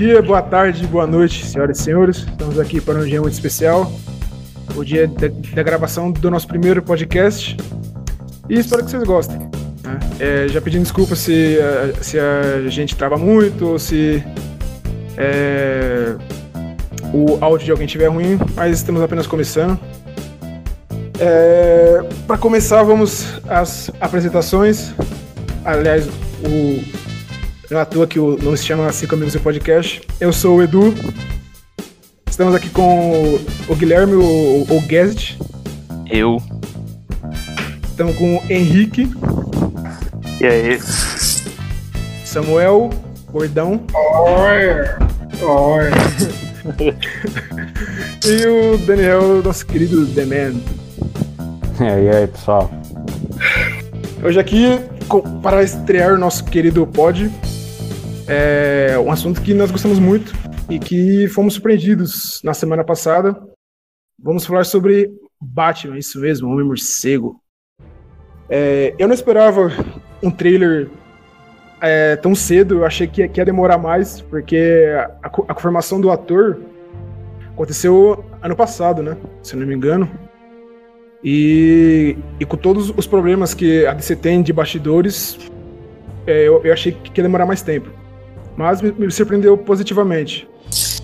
dia, 0.00 0.22
boa 0.22 0.40
tarde, 0.40 0.86
boa 0.86 1.06
noite, 1.06 1.44
senhoras 1.44 1.78
e 1.78 1.82
senhores. 1.82 2.16
Estamos 2.16 2.58
aqui 2.58 2.80
para 2.80 3.00
um 3.00 3.04
dia 3.04 3.20
muito 3.20 3.34
especial, 3.34 3.92
o 4.74 4.82
dia 4.82 5.06
da, 5.06 5.28
da 5.54 5.62
gravação 5.62 6.10
do 6.10 6.30
nosso 6.30 6.48
primeiro 6.48 6.82
podcast. 6.82 7.54
E 8.48 8.54
espero 8.54 8.82
que 8.82 8.90
vocês 8.90 9.04
gostem. 9.04 9.36
né? 9.84 10.00
É, 10.18 10.48
já 10.48 10.58
pedindo 10.58 10.84
desculpa 10.84 11.14
se, 11.14 11.58
se 12.00 12.18
a 12.18 12.66
gente 12.70 12.96
trava 12.96 13.18
muito 13.18 13.72
ou 13.72 13.78
se 13.78 14.24
é, 15.18 16.16
o 17.12 17.36
áudio 17.38 17.66
de 17.66 17.70
alguém 17.70 17.84
estiver 17.84 18.08
ruim, 18.08 18.38
mas 18.56 18.78
estamos 18.78 19.02
apenas 19.02 19.26
começando. 19.26 19.78
É, 21.18 22.02
para 22.26 22.38
começar, 22.38 22.82
vamos 22.84 23.38
às 23.46 23.90
apresentações. 24.00 24.94
Aliás, 25.62 26.06
o 26.06 26.99
não 27.70 27.78
é 27.78 27.82
à 27.82 27.86
toa 27.86 28.06
que 28.06 28.18
o 28.18 28.36
nome 28.36 28.56
se 28.56 28.64
chama 28.64 28.92
Cinco 28.92 29.14
Amigos 29.14 29.36
em 29.36 29.38
Podcast. 29.38 30.02
Eu 30.18 30.32
sou 30.32 30.56
o 30.56 30.62
Edu. 30.62 30.92
Estamos 32.28 32.52
aqui 32.52 32.68
com 32.68 33.12
o, 33.12 33.40
o 33.68 33.76
Guilherme, 33.76 34.14
o, 34.14 34.66
o 34.68 34.80
Guest. 34.88 35.38
Eu. 36.10 36.42
Estamos 37.84 38.16
com 38.16 38.38
o 38.38 38.42
Henrique, 38.50 39.08
E 40.40 40.46
aí? 40.46 40.80
Samuel, 42.24 42.90
Gordão 43.30 43.82
Oi, 43.92 45.42
oi. 45.42 45.90
e 48.26 48.46
o 48.46 48.78
Daniel, 48.78 49.42
nosso 49.44 49.64
querido 49.64 50.06
The 50.08 50.24
Man. 50.24 50.60
E 51.78 52.16
aí, 52.16 52.26
pessoal? 52.26 52.68
Hoje 54.24 54.40
aqui, 54.40 54.80
para 55.40 55.62
estrear 55.62 56.14
o 56.14 56.18
nosso 56.18 56.44
querido 56.44 56.86
pod, 56.86 57.30
é 58.32 58.96
um 58.96 59.10
assunto 59.10 59.42
que 59.42 59.52
nós 59.52 59.72
gostamos 59.72 59.98
muito 59.98 60.32
e 60.70 60.78
que 60.78 61.26
fomos 61.28 61.54
surpreendidos 61.54 62.40
na 62.44 62.54
semana 62.54 62.84
passada. 62.84 63.36
Vamos 64.16 64.46
falar 64.46 64.64
sobre 64.64 65.10
Batman, 65.40 65.98
isso 65.98 66.20
mesmo, 66.20 66.48
Homem 66.48 66.64
Morcego. 66.64 67.40
É, 68.48 68.94
eu 68.98 69.08
não 69.08 69.14
esperava 69.14 69.72
um 70.22 70.30
trailer 70.30 70.88
é, 71.80 72.14
tão 72.14 72.32
cedo, 72.32 72.78
eu 72.78 72.86
achei 72.86 73.08
que, 73.08 73.26
que 73.26 73.40
ia 73.40 73.44
demorar 73.44 73.78
mais, 73.78 74.20
porque 74.20 74.86
a, 75.22 75.26
a 75.26 75.54
confirmação 75.54 76.00
do 76.00 76.10
ator 76.10 76.60
aconteceu 77.52 78.24
ano 78.40 78.54
passado, 78.54 79.02
né? 79.02 79.16
Se 79.42 79.54
eu 79.54 79.60
não 79.60 79.66
me 79.66 79.74
engano. 79.74 80.08
E, 81.24 82.16
e 82.38 82.44
com 82.44 82.56
todos 82.56 82.90
os 82.96 83.08
problemas 83.08 83.54
que 83.54 83.84
a 83.86 83.92
DC 83.92 84.14
tem 84.16 84.40
de 84.40 84.52
bastidores, 84.52 85.36
é, 86.28 86.46
eu, 86.46 86.62
eu 86.64 86.72
achei 86.72 86.92
que 86.92 87.18
ia 87.18 87.24
demorar 87.24 87.44
mais 87.44 87.60
tempo. 87.60 87.99
Mas 88.60 88.82
me, 88.82 88.92
me 88.92 89.10
surpreendeu 89.10 89.56
positivamente. 89.56 90.46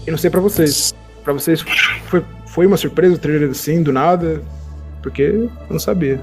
E 0.07 0.11
não 0.11 0.19
sei 0.19 0.29
pra 0.29 0.41
vocês. 0.43 0.95
Pra 1.25 1.33
vocês 1.33 1.62
foi, 2.07 2.23
foi 2.49 2.67
uma 2.67 2.77
surpresa 2.77 3.15
o 3.15 3.19
trailer 3.19 3.49
assim, 3.51 3.83
do 3.83 3.95
nada? 3.95 4.43
Porque 5.03 5.23
eu 5.23 5.51
não 5.71 5.79
sabia. 5.81 6.21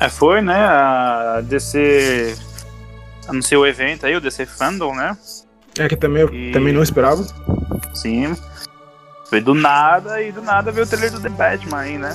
É, 0.00 0.08
foi, 0.08 0.40
né? 0.42 0.56
A 0.56 1.40
DC 1.44 2.34
anunciou 3.28 3.62
o 3.62 3.66
evento 3.66 4.06
aí, 4.06 4.16
o 4.16 4.20
DC 4.20 4.44
Fandom, 4.44 4.92
né? 4.92 5.16
É 5.78 5.88
que 5.88 5.94
também 5.96 6.22
eu 6.22 6.34
E- 6.34 6.50
também 6.50 6.72
não 6.72 6.82
esperava. 6.82 7.24
Sim. 7.94 8.34
Foi 9.30 9.40
do 9.40 9.54
nada 9.54 10.20
e 10.20 10.32
do 10.32 10.42
nada 10.42 10.72
veio 10.72 10.84
o 10.84 10.88
trailer 10.88 11.12
do 11.12 11.20
The 11.20 11.28
Batman 11.28 11.78
aí, 11.78 11.96
né? 11.96 12.12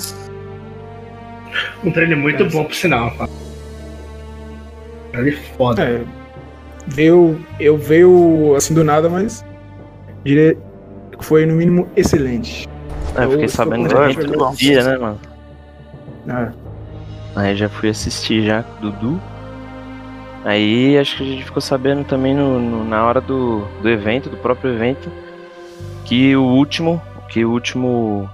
Um 1.86 1.92
trailer 1.92 2.18
muito 2.18 2.44
bom 2.50 2.66
pro 2.66 2.76
sinal, 2.76 3.12
cara. 3.16 3.31
Trailer 5.14 5.40
foda. 5.56 5.84
É, 5.84 6.04
veio, 6.88 7.39
eu 7.59 7.78
veio 7.78 8.56
assim 8.56 8.74
do 8.74 8.84
nada, 8.84 9.09
mas 9.09 9.44
diria 10.24 10.58
que 11.18 11.24
foi 11.25 11.46
no 11.46 11.53
mínimo 11.53 11.88
excelente. 11.96 12.68
É, 13.16 13.25
eu 13.25 13.31
fiquei 13.31 13.47
sabendo 13.47 13.88
que 13.88 13.96
muito 14.16 14.38
bom. 14.38 14.52
dia, 14.53 14.84
né, 14.84 14.97
mano? 14.97 15.19
Ah, 16.28 16.52
Aí 17.35 17.56
já 17.56 17.68
fui 17.69 17.90
assistir 17.90 18.44
já 18.46 18.63
com 18.63 18.88
o 18.88 18.91
Dudu. 18.91 19.22
Aí 20.46 20.97
acho 20.97 21.18
que 21.18 21.24
a 21.24 21.25
gente 21.25 21.46
ficou 21.46 21.62
sabendo 21.62 22.03
também 22.03 22.35
no, 22.35 22.59
no- 22.59 22.84
na 22.84 23.06
hora 23.06 23.22
do, 23.22 23.62
do 23.81 23.90
evento, 23.90 24.29
do 24.29 24.38
próprio 24.38 24.74
evento, 24.74 25.09
que 26.06 26.35
o 26.35 26.44
último, 26.44 27.02
que 27.29 27.46
o 27.46 27.52
último 27.52 28.29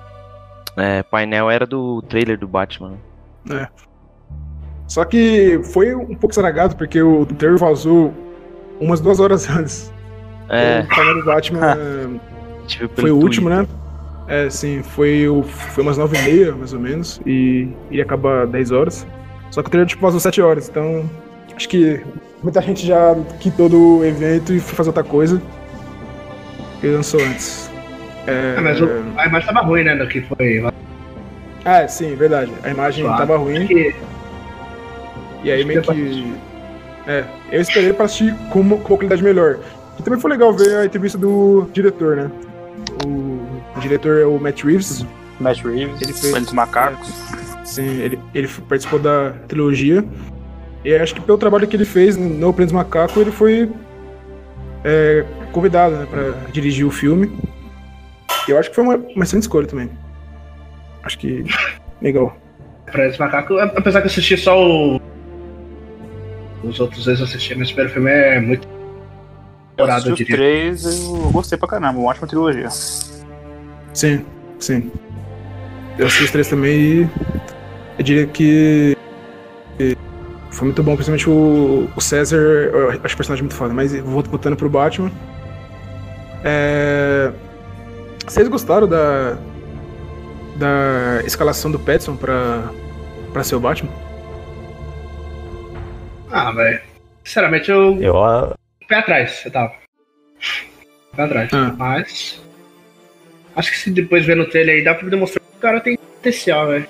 é, 0.75 1.03
painel 1.03 1.49
era 1.51 1.65
do 1.67 2.01
trailer 2.03 2.37
do 2.37 2.47
Batman. 2.47 2.93
Só 4.87 5.05
que 5.05 5.59
foi 5.71 5.93
um 5.93 6.07
pouco 6.15 6.29
estragado, 6.31 6.75
porque 6.75 7.01
o 7.01 7.25
trailer 7.25 7.59
vazou 7.59 8.11
umas 8.79 8.99
duas 9.01 9.19
horas 9.19 9.49
antes. 9.49 9.91
É, 10.49 10.85
O 11.21 11.25
Batman 11.25 11.77
pelo 12.77 12.89
foi 12.95 13.11
o 13.11 13.15
último, 13.17 13.49
Twitter. 13.49 13.67
né? 13.67 13.79
É, 14.27 14.49
sim, 14.49 14.83
foi, 14.83 15.27
o, 15.27 15.41
foi 15.43 15.83
umas 15.83 15.97
nove 15.97 16.17
e 16.17 16.21
meia, 16.21 16.51
mais 16.55 16.71
ou 16.73 16.79
menos, 16.79 17.19
e 17.25 17.67
ia 17.89 18.03
acabar 18.03 18.45
10 18.45 18.71
horas. 18.71 19.05
Só 19.49 19.61
que 19.63 19.67
o 19.67 19.71
trailer 19.71 19.87
tipo, 19.89 20.01
vazou 20.03 20.19
7 20.19 20.39
horas, 20.41 20.69
então 20.69 21.09
acho 21.55 21.67
que 21.67 21.99
muita 22.43 22.61
gente 22.61 22.85
já 22.85 23.15
quitou 23.39 23.67
do 23.67 24.05
evento 24.05 24.53
e 24.53 24.59
foi 24.59 24.75
fazer 24.75 24.89
outra 24.89 25.03
coisa. 25.03 25.41
Que 26.79 26.87
lançou 26.87 27.19
antes. 27.21 27.71
É, 28.27 28.55
Ah, 28.57 28.61
mas 28.61 28.79
o- 28.79 28.87
a 29.17 29.25
imagem 29.25 29.47
tava 29.53 29.65
ruim, 29.65 29.83
né? 29.83 29.95
Do 29.95 30.07
que 30.07 30.21
foi. 30.21 30.63
Ah, 31.65 31.87
sim, 31.87 32.15
verdade. 32.15 32.51
A 32.63 32.69
imagem 32.69 33.03
Claro. 33.05 33.17
tava 33.19 33.35
Acho 33.35 33.43
ruim. 33.45 33.65
que 33.67 33.95
E 35.43 35.51
aí 35.51 35.59
Acho 35.59 35.67
meio 35.67 35.81
que 35.81 35.91
que. 35.93 36.33
É, 37.07 37.23
eu 37.51 37.61
esperei 37.61 37.93
pra 37.93 38.05
assistir 38.05 38.35
com 38.51 38.59
uma, 38.61 38.77
com 38.77 38.93
uma 38.93 38.97
qualidade 38.97 39.23
melhor. 39.23 39.59
E 39.99 40.03
também 40.03 40.19
foi 40.19 40.31
legal 40.31 40.53
ver 40.53 40.75
a 40.77 40.85
entrevista 40.85 41.17
do 41.17 41.67
diretor, 41.73 42.15
né? 42.15 42.31
O, 43.05 43.09
o 43.75 43.79
diretor 43.79 44.19
é 44.19 44.25
o 44.25 44.39
Matt 44.39 44.63
Reeves. 44.63 45.05
Matt 45.39 45.63
Reeves, 45.63 46.01
Ele 46.01 46.13
fez- 46.13 46.33
dos 46.33 46.53
Macacos. 46.53 47.09
Sim, 47.65 47.87
ele, 48.01 48.19
ele 48.33 48.47
participou 48.67 48.99
da 48.99 49.31
trilogia. 49.47 50.03
E 50.83 50.93
acho 50.95 51.13
que 51.13 51.21
pelo 51.21 51.37
trabalho 51.37 51.67
que 51.67 51.75
ele 51.75 51.85
fez 51.85 52.15
no 52.15 52.53
Prêmio 52.53 52.73
Macaco, 52.73 53.19
ele 53.19 53.31
foi 53.31 53.69
é, 54.83 55.25
convidado 55.51 55.95
né, 55.95 56.07
pra 56.09 56.31
dirigir 56.51 56.85
o 56.85 56.91
filme. 56.91 57.31
E 58.47 58.51
eu 58.51 58.57
acho 58.57 58.69
que 58.69 58.75
foi 58.75 58.83
uma, 58.83 58.95
uma 58.95 59.23
excelente 59.23 59.43
escolha 59.43 59.67
também. 59.67 59.89
Acho 61.03 61.17
que. 61.19 61.43
Legal. 62.01 62.35
esse 62.95 63.19
macaco, 63.19 63.57
apesar 63.59 64.01
que 64.01 64.07
eu 64.07 64.11
assisti 64.11 64.37
só 64.37 64.57
o. 64.57 65.01
Os 66.63 66.79
outros 66.79 67.05
dois 67.05 67.19
eu 67.19 67.25
assisti, 67.25 67.55
mas 67.55 67.69
o 67.69 67.73
primeiro 67.73 67.93
filme 67.93 68.11
é 68.11 68.39
muito. 68.39 68.67
Eu 69.77 69.85
assisti 69.85 70.11
os 70.11 70.17
diria. 70.17 70.35
três, 70.35 70.85
eu 70.85 71.31
gostei 71.31 71.57
pra 71.57 71.67
caramba, 71.67 71.97
uma 71.99 72.09
ótima 72.09 72.27
trilogia. 72.27 72.69
Sim, 73.93 74.25
sim. 74.59 74.91
Eu 75.97 76.05
assisti 76.07 76.23
os 76.25 76.31
três 76.31 76.47
também 76.49 76.77
e 76.79 77.09
eu 77.97 78.03
diria 78.03 78.27
que 78.27 78.95
foi 80.51 80.65
muito 80.67 80.83
bom, 80.83 80.95
principalmente 80.95 81.29
o, 81.29 81.87
o 81.95 82.01
César, 82.01 82.35
eu 82.37 82.89
acho 82.89 83.13
o 83.13 83.17
personagem 83.17 83.43
muito 83.43 83.55
foda, 83.55 83.73
mas 83.73 83.93
vou 84.01 84.21
voltando 84.23 84.57
pro 84.57 84.69
Batman. 84.69 85.09
É, 86.43 87.31
Vocês 88.27 88.47
gostaram 88.47 88.87
da 88.87 89.37
da 90.57 91.21
escalação 91.25 91.71
do 91.71 91.79
Petson 91.79 92.17
pra, 92.17 92.69
pra 93.31 93.43
ser 93.45 93.55
o 93.55 93.59
Batman? 93.61 93.89
Ah, 96.31 96.51
velho. 96.51 96.81
Sinceramente, 97.23 97.69
eu. 97.69 98.01
Eu, 98.01 98.55
Pé 98.87 98.95
atrás, 98.95 99.41
eu 99.45 99.51
tava. 99.51 99.73
Pé 101.15 101.23
atrás. 101.23 101.49
Ah. 101.53 101.73
Mas. 101.77 102.41
Acho 103.55 103.71
que 103.71 103.77
se 103.77 103.91
depois 103.91 104.25
ver 104.25 104.37
no 104.37 104.45
trailer 104.45 104.75
aí 104.75 104.83
dá 104.83 104.95
pra 104.95 105.09
demonstrar 105.09 105.43
que 105.43 105.57
o 105.57 105.59
cara 105.59 105.79
tem 105.81 105.97
potencial, 105.97 106.67
velho. 106.67 106.87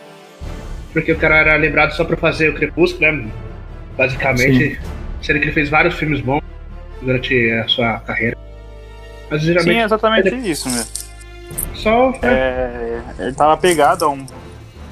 Porque 0.94 1.12
o 1.12 1.18
cara 1.18 1.38
era 1.38 1.56
lembrado 1.56 1.92
só 1.92 2.04
pra 2.04 2.18
fazer 2.18 2.50
o 2.50 2.56
Crepúsculo, 2.56 3.12
né? 3.12 3.32
Basicamente. 3.98 4.80
Sendo 5.22 5.40
que 5.40 5.46
ele 5.46 5.52
fez 5.52 5.70
vários 5.70 5.96
filmes 5.96 6.22
bons 6.22 6.44
durante 7.02 7.52
a 7.52 7.68
sua 7.68 8.00
carreira. 8.00 8.38
Mas 9.30 9.42
Sim, 9.42 9.48
geralmente 9.48 9.78
é 9.78 9.84
exatamente 9.84 10.36
isso, 10.50 10.70
né? 10.70 10.86
só. 11.74 12.14
É, 12.22 13.02
ele 13.20 13.34
tava 13.34 13.58
pegado 13.58 14.06
a 14.06 14.10
um 14.10 14.26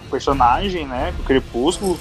personagem, 0.09 0.85
né? 0.87 1.13
O 1.19 1.23
Crepúsculo. 1.23 1.97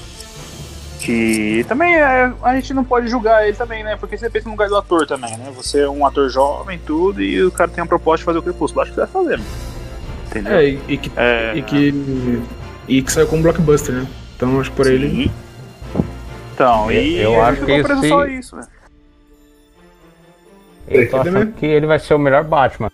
Que 1.06 1.64
também 1.68 1.94
é, 1.94 2.32
a 2.42 2.54
gente 2.56 2.74
não 2.74 2.82
pode 2.82 3.06
julgar 3.06 3.46
ele 3.46 3.56
também, 3.56 3.84
né? 3.84 3.94
Porque 3.94 4.18
você 4.18 4.28
pensa 4.28 4.46
no 4.46 4.52
lugar 4.54 4.68
do 4.68 4.76
ator 4.76 5.06
também, 5.06 5.36
né? 5.36 5.52
Você 5.54 5.82
é 5.82 5.88
um 5.88 6.04
ator 6.04 6.28
jovem 6.28 6.80
tudo 6.84 7.22
e 7.22 7.44
o 7.44 7.52
cara 7.52 7.70
tem 7.70 7.84
a 7.84 7.86
proposta 7.86 8.18
de 8.18 8.24
fazer 8.24 8.38
o 8.40 8.42
Crepúsculo. 8.42 8.82
Acho 8.82 8.90
que 8.90 8.96
vai 8.96 9.06
fazer, 9.06 9.36
mano. 9.38 9.50
Entendeu? 10.26 10.52
É, 10.56 10.64
e, 10.68 10.80
e 10.88 10.98
que, 10.98 11.12
É, 11.16 11.52
e 11.54 11.62
que 11.62 12.42
e 12.88 13.02
que 13.02 13.12
saiu 13.12 13.28
como 13.28 13.40
blockbuster, 13.40 13.94
né? 13.94 14.04
Então 14.34 14.60
acho 14.60 14.68
que 14.70 14.76
por 14.76 14.88
ele. 14.88 15.30
Então, 16.54 16.90
e 16.90 17.18
Eu 17.18 17.34
ele 17.34 17.40
acho 17.40 17.60
ficou 17.60 17.76
que 17.76 17.82
preso 17.84 18.00
esse- 18.00 18.08
só 18.08 18.26
isso, 18.26 18.56
né? 18.56 18.66
eu 20.88 21.08
tô 21.10 21.16
achando 21.18 21.52
que 21.52 21.66
ele 21.66 21.86
vai 21.86 22.00
ser 22.00 22.14
o 22.14 22.18
melhor 22.18 22.42
Batman. 22.42 22.90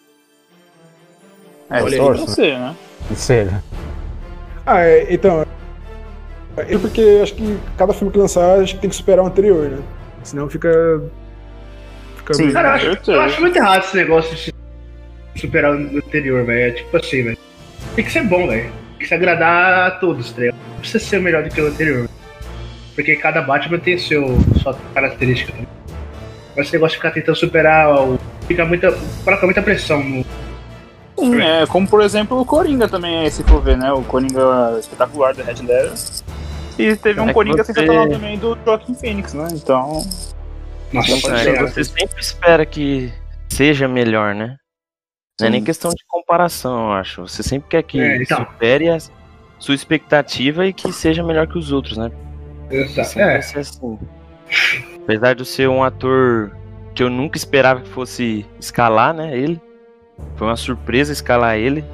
É, 1.70 1.82
Olha 1.82 1.96
pra 1.96 2.12
você, 2.14 2.58
né? 2.58 2.76
Que 3.08 3.14
seja. 3.16 3.62
Ah, 4.66 4.80
é, 4.80 5.06
então. 5.14 5.46
É 6.56 6.78
porque 6.78 7.20
acho 7.22 7.34
que 7.34 7.58
cada 7.78 7.92
filme 7.92 8.12
que 8.12 8.18
lançar 8.18 8.60
acho 8.60 8.74
que 8.74 8.80
tem 8.80 8.90
que 8.90 8.96
superar 8.96 9.24
o 9.24 9.28
anterior, 9.28 9.70
né? 9.70 9.78
Senão 10.22 10.48
fica. 10.48 11.02
Fica 12.16 12.34
Sim. 12.34 12.52
Cara, 12.52 12.82
eu 12.82 12.92
acho, 12.92 13.10
eu 13.10 13.20
acho 13.20 13.40
muito 13.40 13.56
errado 13.56 13.84
esse 13.84 13.96
negócio 13.96 14.34
de 14.34 14.52
superar 15.40 15.72
o 15.72 15.96
anterior, 15.96 16.44
velho. 16.44 16.68
É 16.68 16.70
tipo 16.70 16.96
assim, 16.96 17.22
velho. 17.22 17.38
Tem 17.94 18.04
que 18.04 18.12
ser 18.12 18.24
bom, 18.24 18.46
velho. 18.46 18.64
Tem 18.64 18.98
que 18.98 19.08
se 19.08 19.14
agradar 19.14 19.88
a 19.88 19.90
todos, 19.92 20.30
tá 20.32 20.40
ligado? 20.40 20.56
Não 20.70 20.78
precisa 20.78 21.04
ser 21.04 21.20
melhor 21.20 21.42
do 21.42 21.50
que 21.50 21.60
o 21.60 21.66
anterior. 21.66 22.08
Porque 22.94 23.16
cada 23.16 23.40
Batman 23.40 23.78
tem 23.78 23.96
seu, 23.96 24.38
sua 24.62 24.76
característica 24.94 25.52
também. 25.52 25.68
Mas 26.54 26.66
esse 26.66 26.74
negócio 26.74 26.92
de 26.92 26.96
ficar 26.98 27.10
tentando 27.12 27.36
superar 27.36 27.90
o. 27.94 28.18
Fica 28.46 28.64
muita. 28.64 28.92
coloca 29.24 29.46
muita 29.46 29.62
pressão 29.62 30.02
no. 30.02 30.24
Sim, 31.18 31.40
é, 31.40 31.66
como 31.66 31.86
por 31.86 32.02
exemplo 32.02 32.40
o 32.40 32.44
Coringa 32.44 32.88
também, 32.88 33.28
se 33.30 33.42
for 33.44 33.62
ver, 33.62 33.76
né? 33.76 33.92
O 33.92 34.02
Coringa 34.02 34.76
espetacular 34.78 35.34
da 35.34 35.44
Red 35.44 35.62
Letter. 35.62 35.92
E 36.78 36.96
teve 36.96 37.20
um 37.20 37.24
É 37.24 37.26
que 37.28 37.34
Coringa 37.34 37.64
você- 37.64 37.72
sensacional 37.72 38.08
também 38.08 38.38
do 38.38 38.58
Joaquin 38.64 38.94
Phoenix, 38.94 39.34
né? 39.34 39.48
Então. 39.52 40.02
Nossa, 40.92 41.38
ser. 41.38 41.58
Você 41.60 41.84
sempre 41.84 42.20
espera 42.20 42.66
que 42.66 43.12
seja 43.50 43.86
melhor, 43.88 44.34
né? 44.34 44.56
Não 45.40 45.46
é 45.46 45.50
nem 45.50 45.64
questão 45.64 45.90
de 45.90 46.04
comparação, 46.06 46.88
eu 46.88 46.92
acho. 46.92 47.22
Você 47.22 47.42
sempre 47.42 47.68
quer 47.68 47.82
que 47.82 48.00
É, 48.00 48.22
então. 48.22 48.38
supere 48.38 48.88
a 48.90 48.98
sua 49.58 49.74
expectativa 49.74 50.66
e 50.66 50.72
que 50.72 50.92
seja 50.92 51.22
melhor 51.22 51.46
que 51.46 51.58
os 51.58 51.72
outros, 51.72 51.96
né? 51.96 52.10
Exato. 52.70 53.18
É, 53.18 53.36
assim. 53.38 53.98
Apesar 55.02 55.34
de 55.34 55.44
ser 55.44 55.68
um 55.68 55.82
ator 55.82 56.54
que 56.94 57.02
eu 57.02 57.08
nunca 57.10 57.36
esperava 57.38 57.80
que 57.80 57.88
fosse 57.88 58.46
escalar, 58.60 59.14
né? 59.14 59.36
Ele. 59.36 59.60
Foi 60.36 60.46
uma 60.46 60.56
surpresa 60.56 61.12
escalar 61.12 61.56
ele. 61.56 61.84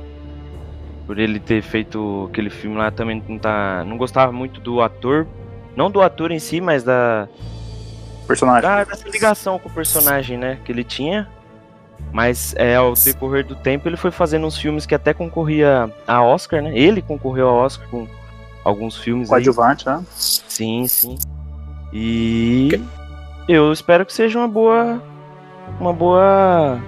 Por 1.08 1.18
ele 1.18 1.40
ter 1.40 1.62
feito 1.62 2.28
aquele 2.30 2.50
filme 2.50 2.76
lá 2.76 2.90
também 2.90 3.24
não 3.26 3.38
tá. 3.38 3.82
Não 3.84 3.96
gostava 3.96 4.30
muito 4.30 4.60
do 4.60 4.82
ator. 4.82 5.26
Não 5.74 5.90
do 5.90 6.02
ator 6.02 6.30
em 6.30 6.38
si, 6.38 6.60
mas 6.60 6.84
da, 6.84 7.26
Personagem. 8.26 8.62
da, 8.68 8.84
dessa 8.84 9.08
ligação 9.08 9.58
com 9.58 9.70
o 9.70 9.72
personagem, 9.72 10.36
né? 10.36 10.58
Que 10.66 10.70
ele 10.70 10.84
tinha. 10.84 11.26
Mas 12.12 12.54
é, 12.58 12.76
ao 12.76 12.92
decorrer 12.92 13.46
do 13.46 13.56
tempo 13.56 13.88
ele 13.88 13.96
foi 13.96 14.10
fazendo 14.10 14.46
uns 14.46 14.58
filmes 14.58 14.84
que 14.84 14.94
até 14.94 15.14
concorria 15.14 15.90
a 16.06 16.22
Oscar, 16.22 16.60
né? 16.60 16.78
Ele 16.78 17.00
concorreu 17.00 17.48
a 17.48 17.52
Oscar 17.54 17.88
com 17.88 18.06
alguns 18.62 18.98
filmes. 18.98 19.30
Coadjuvante, 19.30 19.86
né? 19.86 20.04
Sim, 20.10 20.86
sim. 20.86 21.18
E 21.90 22.78
eu 23.48 23.72
espero 23.72 24.04
que 24.04 24.12
seja 24.12 24.38
uma 24.38 24.48
boa 24.48 25.02
uma 25.80 25.92
boa 25.92 26.78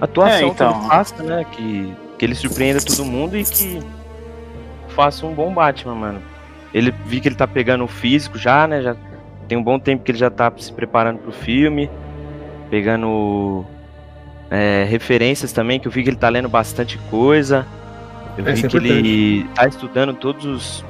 atuação 0.00 0.38
É, 0.38 0.46
então. 0.46 0.72
que 0.72 0.78
ele 0.78 0.88
faça, 0.88 1.22
né? 1.24 1.44
Que, 1.50 1.96
que 2.20 2.26
ele 2.26 2.34
surpreenda 2.34 2.82
todo 2.82 3.02
mundo 3.02 3.34
e 3.34 3.42
que 3.42 3.80
faça 4.88 5.24
um 5.24 5.32
bom 5.32 5.54
Batman, 5.54 5.94
mano. 5.94 6.22
Ele 6.74 6.92
vi 7.06 7.18
que 7.18 7.26
ele 7.26 7.34
tá 7.34 7.48
pegando 7.48 7.82
o 7.84 7.88
físico 7.88 8.36
já, 8.36 8.66
né? 8.66 8.82
Já 8.82 8.94
tem 9.48 9.56
um 9.56 9.62
bom 9.62 9.78
tempo 9.78 10.04
que 10.04 10.10
ele 10.10 10.18
já 10.18 10.28
tá 10.28 10.52
se 10.58 10.70
preparando 10.70 11.18
pro 11.20 11.32
filme, 11.32 11.88
pegando 12.68 13.64
é, 14.50 14.84
referências 14.84 15.50
também, 15.50 15.80
que 15.80 15.88
eu 15.88 15.92
vi 15.92 16.02
que 16.02 16.10
ele 16.10 16.18
tá 16.18 16.28
lendo 16.28 16.46
bastante 16.46 16.98
coisa. 17.10 17.66
Eu 18.36 18.46
É, 18.46 18.52
vi 18.52 18.66
é 18.66 18.68
que 18.68 18.76
ele 18.76 19.48
tá 19.54 19.66
estudando 19.66 20.12
todos 20.12 20.44
os 20.44 20.84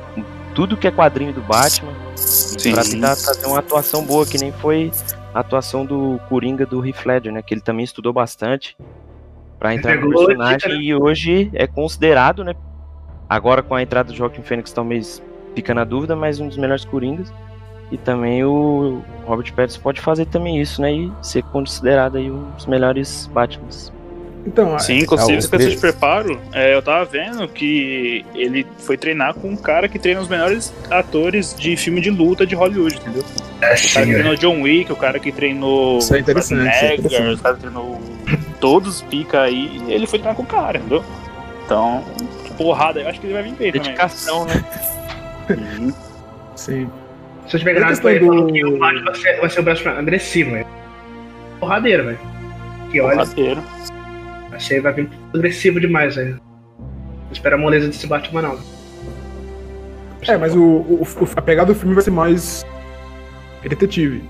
tudo 0.52 0.76
que 0.76 0.88
é 0.88 0.90
quadrinho 0.90 1.32
do 1.32 1.42
Batman 1.42 1.92
Sim. 2.16 2.72
pra 2.72 2.82
tentar 2.82 3.14
fazer 3.14 3.46
uma 3.46 3.60
atuação 3.60 4.04
boa, 4.04 4.26
que 4.26 4.36
nem 4.36 4.50
foi 4.50 4.90
a 5.32 5.38
atuação 5.38 5.86
do 5.86 6.20
Coringa 6.28 6.66
do 6.66 6.84
Heath 6.84 7.06
Ledger, 7.06 7.32
né? 7.32 7.40
Que 7.40 7.54
ele 7.54 7.60
também 7.60 7.84
estudou 7.84 8.12
bastante 8.12 8.76
pra 9.60 9.74
entrar 9.74 9.96
no 10.00 10.08
personagem 10.08 10.56
dica, 10.58 10.72
e 10.82 10.94
hoje 10.94 11.50
é 11.52 11.66
considerado, 11.66 12.42
né? 12.42 12.54
Agora 13.28 13.62
com 13.62 13.74
a 13.76 13.82
entrada 13.82 14.10
do 14.10 14.16
Joaquin 14.16 14.42
Phoenix 14.42 14.72
talvez 14.72 15.22
fica 15.54 15.72
na 15.72 15.84
dúvida, 15.84 16.16
mas 16.16 16.40
um 16.40 16.48
dos 16.48 16.56
melhores 16.56 16.84
Coringas. 16.84 17.32
E 17.92 17.96
também 17.98 18.44
o 18.44 19.02
Robert 19.26 19.52
Pattinson 19.52 19.80
pode 19.80 20.00
fazer 20.00 20.24
também 20.26 20.60
isso, 20.60 20.80
né? 20.80 20.92
E 20.92 21.12
ser 21.22 21.42
considerado 21.44 22.16
aí 22.18 22.30
um 22.30 22.50
dos 22.52 22.66
melhores 22.66 23.28
Batmans. 23.32 23.92
Então, 24.46 24.78
Sim, 24.78 24.98
inclusive, 25.00 25.32
É, 25.32 25.34
o 25.34 25.38
esse 25.38 25.50
questão 25.50 25.58
de 25.58 25.76
Chris- 25.76 25.80
preparo, 25.80 26.40
é, 26.52 26.74
eu 26.74 26.80
tava 26.80 27.04
vendo 27.04 27.46
que 27.48 28.24
ele 28.34 28.66
foi 28.78 28.96
treinar 28.96 29.34
com 29.34 29.48
um 29.50 29.56
cara 29.56 29.86
que 29.88 29.98
treina 29.98 30.18
os 30.20 30.28
melhores 30.28 30.72
atores 30.90 31.54
de 31.58 31.76
filme 31.76 32.00
de 32.00 32.08
luta 32.10 32.46
de 32.46 32.54
Hollywood, 32.54 32.96
entendeu? 32.96 33.22
É, 33.60 33.74
O 33.74 33.92
cara 33.92 34.06
que 34.06 34.12
treinou 34.14 34.36
John 34.36 34.62
Wick, 34.62 34.90
o 34.92 34.96
cara 34.96 35.18
que 35.18 35.30
treinou 35.32 35.98
Isso 35.98 36.14
é 36.14 36.18
é 36.18 36.20
interessante. 36.20 37.34
o 37.34 37.38
cara 37.38 37.54
que 37.56 37.60
treinou 37.60 38.00
todos 38.60 39.02
pica 39.02 39.42
aí, 39.42 39.82
ele 39.88 40.06
foi 40.06 40.18
treinar 40.18 40.36
com 40.36 40.42
o 40.42 40.46
cara, 40.46 40.78
entendeu? 40.78 41.02
Então, 41.64 42.04
porrada, 42.56 43.00
eu 43.00 43.08
acho 43.08 43.20
que 43.20 43.26
ele 43.26 43.34
vai 43.34 43.42
vir 43.42 43.54
bem 43.54 43.72
também. 43.72 43.82
Dedicação, 43.82 44.44
né? 44.46 44.64
Sim. 45.48 45.94
sim. 46.56 46.90
Se 47.48 47.56
eu 47.56 47.60
tiver 47.60 47.74
Tem 47.74 47.82
a 47.82 47.86
gravado 47.86 48.00
com 48.02 48.08
ele 48.08 48.18
questão 48.20 48.34
falando 48.36 48.46
do- 48.46 48.52
que 48.52 48.64
o 48.64 48.78
Batman 48.78 49.04
vai 49.04 49.14
ser, 49.16 49.40
vai 49.40 49.50
ser 49.50 49.60
o 49.60 49.62
Batman 49.62 49.98
agressivo, 49.98 50.50
velho. 50.52 50.66
Porradeiro, 51.58 52.04
velho. 52.04 52.18
Que 52.90 53.00
olha, 53.00 53.16
Porradeiro. 53.24 53.62
achei 54.52 54.76
que 54.76 54.82
vai 54.82 54.92
vir 54.92 55.10
agressivo 55.34 55.80
demais, 55.80 56.14
velho. 56.16 56.40
Não 56.78 57.32
espera 57.32 57.56
a 57.56 57.58
moleza 57.58 57.86
desse 57.88 58.06
Batman, 58.06 58.42
não. 58.42 58.58
É, 60.28 60.36
mas 60.36 60.54
o, 60.54 60.60
o- 60.62 61.02
o- 61.02 61.28
a 61.36 61.42
pegada 61.42 61.72
do 61.72 61.78
filme 61.78 61.94
vai 61.94 62.04
ser 62.04 62.10
mais 62.10 62.64
detetive. 63.62 64.22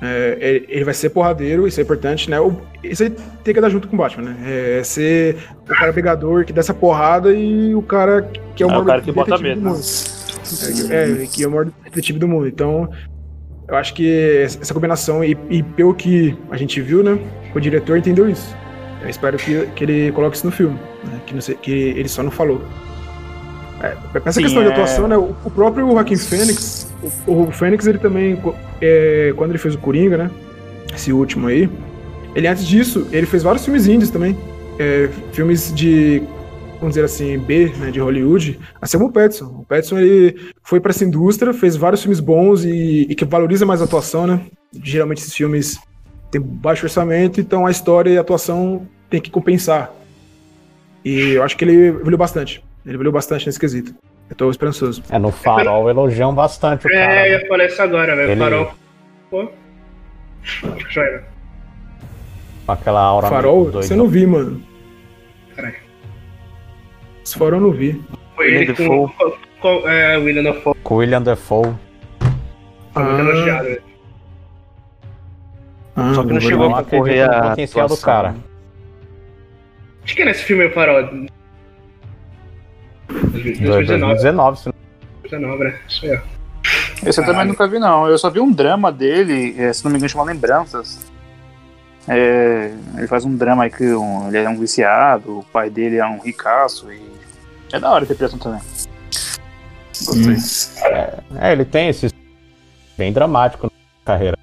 É, 0.00 0.62
ele- 0.68 0.84
vai 0.84 0.94
ser 0.94 1.10
porradeiro, 1.10 1.66
isso 1.66 1.80
é 1.80 1.82
importante, 1.82 2.30
né? 2.30 2.38
O- 2.40 2.56
Isso 2.84 3.02
aí 3.02 3.10
tem 3.42 3.52
que 3.52 3.58
andar 3.58 3.68
junto 3.68 3.88
com 3.88 3.96
o 3.96 3.98
Batman, 3.98 4.30
né? 4.30 4.36
É 4.78 4.82
ser 4.84 5.36
o 5.64 5.74
cara 5.74 5.92
pegador 5.92 6.44
que 6.44 6.52
dá 6.52 6.60
essa 6.60 6.72
porrada 6.72 7.32
e 7.32 7.74
o 7.74 7.82
cara 7.82 8.22
que 8.54 8.62
é 8.62 8.66
o 8.66 8.68
É 8.68 8.72
o 8.72 8.74
maior 8.74 8.86
cara 8.86 9.00
que 9.02 9.10
bota 9.10 9.36
medo, 9.38 9.60
do 9.60 9.70
né? 9.70 9.80
É, 10.90 11.22
é, 11.24 11.26
que 11.26 11.42
é 11.42 11.48
o 11.48 11.50
maior 11.50 11.66
detetive 11.84 12.18
do 12.20 12.28
mundo. 12.28 12.46
Então, 12.46 12.88
eu 13.66 13.74
acho 13.76 13.92
que 13.94 14.42
essa 14.44 14.72
combinação, 14.72 15.24
e, 15.24 15.36
e 15.50 15.62
pelo 15.64 15.92
que 15.92 16.38
a 16.50 16.56
gente 16.56 16.80
viu, 16.80 17.02
né? 17.02 17.18
O 17.54 17.58
diretor 17.58 17.98
entendeu 17.98 18.30
isso. 18.30 18.56
Eu 19.02 19.08
espero 19.08 19.36
que, 19.36 19.66
que 19.74 19.84
ele 19.84 20.12
coloque 20.12 20.36
isso 20.36 20.46
no 20.46 20.52
filme, 20.52 20.78
né? 21.04 21.20
que, 21.26 21.40
sei- 21.42 21.54
que 21.56 21.72
ele 21.72 22.08
só 22.08 22.22
não 22.22 22.30
falou. 22.30 22.62
É, 23.82 23.96
essa 24.14 24.32
Sim, 24.32 24.42
questão 24.42 24.62
de 24.62 24.68
é. 24.68 24.72
atuação, 24.72 25.08
né? 25.08 25.16
O, 25.16 25.34
o 25.44 25.50
próprio 25.50 25.86
Joaquim 25.90 26.16
Fênix, 26.16 26.77
o, 27.26 27.42
o 27.42 27.50
Fênix, 27.52 27.86
ele 27.86 27.98
também, 27.98 28.40
é, 28.80 29.32
quando 29.36 29.50
ele 29.50 29.58
fez 29.58 29.74
o 29.74 29.78
Coringa, 29.78 30.16
né? 30.16 30.30
Esse 30.94 31.12
último 31.12 31.46
aí, 31.46 31.68
ele 32.34 32.46
antes 32.46 32.66
disso, 32.66 33.06
ele 33.12 33.26
fez 33.26 33.42
vários 33.42 33.64
filmes 33.64 33.86
índios 33.86 34.10
também. 34.10 34.36
É, 34.78 35.08
filmes 35.32 35.72
de, 35.74 36.22
vamos 36.78 36.90
dizer 36.90 37.04
assim, 37.04 37.38
B, 37.38 37.72
né, 37.78 37.90
de 37.90 38.00
Hollywood, 38.00 38.58
assim 38.80 38.96
como 38.96 39.10
o 39.10 39.12
Petson. 39.12 39.46
O 39.46 39.64
Petson, 39.64 39.98
ele 39.98 40.52
foi 40.62 40.80
pra 40.80 40.90
essa 40.90 41.04
indústria, 41.04 41.52
fez 41.52 41.76
vários 41.76 42.02
filmes 42.02 42.20
bons 42.20 42.64
e, 42.64 43.06
e 43.08 43.14
que 43.14 43.24
valoriza 43.24 43.66
mais 43.66 43.80
a 43.80 43.84
atuação, 43.84 44.26
né? 44.26 44.40
Geralmente 44.82 45.18
esses 45.18 45.34
filmes 45.34 45.78
têm 46.30 46.40
baixo 46.40 46.84
orçamento, 46.86 47.40
então 47.40 47.66
a 47.66 47.70
história 47.70 48.10
e 48.10 48.18
a 48.18 48.20
atuação 48.20 48.86
tem 49.10 49.20
que 49.20 49.30
compensar. 49.30 49.92
E 51.04 51.30
eu 51.30 51.42
acho 51.42 51.56
que 51.56 51.64
ele 51.64 51.86
evoluiu 51.88 52.18
bastante. 52.18 52.62
Ele 52.84 52.94
evoluiu 52.94 53.12
bastante 53.12 53.46
nesse 53.46 53.58
quesito. 53.58 53.94
Eu 54.30 54.36
tô 54.36 54.50
esperançoso. 54.50 55.02
É, 55.10 55.18
no 55.18 55.30
farol 55.32 55.88
elogiam 55.88 56.34
bastante 56.34 56.86
o 56.86 56.90
cara. 56.90 57.02
É, 57.02 57.28
eu 57.34 57.38
né? 57.38 57.42
ia 57.42 57.48
falar 57.48 57.64
isso 57.66 57.82
agora, 57.82 58.14
velho. 58.16 58.30
Ele- 58.32 58.40
Farol. 58.40 58.74
Pô. 59.30 59.50
Joia. 60.88 61.24
Com 62.66 62.72
aquela 62.72 63.00
aura 63.00 63.28
Farol, 63.28 63.70
você 63.70 63.94
não 63.96 64.06
vi, 64.08 64.26
mano. 64.26 64.62
Caralho. 65.56 65.74
Esse 67.24 67.38
farol 67.38 67.60
eu 67.60 67.66
não 67.66 67.70
vi. 67.72 68.02
Foi 68.36 68.46
William 68.46 68.60
ele 68.60 68.74
com, 68.74 69.08
com, 69.08 69.32
com 69.60 69.88
é, 69.88 70.18
o 70.18 70.24
William 70.24 70.42
Dafoe. 70.42 70.74
Com 70.82 70.94
o 70.94 70.98
William 70.98 71.22
Defoe. 71.22 71.74
Foi 72.92 73.02
Ah. 73.02 73.18
elogiado, 73.18 73.64
velho. 73.64 73.82
Ah, 75.96 76.12
Só 76.14 76.22
que 76.22 76.32
não 76.32 76.40
chegou 76.40 76.74
a 76.74 76.82
concorrer 76.84 77.26
no 77.26 77.34
a 77.34 77.50
potencial 77.50 77.88
do 77.88 77.96
cara. 77.96 78.34
Acho 80.04 80.14
que 80.14 80.22
é 80.22 80.24
nesse 80.26 80.44
filme 80.44 80.66
o 80.66 80.72
Farol. 80.72 81.26
2019. 83.08 83.84
2019, 83.86 84.58
se 84.60 84.66
não 84.66 84.74
2019, 85.22 85.64
né? 85.64 85.78
Isso 85.88 86.04
aí, 86.06 86.16
ó. 86.16 86.20
Esse 87.08 87.20
eu 87.20 87.24
também 87.24 87.46
nunca 87.46 87.66
vi, 87.68 87.78
não. 87.78 88.08
Eu 88.08 88.18
só 88.18 88.28
vi 88.30 88.40
um 88.40 88.50
drama 88.52 88.90
dele, 88.92 89.54
é, 89.58 89.72
se 89.72 89.84
não 89.84 89.90
me 89.90 89.96
engano, 89.98 90.08
chama 90.10 90.24
Lembranças. 90.24 91.06
É, 92.06 92.72
ele 92.96 93.06
faz 93.06 93.24
um 93.24 93.36
drama 93.36 93.64
aí 93.64 93.70
que 93.70 93.84
um- 93.94 94.28
ele 94.28 94.38
é 94.38 94.48
um 94.48 94.58
viciado, 94.58 95.38
o 95.40 95.44
pai 95.44 95.68
dele 95.70 95.96
é 95.98 96.06
um 96.06 96.18
ricaço 96.18 96.90
e. 96.92 97.00
É 97.72 97.78
da 97.78 97.90
hora 97.90 98.02
a 98.02 98.04
interpretação 98.04 98.38
também. 98.38 98.60
Gostei. 100.04 100.36
É, 101.40 101.52
ele 101.52 101.64
tem 101.64 101.88
esse 101.88 102.08
bem 102.96 103.12
dramático 103.12 103.66
na 103.66 103.70
carreira. 104.04 104.38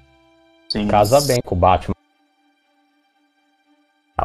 Sim. 0.68 0.86
Casa 0.86 1.20
bem 1.22 1.40
com 1.44 1.54
o 1.54 1.58
Batman. 1.58 1.94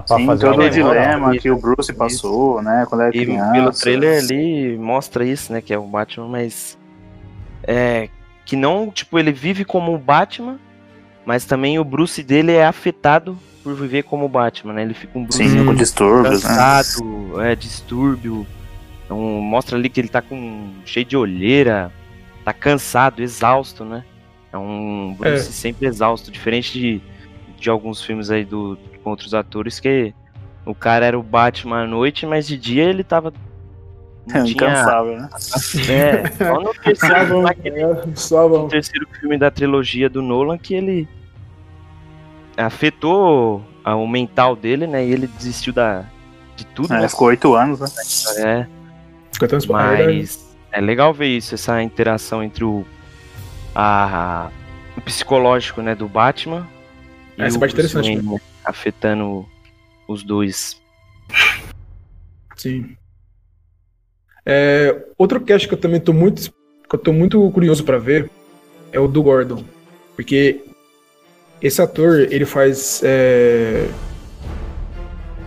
Sim, 0.08 0.26
fazer 0.26 0.50
todo 0.50 0.64
o 0.64 0.70
dilema 0.70 1.32
Isso, 1.36 1.42
que 1.42 1.52
o 1.52 1.58
Bruce 1.58 1.92
passou, 1.94 2.62
né? 2.62 2.86
Quando 2.88 3.02
era 3.02 3.10
E 3.16 3.26
criança. 3.26 3.52
pelo 3.52 3.72
trailer 3.72 4.24
ali 4.24 4.78
mostra 4.78 5.26
isso, 5.26 5.52
né? 5.52 5.60
Que 5.62 5.74
é 5.74 5.78
o 5.78 5.86
Batman, 5.86 6.28
mas. 6.30 6.78
É. 7.64 8.08
Que 8.46 8.56
não, 8.56 8.90
tipo, 8.90 9.20
ele 9.20 9.32
vive 9.34 9.66
como 9.66 9.94
o 9.94 9.98
Batman, 9.98 10.58
mas 11.26 11.44
também 11.46 11.78
o 11.78 11.84
Bruce 11.84 12.24
dele 12.24 12.54
é 12.54 12.66
afetado 12.66 13.38
por 13.64 13.76
viver 13.76 14.04
como 14.04 14.26
o 14.26 14.30
Batman, 14.30 14.74
né? 14.74 14.82
Ele 14.84 14.94
fica 14.94 15.18
um 15.20 15.24
Bruce 15.26 15.44
Sim, 15.48 15.66
com 15.66 15.76
distúrbios, 15.76 16.42
né? 16.44 16.50
cansado, 16.50 17.42
é, 17.42 17.56
distúrbio. 17.56 18.48
Então, 19.06 19.20
mostra 19.20 19.78
ali 19.78 19.90
que 19.90 20.00
ele 20.00 20.08
tá 20.08 20.22
com 20.22 20.70
cheio 20.86 21.06
de 21.06 21.18
olheira, 21.18 21.92
tá 22.46 22.54
cansado, 22.54 23.22
exausto, 23.22 23.84
né? 23.84 24.06
É 24.54 24.58
um 24.58 25.16
Bruce 25.20 25.50
É. 25.50 25.52
sempre 25.52 25.86
exausto, 25.86 26.32
diferente 26.32 26.72
de, 26.80 27.02
de 27.60 27.70
alguns 27.70 28.02
filmes 28.02 28.32
aí 28.32 28.44
do, 28.46 28.78
com 29.04 29.10
outros 29.10 29.34
atores 29.34 29.80
que 29.80 30.14
o 30.66 30.74
cara 30.76 31.06
era 31.06 31.18
o 31.20 31.24
Batman 31.24 31.84
à 31.84 31.88
noite, 31.88 32.26
mas 32.26 32.48
de 32.48 32.58
dia 32.58 32.84
ele 32.84 33.04
tava. 33.04 33.34
É 34.30 34.38
Não 34.38 34.44
tinha, 34.46 34.54
incansável, 34.54 35.18
né? 35.20 35.30
é, 35.90 36.28
só 36.46 36.60
no 36.62 36.74
terceiro, 36.76 37.42
naquele 37.42 37.80
Só 38.16 38.48
no 38.48 38.68
terceiro 38.68 39.08
filme 39.20 39.38
da 39.38 39.50
trilogia 39.50 40.10
do 40.10 40.22
Nolan 40.22 40.58
que 40.58 40.74
ele 40.76 41.08
afetou 42.58 43.64
a- 43.84 43.96
o 43.96 44.08
mental 44.08 44.56
dele, 44.56 44.86
né? 44.88 45.06
E 45.06 45.12
ele 45.12 45.28
desistiu 45.28 45.74
da, 45.74 46.06
de 46.56 46.66
tudo, 46.68 46.94
É, 46.94 47.02
né? 47.02 47.08
ficou 47.10 47.28
oito 47.30 47.56
anos, 47.56 47.80
né? 47.80 47.88
É, 48.38 48.68
espalhado. 49.58 50.04
mas 50.06 50.56
é 50.72 50.80
legal 50.80 51.14
ver 51.14 51.28
isso, 51.28 51.56
essa 51.56 51.82
interação 51.82 52.44
entre 52.44 52.64
o, 52.64 52.86
a, 53.74 54.50
o 54.96 55.02
psicológico, 55.02 55.82
né, 55.82 55.96
do 55.96 56.08
Batman 56.08 56.68
e 57.38 57.42
É, 57.42 57.48
essa 57.48 57.58
o 57.58 57.60
parte 57.60 57.76
Bruce 57.76 57.98
interessante, 57.98 58.24
né, 58.24 58.40
afetando 58.72 59.46
os 60.08 60.24
dois. 60.24 60.82
Sim. 62.56 62.98
É, 64.46 65.06
outro 65.18 65.40
cast 65.40 65.68
que 65.68 65.74
eu 65.74 65.80
também 65.80 66.00
tô 66.00 66.12
muito, 66.14 66.52
que 66.52 66.96
eu 66.96 67.00
tô 67.00 67.14
muito 67.14 67.50
curioso 67.52 67.84
pra 67.84 67.98
ver 67.98 68.30
é 68.92 69.00
o 69.00 69.08
do 69.08 69.22
Gordon. 69.22 69.64
Porque 70.16 70.62
esse 71.62 71.82
ator, 71.82 72.28
ele 72.32 72.46
faz. 72.46 73.02
É... 73.04 73.88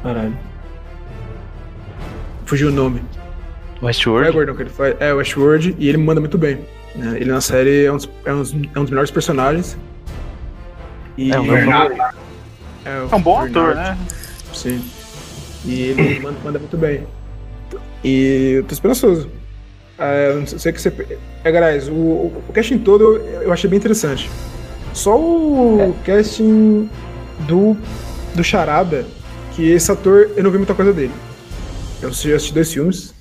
Caralho. 0.02 0.36
Fugiu 2.46 2.68
o 2.68 2.72
nome. 2.72 3.00
Não 3.80 3.82
é 3.82 3.86
Westworld? 3.86 4.32
Gordon 4.32 4.54
que 4.54 4.62
ele 4.62 4.70
faz. 4.70 4.96
É, 5.00 5.12
o 5.12 5.16
Westworld, 5.16 5.74
e 5.78 5.88
ele 5.88 5.98
manda 5.98 6.20
muito 6.20 6.38
bem. 6.38 6.64
né? 6.94 7.16
Ele 7.16 7.30
na 7.30 7.40
série 7.40 7.84
é 7.84 7.92
um, 7.92 7.96
dos, 7.96 8.08
é, 8.24 8.32
um 8.32 8.38
dos, 8.38 8.52
é 8.52 8.78
um 8.78 8.82
dos 8.82 8.90
melhores 8.90 9.10
personagens. 9.10 9.76
E 11.16 11.32
É, 11.32 11.38
o 11.38 11.44
meu 11.44 11.54
Bernardo, 11.54 11.96
é, 12.84 13.00
o 13.00 13.08
É 13.10 13.16
um 13.16 13.22
bom 13.22 13.42
Bernard. 13.42 13.58
ator, 13.58 13.74
né? 13.76 13.98
Sim. 14.52 14.82
E 15.64 15.80
ele 15.82 16.20
manda, 16.20 16.38
manda 16.44 16.58
muito 16.58 16.76
bem. 16.76 17.06
E 18.02 18.54
eu 18.56 18.64
tô 18.64 18.74
esperançoso. 18.74 19.28
É, 19.98 20.34
não 20.34 20.46
sei 20.46 20.70
o 20.72 20.74
que 20.74 20.80
você. 20.80 21.18
É, 21.44 21.52
Garaz, 21.52 21.88
o, 21.88 21.92
o 21.92 22.52
casting 22.52 22.78
todo 22.78 23.16
eu, 23.16 23.42
eu 23.42 23.52
achei 23.52 23.68
bem 23.70 23.78
interessante. 23.78 24.30
Só 24.92 25.18
o 25.18 25.94
casting 26.04 26.88
do, 27.48 27.76
do 28.34 28.44
Charada, 28.44 29.04
que 29.54 29.70
esse 29.70 29.90
ator 29.90 30.30
eu 30.36 30.42
não 30.44 30.50
vi 30.50 30.58
muita 30.58 30.74
coisa 30.74 30.92
dele. 30.92 31.12
Eu 32.02 32.08
assisti, 32.10 32.28
eu 32.28 32.36
assisti 32.36 32.54
dois 32.54 32.72
filmes. 32.72 33.14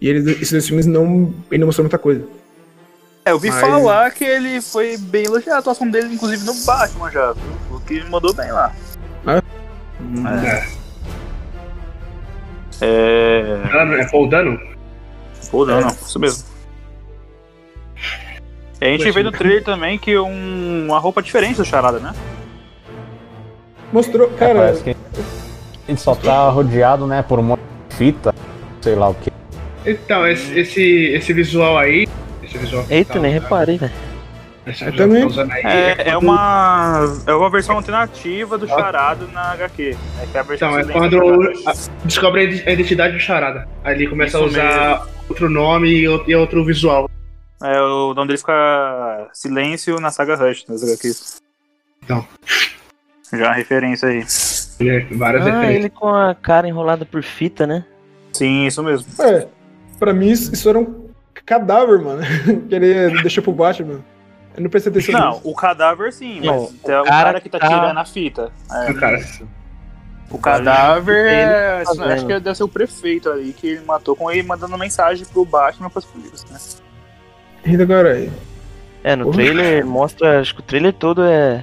E 0.00 0.08
ele, 0.08 0.30
esses 0.32 0.50
dois 0.50 0.66
filmes 0.66 0.86
não, 0.86 1.32
ele 1.50 1.60
não 1.60 1.66
mostrou 1.66 1.84
muita 1.84 1.98
coisa. 1.98 2.22
É, 3.26 3.32
eu 3.32 3.40
vi 3.40 3.50
Mas- 3.50 3.60
falar 3.60 4.10
que 4.12 4.22
ele 4.24 4.60
foi 4.62 4.96
bem 4.96 5.24
elogiado 5.24 5.56
a 5.56 5.58
atuação 5.58 5.90
dele, 5.90 6.14
inclusive 6.14 6.44
no 6.44 6.54
Batman 6.64 7.10
já, 7.10 7.32
viu? 7.32 7.76
O 7.76 7.80
que 7.80 8.04
mandou 8.04 8.32
bem 8.32 8.52
lá. 8.52 8.72
É. 9.26 10.66
É. 12.80 13.58
Dano, 13.72 13.94
é 13.94 14.08
Paul 14.08 14.28
Dano? 14.28 14.60
Pô, 15.50 15.66
não, 15.66 15.80
não, 15.80 15.88
isso 15.88 16.20
mesmo. 16.20 16.44
E 18.80 18.84
a 18.84 18.88
gente 18.90 18.98
Poxa. 19.00 19.12
vê 19.12 19.22
no 19.24 19.32
trailer 19.32 19.64
também 19.64 19.98
que 19.98 20.16
um, 20.16 20.86
uma 20.86 20.98
roupa 21.00 21.20
diferente 21.20 21.56
do 21.56 21.64
Charada, 21.64 21.98
né? 21.98 22.14
Mostrou, 23.92 24.30
É, 24.34 24.38
cara. 24.38 24.54
parece 24.54 24.82
que 24.84 24.96
ele 25.88 25.98
só 25.98 26.14
tá 26.14 26.48
rodeado, 26.50 27.06
né, 27.08 27.22
por 27.22 27.38
um 27.40 27.42
monte 27.42 27.60
de 27.88 27.96
fita, 27.96 28.32
sei 28.82 28.94
lá 28.94 29.08
o 29.08 29.14
que. 29.14 29.32
Então, 29.84 30.26
esse, 30.28 30.56
esse, 30.58 30.82
esse 31.14 31.32
visual 31.32 31.76
aí. 31.78 32.06
Esse 32.46 32.58
visual 32.58 32.84
Eita, 32.88 33.14
tá 33.14 33.18
nem 33.20 33.32
usando- 33.32 33.42
reparei, 33.42 33.78
velho. 33.78 33.92
Tá 34.64 35.68
É, 35.70 36.08
é 36.10 36.16
uma. 36.18 37.04
É 37.24 37.32
uma 37.32 37.48
versão 37.50 37.76
alternativa 37.76 38.58
do 38.58 38.66
Charada 38.66 39.24
na 39.28 39.52
HQ. 39.52 39.90
né? 40.16 40.26
Que 40.32 40.36
é 40.36 40.40
a 40.40 40.42
versão 40.42 40.80
Então, 40.80 40.90
é 40.90 40.92
quando 40.92 41.52
a- 41.68 41.72
descobre 42.04 42.40
a 42.40 42.44
ide- 42.44 42.68
a 42.68 42.72
identidade 42.72 43.12
do 43.14 43.20
Charada. 43.20 43.68
Aí 43.84 43.94
ele 43.94 44.08
começa 44.08 44.36
a 44.38 44.40
Isso 44.40 44.48
usar 44.50 45.06
outro 45.28 45.48
nome 45.48 45.88
e 45.88 46.02
e 46.04 46.34
outro 46.34 46.64
visual. 46.64 47.08
É, 47.62 47.80
o 47.80 48.12
nome 48.12 48.26
dele 48.26 48.38
fica 48.38 49.28
Silêncio 49.32 50.00
na 50.00 50.10
saga 50.10 50.34
Rush, 50.34 50.64
nas 50.68 50.82
HQs. 50.82 51.40
Então. 52.02 52.26
Já 53.32 53.46
uma 53.48 53.54
referência 53.54 54.08
aí. 54.08 54.24
Né? 54.80 55.06
Várias 55.12 55.42
Ah, 55.42 55.50
referências. 55.50 55.76
ele 55.76 55.90
com 55.90 56.08
a 56.08 56.34
cara 56.34 56.66
enrolada 56.68 57.04
por 57.06 57.22
fita, 57.22 57.66
né? 57.68 57.84
Sim, 58.32 58.66
isso 58.66 58.82
mesmo. 58.82 59.06
É, 59.22 59.46
pra 59.98 60.12
mim 60.12 60.30
isso, 60.30 60.52
isso 60.52 60.68
era 60.68 60.78
um 60.78 61.05
cadáver, 61.46 62.00
mano. 62.00 62.22
que 62.68 62.74
ele 62.74 63.22
deixou 63.22 63.42
pro 63.42 63.52
Batman. 63.52 64.00
Eu 64.56 64.62
não 64.62 64.70
prestei 64.70 64.90
atenção 64.90 65.20
Não, 65.20 65.30
nisso. 65.32 65.40
o 65.44 65.54
cadáver 65.54 66.12
sim, 66.12 66.40
Não, 66.40 66.62
mas 66.62 66.70
tem 66.70 66.94
o 66.96 67.04
cara 67.04 67.24
cara 67.24 67.40
que 67.40 67.48
tá 67.48 67.58
tá- 67.58 67.68
tirando 67.68 67.98
a 67.98 68.04
fita. 68.04 68.50
É, 68.72 68.90
O 68.90 68.94
cara. 68.94 69.20
o 70.30 70.38
cadáver, 70.38 71.26
é, 71.26 71.84
tá 71.84 71.90
acho 71.92 72.00
vendo. 72.00 72.26
que 72.26 72.40
deve 72.40 72.54
ser 72.54 72.62
o 72.62 72.68
prefeito 72.68 73.30
ali 73.30 73.52
que 73.52 73.66
ele 73.68 73.84
matou 73.84 74.16
com 74.16 74.30
ele 74.30 74.42
mandando 74.42 74.76
mensagem 74.78 75.26
pro 75.26 75.44
Batman 75.44 75.90
pras 75.90 76.06
polícias, 76.06 76.46
né? 76.50 76.58
Ainda 77.66 77.82
agora 77.82 78.12
aí. 78.12 78.32
É, 79.04 79.14
no 79.14 79.26
Porra. 79.26 79.36
trailer 79.36 79.86
mostra, 79.86 80.40
acho 80.40 80.54
que 80.54 80.60
o 80.60 80.64
trailer 80.64 80.92
todo 80.94 81.22
é 81.22 81.62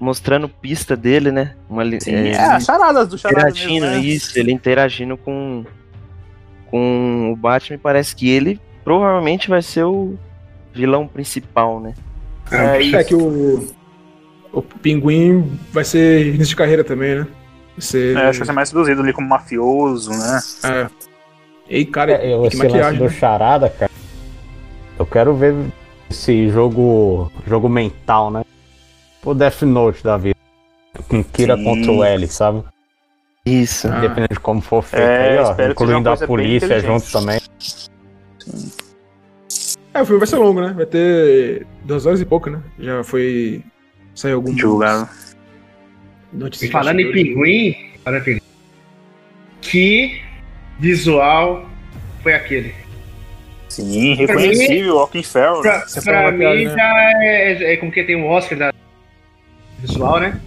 mostrando 0.00 0.48
pista 0.48 0.96
dele, 0.96 1.30
né? 1.30 1.54
Uma, 1.68 1.84
Sim, 2.00 2.14
é, 2.14 2.32
é, 2.32 2.40
as 2.40 2.64
charadas 2.64 3.08
do 3.08 3.16
charada 3.16 3.44
mesmo, 3.44 3.58
interagindo, 3.60 3.86
né? 3.86 3.98
isso, 4.00 4.38
ele 4.38 4.52
interagindo 4.52 5.16
com, 5.16 5.64
com 6.70 7.32
o 7.32 7.36
Batman 7.36 7.76
e 7.76 7.78
parece 7.78 8.14
que 8.14 8.28
ele 8.28 8.60
provavelmente 8.88 9.50
vai 9.50 9.60
ser 9.60 9.84
o 9.84 10.14
vilão 10.72 11.06
principal, 11.06 11.78
né? 11.78 11.92
É, 12.50 12.90
É 12.90 13.04
que 13.04 13.14
o. 13.14 13.68
O 14.50 14.62
Pinguim 14.62 15.58
vai 15.70 15.84
ser 15.84 16.28
início 16.28 16.46
de 16.46 16.56
carreira 16.56 16.82
também, 16.82 17.16
né? 17.16 17.26
Vai 17.76 17.80
ser. 17.80 18.16
É, 18.16 18.20
acho 18.22 18.32
que 18.32 18.38
vai 18.38 18.46
ser 18.46 18.52
mais 18.52 18.68
seduzido 18.70 19.02
ali 19.02 19.12
como 19.12 19.28
mafioso, 19.28 20.10
né? 20.10 20.40
É. 20.64 20.86
E, 21.68 21.84
cara, 21.84 22.12
É, 22.12 22.18
que 22.18 22.24
esse 22.24 22.38
lance 22.38 22.56
maquiagem. 22.56 22.98
do 22.98 23.04
né? 23.04 23.10
Charada, 23.10 23.68
cara. 23.68 23.90
Eu 24.98 25.04
quero 25.04 25.34
ver 25.34 25.54
esse 26.10 26.48
jogo. 26.48 27.30
jogo 27.46 27.68
mental, 27.68 28.30
né? 28.30 28.42
O 29.22 29.34
Death 29.34 29.60
Note 29.62 30.02
da 30.02 30.16
vida. 30.16 30.38
Com 31.10 31.22
Kira 31.22 31.58
Sim. 31.58 31.64
contra 31.64 31.92
o 31.92 32.02
L, 32.02 32.26
sabe? 32.26 32.62
Isso. 33.44 33.86
Ah. 33.86 34.00
Dependendo 34.00 34.32
de 34.32 34.40
como 34.40 34.62
for 34.62 34.82
feito 34.82 35.02
É, 35.02 35.38
aí, 35.38 35.44
ó. 35.44 35.70
Incluindo 35.70 36.08
a 36.08 36.16
polícia 36.16 36.80
junto 36.80 37.12
também. 37.12 37.38
É, 39.98 40.02
o 40.02 40.06
filme 40.06 40.20
vai 40.20 40.28
ser 40.28 40.36
longo, 40.36 40.60
né? 40.60 40.72
Vai 40.76 40.86
ter 40.86 41.66
duas 41.82 42.06
horas 42.06 42.20
e 42.20 42.24
pouco, 42.24 42.48
né? 42.48 42.62
Já 42.78 43.02
foi. 43.02 43.62
Saiu 44.14 44.36
algum. 44.36 44.54
Divulgado. 44.54 45.08
Notícias 46.32 46.68
E 46.68 46.72
falando 46.72 47.00
em 47.00 47.10
pinguim, 47.10 47.74
falando 48.04 48.20
em 48.20 48.24
pinguim, 48.24 48.42
que 49.60 50.20
visual 50.78 51.68
foi 52.22 52.34
aquele? 52.34 52.72
Sim, 53.68 54.14
reconhecível, 54.14 54.96
Walking 54.96 55.22
Farrell. 55.24 55.62
Pra, 55.62 55.78
né? 55.78 55.84
Você 55.86 56.02
pra 56.02 56.30
mim 56.30 56.64
né? 56.64 56.74
já 56.74 57.12
é, 57.24 57.72
é 57.72 57.76
como 57.76 57.90
que 57.90 58.04
tem 58.04 58.14
o 58.16 58.26
Oscar 58.26 58.56
da 58.56 58.72
visual, 59.80 60.20
né? 60.20 60.40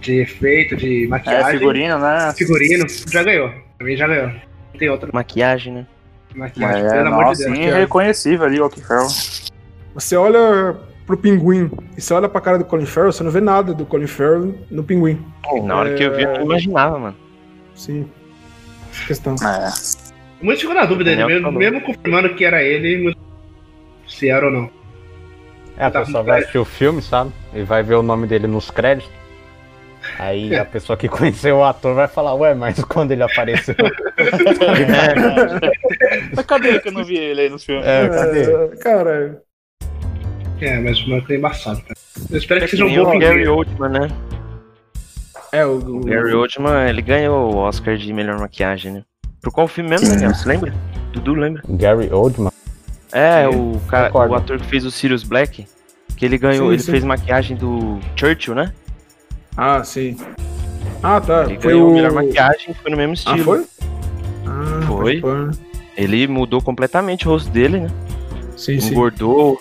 De 0.00 0.20
efeito, 0.20 0.76
de 0.76 1.06
É, 1.06 1.08
maquiagem. 1.08 1.58
figurino, 1.58 1.98
né? 1.98 2.32
Figurino, 2.36 2.86
já 3.10 3.22
ganhou. 3.24 3.50
Pra 3.78 3.86
mim 3.86 3.96
já 3.96 4.06
ganhou. 4.06 4.28
Não 4.28 4.78
tem 4.78 4.88
outra 4.88 5.10
Maquiagem, 5.12 5.72
né? 5.72 5.86
Maquiagem, 6.36 6.82
Mas 6.82 6.92
é, 6.92 6.96
pelo 6.96 7.08
amor 7.08 7.24
nossa, 7.24 7.44
de 7.44 7.50
Deus. 7.52 7.58
sim, 7.58 7.70
reconhecível 7.70 8.46
ali, 8.46 8.60
Walking 8.60 8.80
Farrell. 8.82 9.08
Você 9.94 10.16
olha 10.16 10.76
pro 11.06 11.16
Pinguim 11.16 11.70
e 11.96 12.00
você 12.00 12.12
olha 12.14 12.28
pra 12.28 12.40
cara 12.40 12.58
do 12.58 12.64
Colin 12.64 12.84
Farrell, 12.86 13.12
você 13.12 13.22
não 13.22 13.30
vê 13.30 13.40
nada 13.40 13.72
do 13.72 13.86
Colin 13.86 14.06
Farrell 14.06 14.54
no 14.70 14.82
Pinguim. 14.84 15.24
Na 15.64 15.76
hora 15.76 15.94
que 15.94 16.02
eu 16.02 16.14
vi, 16.14 16.22
eu 16.24 16.34
não 16.34 16.42
imaginava, 16.42 16.98
mano. 16.98 17.16
Sim. 17.74 18.08
Essa 18.92 19.06
questão. 19.06 19.34
É. 19.42 19.72
Muito 20.42 20.60
ficou 20.60 20.74
na 20.74 20.84
dúvida 20.84 21.10
dele, 21.10 21.22
Daniel 21.22 21.40
mesmo, 21.52 21.58
mesmo 21.58 21.80
confirmando 21.80 22.34
que 22.34 22.44
era 22.44 22.62
ele, 22.62 23.02
muito- 23.04 23.18
se 24.06 24.28
era 24.28 24.46
ou 24.46 24.52
não. 24.52 24.70
É, 25.78 25.84
a 25.86 25.90
Tá 25.90 26.00
pessoa 26.04 26.22
vai 26.22 26.38
assistir 26.40 26.58
o 26.58 26.64
filme, 26.64 27.00
sabe? 27.02 27.30
E 27.54 27.62
vai 27.62 27.82
ver 27.82 27.94
o 27.96 28.02
nome 28.02 28.26
dele 28.26 28.46
nos 28.46 28.70
créditos. 28.70 29.10
Aí 30.18 30.54
É. 30.54 30.58
a 30.60 30.64
pessoa 30.64 30.96
que 30.96 31.08
conheceu 31.08 31.56
o 31.58 31.64
ator 31.64 31.94
vai 31.94 32.08
falar, 32.08 32.34
ué, 32.34 32.54
mas 32.54 32.82
quando 32.84 33.12
ele 33.12 33.22
apareceu? 33.22 33.74
Mas 36.34 36.46
cadê 36.46 36.78
que 36.80 36.88
eu 36.88 36.92
não 36.92 37.04
vi 37.04 37.16
ele 37.16 37.42
aí 37.42 37.48
no 37.50 37.58
filme? 37.58 37.82
É, 37.84 38.08
cadê? 38.08 38.42
É, 38.52 38.68
cara, 38.76 39.42
É, 40.60 40.78
mas 40.80 41.00
o 41.02 41.10
maluco 41.10 41.32
é 41.32 41.36
embaçado, 41.36 41.80
cara. 41.82 41.94
Eu 42.30 42.38
espero 42.38 42.60
que 42.60 42.64
É 42.64 42.68
que 42.68 42.76
seja 42.76 42.84
um 42.86 43.04
bom 43.04 43.16
o 43.16 43.18
Gary. 43.18 43.46
Oldman, 43.46 43.88
né? 43.90 44.08
é 45.52 45.64
o. 45.66 45.70
o 45.78 45.96
O 45.98 46.04
Gary 46.04 46.32
Oldman, 46.34 46.88
ele 46.88 47.02
ganhou 47.02 47.52
o 47.54 47.56
Oscar 47.56 47.96
de 47.96 48.12
melhor 48.12 48.38
maquiagem, 48.40 48.92
né? 48.92 49.02
Por 49.42 49.52
qual 49.52 49.68
filme 49.68 49.90
mesmo, 49.90 50.08
Daniel? 50.08 50.34
Você 50.34 50.48
lembra? 50.48 50.72
Dudu 51.12 51.34
lembra? 51.34 51.62
Gary 51.68 52.10
Oldman? 52.12 52.50
É, 53.12 53.48
Sim, 53.50 53.56
o, 53.76 53.80
cara, 53.86 54.10
o 54.14 54.34
ator 54.34 54.58
que 54.58 54.66
fez 54.66 54.84
o 54.84 54.90
Sirius 54.90 55.22
Black, 55.22 55.66
que 56.16 56.24
ele 56.24 56.36
ganhou, 56.38 56.66
Sim, 56.68 56.72
ele 56.74 56.82
sim. 56.82 56.90
fez 56.90 57.04
maquiagem 57.04 57.56
do 57.56 57.98
Churchill, 58.16 58.54
né? 58.54 58.72
Ah, 59.56 59.82
sim. 59.84 60.16
Ah, 61.02 61.20
tá. 61.20 61.44
Ele 61.44 61.58
foi 61.60 61.72
ganhou 61.72 61.90
o. 61.90 61.94
melhor 61.94 62.12
maquiagem, 62.12 62.74
foi 62.74 62.90
no 62.90 62.96
mesmo 62.96 63.12
Ah, 63.12 63.14
estilo. 63.36 63.44
foi? 63.44 63.64
Ah, 64.46 64.80
Foi. 64.86 65.20
pôr. 65.20 65.50
Ele 65.96 66.26
mudou 66.28 66.60
completamente 66.60 67.26
o 67.26 67.30
rosto 67.32 67.50
dele, 67.50 67.80
né? 67.80 67.90
Sim, 68.56 68.78
sim. 68.80 68.90
Engordou. 68.92 69.60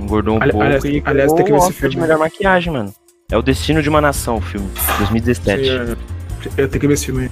Engordou 0.00 0.36
um 0.36 0.42
Ali- 0.42 0.52
pouco 0.52 0.64
aliás, 0.66 0.84
e 0.84 1.02
aliás, 1.04 1.32
tem 1.32 1.44
que 1.44 1.52
ver 1.52 1.58
esse 1.58 1.68
Oscar 1.68 1.88
de 1.88 1.94
filme. 1.94 2.06
melhor 2.06 2.18
maquiagem, 2.18 2.72
mano. 2.72 2.92
É 3.30 3.36
o 3.36 3.42
Destino 3.42 3.82
de 3.82 3.88
uma 3.88 4.00
Nação, 4.00 4.36
o 4.36 4.40
filme, 4.40 4.68
2017. 4.98 5.64
Sim, 5.64 5.70
é, 5.70 6.62
eu 6.62 6.68
tenho 6.68 6.80
que 6.80 6.86
ver 6.86 6.94
esse 6.94 7.06
filme 7.06 7.22
aí. 7.24 7.30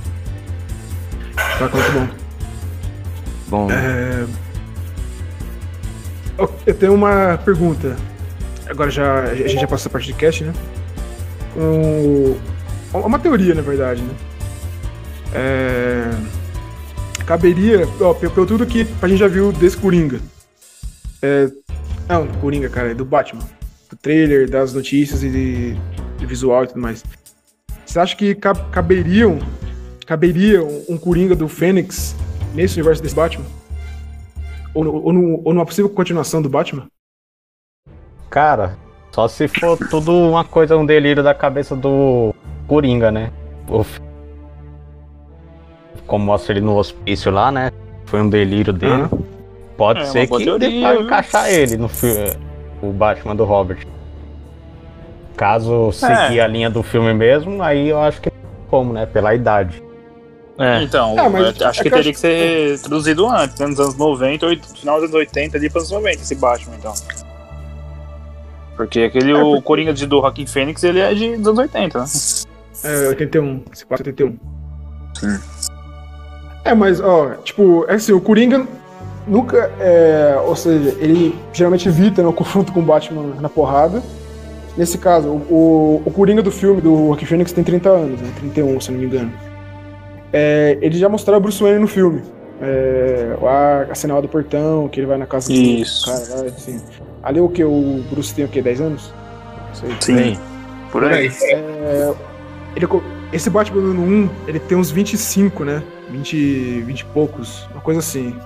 Tá 1.58 1.68
muito 1.68 1.92
bom. 1.92 2.08
Bom, 3.48 3.70
É, 3.70 4.24
Eu 6.38 6.52
eu 6.66 6.74
tenho 6.74 6.94
uma 6.94 7.38
pergunta. 7.44 7.96
Agora 8.66 8.90
já, 8.90 9.20
a 9.24 9.34
gente 9.34 9.60
já 9.60 9.66
passou 9.68 9.88
a 9.90 9.92
parte 9.92 10.06
de 10.06 10.14
cast, 10.14 10.42
né? 10.42 10.52
Um, 11.56 12.36
uma 12.92 13.18
teoria, 13.18 13.54
na 13.54 13.62
verdade, 13.62 14.02
né? 14.02 14.14
É, 15.32 16.10
caberia, 17.26 17.88
ó, 18.00 18.14
pelo, 18.14 18.46
tudo 18.46 18.66
que 18.66 18.86
a 19.02 19.08
gente 19.08 19.18
já 19.18 19.28
viu 19.28 19.52
desse 19.52 19.76
Coringa. 19.76 20.20
É, 21.22 21.50
não, 22.08 22.26
Coringa, 22.40 22.68
cara, 22.68 22.90
é 22.90 22.94
do 22.94 23.04
Batman. 23.04 23.42
Do 23.90 23.96
trailer, 23.96 24.48
das 24.48 24.72
notícias 24.72 25.22
e 25.22 25.30
de, 25.30 25.74
de 26.18 26.26
visual 26.26 26.64
e 26.64 26.66
tudo 26.68 26.80
mais. 26.80 27.02
Você 27.84 27.98
acha 27.98 28.16
que 28.16 28.34
cab- 28.34 28.70
caberiam, 28.70 29.38
caberia 30.06 30.62
um, 30.62 30.96
Coringa 30.98 31.34
do 31.34 31.48
Fênix 31.48 32.14
nesse 32.54 32.74
universo 32.74 33.02
desse 33.02 33.14
Batman? 33.14 33.46
Ou, 34.74 34.84
ou, 35.04 35.12
no- 35.12 35.40
ou 35.44 35.52
numa 35.54 35.66
possível 35.66 35.88
continuação 35.90 36.42
do 36.42 36.48
Batman? 36.48 36.86
Cara, 38.30 38.76
só 39.14 39.28
se 39.28 39.46
for 39.46 39.78
tudo 39.78 40.10
uma 40.12 40.44
coisa, 40.44 40.76
um 40.76 40.84
delírio 40.84 41.22
da 41.22 41.32
cabeça 41.32 41.76
do 41.76 42.34
Coringa, 42.66 43.12
né? 43.12 43.30
Como 46.04 46.24
mostra 46.24 46.52
ele 46.52 46.60
no 46.60 46.76
hospício 46.76 47.30
lá, 47.30 47.52
né? 47.52 47.70
Foi 48.06 48.20
um 48.20 48.28
delírio 48.28 48.72
dele. 48.72 48.92
Aham. 49.02 49.18
Pode 49.76 50.00
É, 50.00 50.04
ser 50.06 50.26
que 50.28 50.44
teoria, 50.44 50.94
encaixar 51.00 51.48
ele 51.48 51.76
no 51.76 51.88
filme, 51.88 52.32
o 52.82 52.92
Batman 52.92 53.34
do 53.36 53.44
Robert. 53.44 53.86
Caso 55.36 55.88
É. 55.88 55.92
seguir 55.92 56.40
a 56.40 56.46
linha 56.46 56.68
do 56.70 56.82
filme 56.82 57.12
mesmo, 57.14 57.62
aí 57.62 57.88
eu 57.88 58.00
acho 58.00 58.20
que 58.20 58.30
como, 58.68 58.92
né? 58.92 59.06
Pela 59.06 59.32
idade. 59.34 59.82
é, 60.58 60.82
Então, 60.84 61.16
Ah, 61.18 61.28
mas 61.28 61.60
eu 61.60 61.66
acho 61.68 61.80
é 61.80 61.82
que 61.82 61.90
que 61.90 61.96
teria 61.96 62.00
acho- 62.00 62.12
que 62.12 62.18
ser 62.18 62.80
traduzido 62.80 63.28
antes, 63.28 63.58
né, 63.58 63.66
nos 63.66 63.80
anos 63.80 63.96
90, 63.96 64.46
oit- 64.46 64.64
final 64.78 64.96
dos 64.96 65.04
anos 65.04 65.14
80 65.16 65.56
ali 65.56 65.68
para 65.68 65.82
os 65.82 65.90
90, 65.90 66.22
esse 66.22 66.34
Batman, 66.36 66.76
então. 66.78 66.92
Porque 68.76 69.00
aquele 69.00 69.30
É, 69.32 69.34
o 69.36 69.50
porque- 69.52 69.62
Coringa 69.62 69.92
de 69.92 70.06
do 70.06 70.20
Rockin' 70.20 70.46
Fênix, 70.46 70.82
ele 70.82 70.98
é 71.00 71.14
de, 71.14 71.36
dos 71.36 71.46
anos 71.48 71.58
80, 71.60 71.98
né? 71.98 72.04
É, 72.84 73.08
81. 73.08 73.62
Se 73.72 73.86
passa 73.86 74.02
81. 74.04 74.36
Sim. 75.18 75.38
É, 76.64 76.74
mas, 76.74 77.00
ó, 77.00 77.34
tipo, 77.44 77.84
é 77.88 77.94
assim, 77.94 78.12
o 78.12 78.20
Coringa 78.20 78.66
nunca. 79.28 79.70
É, 79.78 80.36
ou 80.44 80.56
seja, 80.56 80.90
ele 80.98 81.34
geralmente 81.52 81.88
evita 81.88 82.22
né, 82.22 82.28
o 82.28 82.32
confronto 82.32 82.72
com 82.72 82.80
o 82.80 82.82
Batman 82.82 83.34
na 83.40 83.48
porrada. 83.48 84.02
Nesse 84.76 84.98
caso, 84.98 85.28
o, 85.28 85.36
o, 85.50 86.02
o 86.04 86.10
Coringa 86.10 86.42
do 86.42 86.50
filme 86.50 86.80
do 86.80 87.06
Joaquin 87.08 87.26
Phoenix 87.26 87.52
tem 87.52 87.62
30 87.62 87.88
anos, 87.88 88.20
né? 88.20 88.28
31, 88.40 88.80
se 88.80 88.88
eu 88.90 88.94
não 88.94 89.00
me 89.00 89.06
engano. 89.06 89.32
É, 90.32 90.76
ele 90.82 90.98
já 90.98 91.08
mostrou 91.08 91.36
o 91.36 91.40
Bruce 91.40 91.62
Wayne 91.62 91.78
no 91.78 91.86
filme. 91.86 92.22
É, 92.60 93.36
a, 93.46 93.86
a 93.92 93.94
cena 93.94 94.14
lá 94.14 94.20
do 94.20 94.28
portão, 94.28 94.88
que 94.88 94.98
ele 94.98 95.06
vai 95.06 95.16
na 95.16 95.26
casa 95.26 95.46
do 95.48 95.54
Isso. 95.54 96.06
cara 96.06 96.42
lá, 96.42 96.48
assim. 96.48 96.80
Ali 97.24 97.40
o 97.40 97.48
que? 97.48 97.64
O 97.64 98.04
Bruce 98.10 98.34
tem 98.34 98.44
o 98.44 98.48
quê? 98.48 98.60
10 98.60 98.80
anos? 98.82 99.14
Não 99.68 99.74
sei. 99.74 100.34
Sim, 100.34 100.38
por 100.92 101.02
aí. 101.04 101.32
É, 101.42 102.14
ele 102.76 102.86
esse 103.32 103.48
Batman 103.50 103.80
no 103.80 104.02
1, 104.02 104.30
ele 104.46 104.60
tem 104.60 104.76
uns 104.76 104.90
25, 104.90 105.64
né? 105.64 105.82
20, 106.10 106.82
20 106.82 107.00
e 107.00 107.04
poucos, 107.06 107.66
uma 107.72 107.80
coisa 107.80 108.00
assim. 108.00 108.36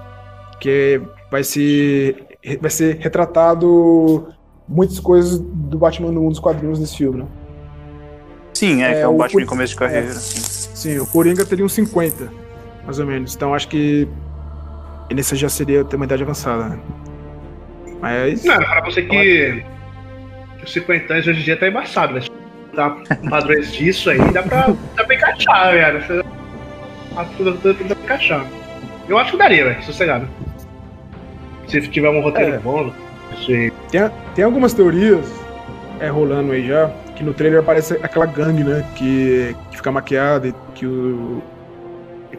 Que 0.60 1.00
vai 1.30 1.42
ser, 1.42 2.38
vai 2.60 2.70
ser 2.70 2.96
retratado 2.96 4.28
muitas 4.66 5.00
coisas 5.00 5.38
do 5.38 5.76
Batman 5.76 6.12
no 6.12 6.26
1 6.26 6.28
dos 6.30 6.38
quadrinhos 6.38 6.78
desse 6.78 6.96
filme, 6.96 7.18
né? 7.18 7.26
Sim, 8.54 8.82
é, 8.82 8.90
É, 8.90 8.94
que 8.94 9.00
é 9.00 9.08
um 9.08 9.14
o 9.14 9.18
Batman 9.18 9.40
de 9.40 9.46
começo 9.46 9.72
de 9.72 9.78
carreira. 9.78 10.08
assim. 10.08 10.40
Sim, 10.74 10.98
o 11.00 11.06
Coringa 11.06 11.44
teria 11.44 11.64
uns 11.64 11.72
50, 11.72 12.32
mais 12.84 12.98
ou 12.98 13.06
menos. 13.06 13.34
Então 13.34 13.52
acho 13.52 13.68
que 13.68 14.08
nesse 15.12 15.34
já 15.36 15.48
seria 15.48 15.84
ter 15.84 15.96
uma 15.96 16.04
idade 16.04 16.22
avançada, 16.22 16.68
né? 16.68 16.78
Mas. 18.00 18.44
Não, 18.44 18.56
pra 18.56 18.80
você 18.82 19.02
que 19.02 19.62
os 20.62 20.72
50 20.72 21.12
anos 21.12 21.26
hoje 21.26 21.40
em 21.40 21.44
dia 21.44 21.56
tá 21.56 21.68
embaçado, 21.68 22.14
velho. 22.14 22.26
Tá 22.74 22.90
com 22.90 23.28
padrões 23.28 23.72
disso 23.72 24.10
aí, 24.10 24.18
dá 24.32 24.42
pra, 24.42 24.74
dá 24.96 25.04
pra 25.04 25.14
encaixar, 25.14 25.72
velho. 25.72 26.00
Dá 27.14 27.24
pra, 27.24 27.52
dá 27.52 27.74
pra 27.74 28.04
encaixar. 28.04 28.46
Eu 29.08 29.18
acho 29.18 29.32
que 29.32 29.38
daria, 29.38 29.64
velho, 29.64 29.82
sossegado. 29.82 30.28
Se 31.66 31.80
tiver 31.88 32.08
um 32.10 32.20
roteiro 32.20 32.54
É. 32.54 32.58
bom, 32.58 32.92
isso 33.38 33.50
aí. 33.50 33.70
Tem, 33.90 34.10
tem 34.34 34.44
algumas 34.44 34.72
teorias 34.74 35.26
é, 36.00 36.08
rolando 36.08 36.52
aí 36.52 36.66
já, 36.66 36.90
que 37.16 37.24
no 37.24 37.34
trailer 37.34 37.60
aparece 37.60 37.94
aquela 38.02 38.26
gangue, 38.26 38.62
né? 38.64 38.84
Que, 38.94 39.56
que 39.70 39.76
fica 39.76 39.90
maquiada 39.90 40.48
e 40.48 40.54
que 40.74 40.86
o. 40.86 41.42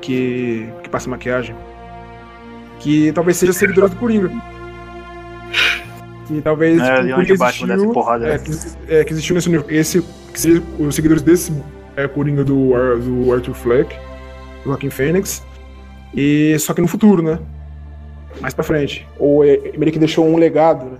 Que, 0.02 0.70
que 0.84 0.90
passa 0.90 1.10
maquiagem. 1.10 1.54
Que 2.80 3.12
talvez 3.12 3.36
seja 3.36 3.52
seguidores 3.52 3.92
do 3.92 3.98
Coringa. 3.98 4.32
Que 6.30 6.42
talvez. 6.42 6.80
É, 6.80 7.02
tipo, 7.02 7.20
onde 7.20 7.38
Batman 7.38 7.76
desce 7.76 7.88
porrada, 7.92 8.28
é, 8.28 8.32
né? 8.34 8.38
que, 8.38 8.94
é, 8.94 9.04
que 9.04 9.14
existiu 9.14 9.34
nesse 9.34 9.50
esse 9.68 10.02
que 10.32 10.40
seja 10.40 10.64
os 10.78 10.94
seguidores 10.94 11.24
desse 11.24 11.52
é, 11.96 12.08
Coringa 12.08 12.44
do, 12.44 12.70
do 13.00 13.34
Arthur 13.34 13.56
Fleck, 13.56 13.96
do 14.64 14.70
Joaquin 14.70 14.92
Phoenix. 14.92 15.44
E 16.16 16.56
só 16.60 16.72
que 16.76 16.82
no 16.82 16.88
futuro, 16.88 17.24
né? 17.24 17.40
Mais 18.40 18.54
pra 18.54 18.64
frente. 18.64 19.08
Ou 19.18 19.44
é, 19.44 19.58
meio 19.76 19.92
que 19.92 19.98
deixou 19.98 20.28
um 20.28 20.38
legado, 20.38 20.86
né? 20.86 20.98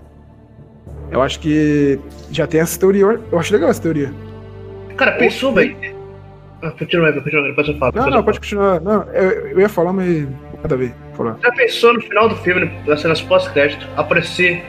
Eu 1.12 1.22
acho 1.22 1.40
que 1.40 2.00
já 2.32 2.48
tem 2.48 2.60
essa 2.60 2.80
teoria. 2.80 3.04
Eu- 3.32 3.40
acho 3.40 3.54
legal 3.54 3.70
essa 3.70 3.82
teoria. 3.82 4.12
Cara, 4.98 5.12
pensou, 5.12 5.54
velho. 5.54 5.76
Ah, 6.64 6.72
continua, 6.72 7.14
continua, 7.14 7.48
depois 7.50 7.68
eu 7.68 7.78
falo. 7.78 7.92
Não, 7.96 8.10
não, 8.10 8.24
pode 8.24 8.40
continuar. 8.40 8.82
Não, 8.82 9.04
eu, 9.14 9.32
eu 9.50 9.60
ia 9.60 9.70
falar, 9.70 9.94
mas 9.94 10.28
nada 10.58 10.74
a 10.74 10.78
ver. 10.78 10.94
Falar. 11.14 11.38
Já 11.42 11.52
pensou 11.52 11.94
no 11.94 12.02
final 12.02 12.28
do 12.28 12.36
filme, 12.38 12.72
nas 12.88 13.00
cenas 13.00 13.22
pós-crédito, 13.22 13.88
aparecer 13.96 14.64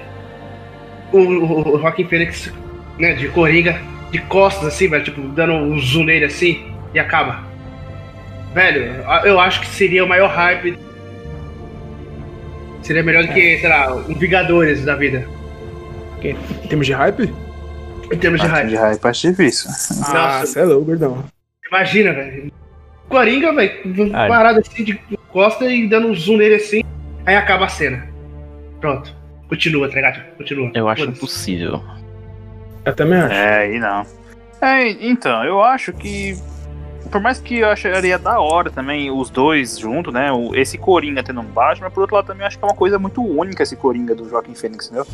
o, 1.13 1.75
o, 1.75 1.79
Joaquin 1.79 2.07
Phoenix, 2.07 2.53
né, 2.99 3.15
de 3.15 3.29
Coringa, 3.29 3.81
de 4.11 4.19
costas, 4.23 4.67
assim, 4.67 4.89
velho, 4.89 5.05
tipo, 5.05 5.21
dando 5.21 5.53
um 5.53 5.79
zoom 5.79 6.05
nele 6.05 6.25
assim, 6.25 6.73
e 6.95 6.99
acaba. 6.99 7.45
Velho, 8.55 9.05
eu 9.25 9.39
acho 9.39 9.61
que 9.61 9.67
seria 9.67 10.05
o 10.05 10.09
maior 10.09 10.29
hype. 10.29 10.79
Seria 12.83 13.03
melhor 13.03 13.25
do 13.25 13.33
que, 13.33 13.59
sei 13.59 13.69
lá, 13.69 13.95
um 13.95 14.15
Vingadores 14.15 14.85
da 14.85 14.97
vida, 14.97 15.27
Em 16.23 16.69
termos 16.69 16.87
de 16.87 16.93
hype? 16.93 17.33
em 18.13 18.19
termos 18.19 18.41
de 18.41 18.47
hype. 18.47 18.69
de 18.69 18.77
hype, 18.77 19.05
acho 19.07 19.31
difícil. 19.31 19.71
Ah, 20.09 20.41
você 20.41 20.61
é 20.61 20.65
louco, 20.65 20.87
gordão. 20.87 21.25
Imagina, 21.69 22.13
velho. 22.13 22.51
Coringa, 23.09 23.53
velho, 23.53 24.11
Ah, 24.13 24.27
parado 24.27 24.61
assim 24.61 24.83
de 24.83 25.01
costa 25.33 25.67
e 25.67 25.89
dando 25.89 26.09
um 26.09 26.15
zoom 26.15 26.37
nele 26.37 26.57
assim, 26.57 26.83
aí 27.25 27.37
acaba 27.37 27.67
a 27.67 27.69
cena. 27.69 28.09
Pronto. 28.81 29.20
Continua, 29.51 29.89
tá 29.89 29.97
ligado? 29.97 30.37
Continua. 30.37 30.71
eu 30.75 30.89
acho 30.89 31.05
impossível. 31.05 31.83
Eu 32.85 32.95
também 32.95 33.19
acho. 33.19 33.35
É, 33.35 33.59
aí 33.59 33.81
não. 33.81 34.07
É, 34.63 34.89
então, 34.89 35.45
eu 35.45 35.61
acho 35.61 35.93
que. 35.93 36.39
Por 37.11 37.21
mais 37.21 37.41
que 37.41 37.57
eu 37.59 37.69
acharia 37.69 38.17
da 38.17 38.39
hora 38.39 38.71
também 38.71 39.11
os 39.11 39.29
dois 39.29 39.77
juntos, 39.77 40.15
né? 40.15 40.29
Esse 40.55 40.79
Coringa 40.79 41.25
tendo 41.25 41.41
um 41.41 41.45
Batman, 41.45 41.87
mas 41.87 41.93
por 41.93 42.03
outro 42.03 42.15
lado 42.15 42.27
também 42.27 42.47
acho 42.47 42.57
que 42.57 42.65
é 42.65 42.69
uma 42.69 42.77
coisa 42.77 42.97
muito 42.97 43.21
única 43.21 43.65
esse 43.65 43.75
Coringa 43.75 44.15
do 44.15 44.29
Joaquim 44.29 44.55
Fênix, 44.55 44.87
entendeu? 44.87 45.07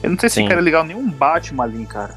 Eu 0.00 0.10
não 0.10 0.18
sei 0.18 0.28
se 0.28 0.36
Sim. 0.36 0.46
quero 0.46 0.60
ligar 0.60 0.84
nenhum 0.84 1.10
Batman 1.10 1.64
ali, 1.64 1.84
cara. 1.86 2.14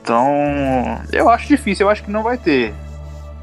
Então, 0.00 1.02
eu 1.12 1.28
acho 1.28 1.48
difícil, 1.48 1.86
eu 1.86 1.90
acho 1.90 2.04
que 2.04 2.10
não 2.10 2.22
vai 2.22 2.38
ter. 2.38 2.72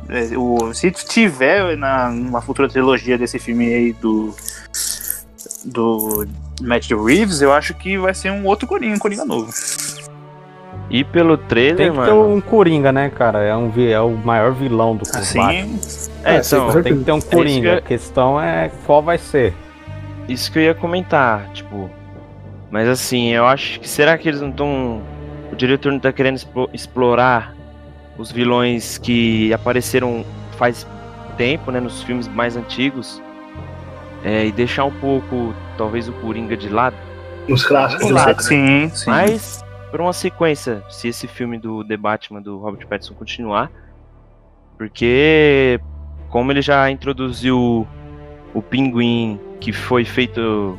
É, 0.08 0.38
o, 0.38 0.74
se 0.74 0.90
tiver 0.92 1.76
na, 1.76 2.10
numa 2.10 2.42
futura 2.42 2.70
trilogia 2.70 3.18
desse 3.18 3.38
filme 3.40 3.66
aí 3.74 3.92
do. 3.92 4.34
Do 5.66 6.26
Matt 6.62 6.90
Reeves, 6.92 7.42
eu 7.42 7.54
acho 7.54 7.74
que 7.74 7.98
vai 7.98 8.14
ser 8.14 8.32
um 8.32 8.46
outro 8.46 8.68
Coringa, 8.68 8.96
um 8.96 9.00
Coringa 9.00 9.26
novo. 9.26 9.52
E 10.90 11.04
pelo 11.04 11.38
trailer, 11.38 11.76
Tem 11.76 11.92
que 11.92 11.96
ter 11.98 12.14
mano. 12.14 12.34
um 12.34 12.40
Coringa, 12.40 12.92
né, 12.92 13.10
cara? 13.10 13.44
É, 13.44 13.56
um, 13.56 13.72
é 13.78 14.00
o 14.00 14.12
maior 14.12 14.54
vilão 14.54 14.96
do 14.96 15.04
Assim, 15.14 15.38
Batman. 15.38 15.80
É, 16.24 16.36
É, 16.38 16.44
sim, 16.44 16.56
então. 16.56 16.82
Tem 16.82 16.98
que 16.98 17.04
ter 17.04 17.12
um 17.12 17.20
Coringa. 17.22 17.72
que 17.74 17.78
A 17.78 17.82
questão 17.82 18.40
é 18.42 18.72
qual 18.86 19.04
vai 19.04 19.18
ser. 19.18 19.54
Isso 20.30 20.52
que 20.52 20.60
eu 20.60 20.64
ia 20.64 20.74
comentar, 20.74 21.50
tipo. 21.54 21.90
Mas 22.72 22.88
assim, 22.88 23.30
eu 23.34 23.46
acho 23.46 23.80
que 23.80 23.88
será 23.88 24.18
que 24.18 24.28
eles 24.30 24.42
não 24.42 24.50
estão. 24.50 25.02
O 25.52 25.56
diretor 25.56 25.92
não 25.92 26.00
tá 26.00 26.12
querendo 26.12 26.36
explo- 26.38 26.70
explorar 26.74 27.54
os 28.18 28.32
vilões 28.32 28.98
que 28.98 29.54
apareceram 29.54 30.26
faz 30.58 30.88
tempo, 31.38 31.70
né? 31.72 31.80
Nos 31.80 32.02
filmes 32.04 32.28
mais 32.28 32.56
antigos. 32.58 33.22
É, 34.24 34.46
e 34.46 34.52
deixar 34.52 34.86
um 34.86 34.92
pouco, 34.92 35.54
talvez, 35.78 36.08
o 36.08 36.14
Coringa 36.14 36.56
de 36.58 36.70
lado. 36.70 36.96
Nos 37.48 37.66
clássicos, 37.66 38.08
Sim. 38.46 38.62
né? 38.62 38.90
Sim. 38.90 39.10
Mas, 39.10 39.64
por 39.90 40.02
uma 40.02 40.14
sequência, 40.14 40.84
se 40.90 41.08
esse 41.08 41.28
filme 41.28 41.58
do 41.58 41.84
The 41.84 41.96
Batman 41.98 42.42
do 42.42 42.58
Robert 42.58 42.86
Pattinson 42.88 43.14
continuar. 43.14 43.72
Porque, 44.78 45.80
como 46.30 46.52
ele 46.52 46.62
já 46.62 46.90
introduziu 46.92 47.88
o 48.54 48.62
Pinguim, 48.62 49.40
que 49.60 49.72
foi 49.72 50.06
feito 50.06 50.78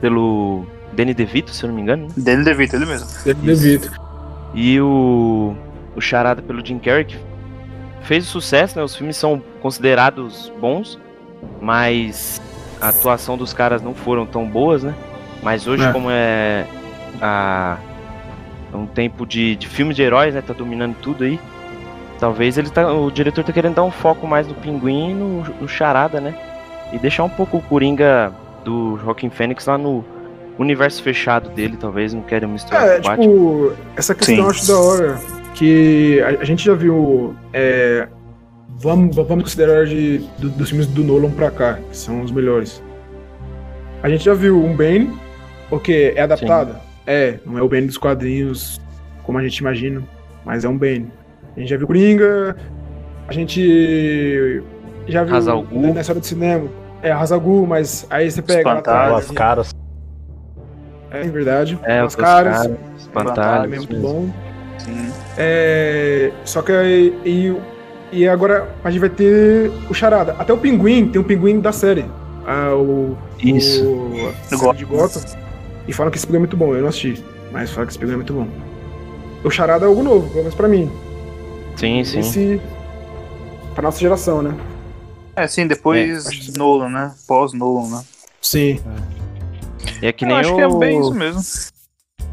pelo 0.00 0.66
Danny 0.92 1.14
DeVito, 1.14 1.50
se 1.50 1.64
eu 1.64 1.68
não 1.68 1.76
me 1.76 1.82
engano. 1.82 2.06
né? 2.06 2.14
Danny 2.16 2.44
DeVito, 2.44 2.76
ele 2.76 2.86
mesmo. 2.86 3.08
Devido. 3.44 3.90
E 4.54 4.80
o, 4.80 5.54
o 5.94 6.00
Charada 6.00 6.42
pelo 6.42 6.64
Jim 6.64 6.78
Carrey, 6.78 7.04
que 7.04 7.16
fez 8.02 8.24
sucesso, 8.24 8.78
né? 8.78 8.84
Os 8.84 8.96
filmes 8.96 9.16
são 9.16 9.40
considerados 9.60 10.52
bons, 10.60 10.98
mas 11.60 12.40
a 12.80 12.88
atuação 12.88 13.36
dos 13.36 13.52
caras 13.52 13.82
não 13.82 13.94
foram 13.94 14.24
tão 14.26 14.46
boas, 14.46 14.82
né? 14.82 14.94
Mas 15.42 15.66
hoje, 15.66 15.84
É. 15.84 15.92
como 15.92 16.08
é 16.10 16.66
a, 17.20 17.76
um 18.74 18.86
tempo 18.86 19.26
de, 19.26 19.56
de 19.56 19.66
filme 19.68 19.92
de 19.94 20.02
heróis, 20.02 20.34
né? 20.34 20.42
Tá 20.42 20.52
dominando 20.52 20.96
tudo 21.02 21.24
aí. 21.24 21.38
Talvez 22.18 22.58
ele 22.58 22.68
tá, 22.70 22.92
o 22.92 23.10
diretor 23.10 23.42
tá 23.44 23.52
querendo 23.52 23.74
dar 23.76 23.82
um 23.82 23.90
foco 23.90 24.26
mais 24.26 24.46
no 24.46 24.54
Pinguim 24.54 25.10
e 25.10 25.14
no, 25.14 25.42
no 25.62 25.68
Charada, 25.68 26.20
né? 26.20 26.34
E 26.92 26.98
deixar 26.98 27.24
um 27.24 27.28
pouco 27.30 27.56
o 27.58 27.62
Coringa 27.62 28.32
do 28.64 28.98
Joaquin 29.02 29.30
Fênix 29.30 29.64
lá 29.66 29.78
no 29.78 30.04
universo 30.58 31.02
fechado 31.02 31.48
dele, 31.50 31.78
talvez 31.80 32.12
não 32.12 32.20
querem 32.20 32.46
misturar 32.48 32.86
É, 32.86 32.94
com 32.96 32.98
o 33.00 33.02
Batman. 33.02 33.22
tipo, 33.22 33.72
essa 33.96 34.14
questão 34.14 34.34
Sim. 34.36 34.42
eu 34.42 34.50
acho 34.50 34.66
da 34.66 34.78
hora. 34.78 35.18
Que 35.54 36.20
a, 36.22 36.42
a 36.42 36.44
gente 36.44 36.64
já 36.64 36.74
viu. 36.74 37.34
é, 37.54 38.06
vamos, 38.80 39.14
vamos 39.14 39.44
considerar 39.44 39.86
de, 39.86 40.18
do- 40.38 40.50
dos 40.50 40.68
filmes 40.68 40.86
do 40.86 41.04
Nolan 41.04 41.30
pra 41.30 41.50
cá, 41.50 41.78
que 41.90 41.96
são 41.96 42.22
os 42.22 42.30
melhores. 42.32 42.82
A 44.02 44.08
gente 44.08 44.24
já 44.24 44.34
viu 44.34 44.62
um 44.64 44.74
Bane, 44.74 45.10
porque 45.68 46.12
é 46.16 46.22
adaptado. 46.22 46.76
É, 47.06 47.38
não 47.44 47.58
é 47.58 47.62
o 47.62 47.68
Bane 47.68 47.86
dos 47.86 47.98
quadrinhos, 47.98 48.80
como 49.24 49.38
a 49.38 49.42
gente 49.42 49.58
imagina, 49.58 50.02
mas 50.44 50.64
é 50.64 50.68
um 50.68 50.76
Bane. 50.76 51.10
A 51.56 51.60
gente 51.60 51.68
já 51.68 51.76
viu 51.76 51.86
Coringa, 51.86 52.56
a 53.28 53.32
gente 53.32 54.62
já 55.06 55.24
viu 55.24 55.34
Hazal 55.36 55.62
Ghul. 55.62 55.92
na 55.94 56.00
história 56.00 56.20
do 56.20 56.26
cinema. 56.26 56.68
É, 57.02 57.10
Hazagul, 57.12 57.66
mas 57.66 58.06
aí 58.10 58.30
você 58.30 58.42
pega. 58.42 58.58
Espantalho. 58.60 59.12
Duas 59.12 59.30
caras. 59.30 59.74
É 61.10 61.22
verdade. 61.22 61.78
É, 61.82 62.04
os 62.04 62.14
caras. 62.14 62.58
caras, 62.58 62.76
espantalhos. 62.98 63.62
Também 63.64 63.74
é 63.74 63.78
muito 63.78 63.96
bom. 63.96 64.28
Sim. 64.78 65.10
É, 65.38 66.30
só 66.44 66.62
que 66.62 66.72
aí- 66.72 67.14
e, 68.12 68.28
agora 68.28 68.68
a 68.84 68.90
gente 68.90 69.00
vai 69.00 69.10
ter 69.10 69.70
o 69.88 69.94
Charada. 69.94 70.36
Até 70.38 70.52
o 70.52 70.58
Pinguim, 70.58 71.08
tem 71.08 71.20
um 71.20 71.24
Pinguim 71.24 71.60
da 71.60 71.72
série. 71.72 72.04
Ah, 72.46 72.74
o, 72.74 73.16
Isso. 73.38 73.84
O, 73.84 74.28
a 74.28 74.56
série 74.56 74.78
de 74.78 74.84
Gotham. 74.84 75.22
E 75.86 75.92
falam 75.92 76.10
que 76.10 76.18
esse 76.18 76.26
Pinguim 76.26 76.36
é 76.36 76.40
muito 76.40 76.56
bom. 76.56 76.74
Eu 76.74 76.82
não 76.82 76.88
assisti, 76.88 77.22
mas 77.52 77.70
falam 77.70 77.86
que 77.86 77.92
esse 77.92 77.98
Pinguim 77.98 78.14
é 78.14 78.16
muito 78.16 78.32
bom. 78.32 78.48
O 79.42 79.50
Charada 79.50 79.84
é 79.84 79.88
algo 79.88 80.02
novo, 80.02 80.28
pelo 80.28 80.40
menos 80.40 80.54
pra 80.54 80.68
mim. 80.68 80.90
Sim, 81.76 82.04
sim. 82.04 82.20
Esse, 82.20 82.60
pra 83.74 83.82
nossa 83.82 83.98
geração, 83.98 84.42
né? 84.42 84.54
É, 85.36 85.46
sim, 85.46 85.66
depois 85.66 86.26
É, 86.26 86.58
Nolan, 86.58 86.90
né? 86.90 87.14
Pós-Nolan, 87.26 87.88
né? 87.88 88.04
Sim. 88.42 88.80
E 90.02 90.06
é 90.06 90.12
que 90.12 90.24
Eu 90.24 90.28
nem 90.28 90.36
acho 90.38 90.52
o... 90.52 90.56
que 90.56 90.62
é 90.62 90.68
bem 90.78 91.00
isso 91.00 91.14
mesmo. 91.14 91.40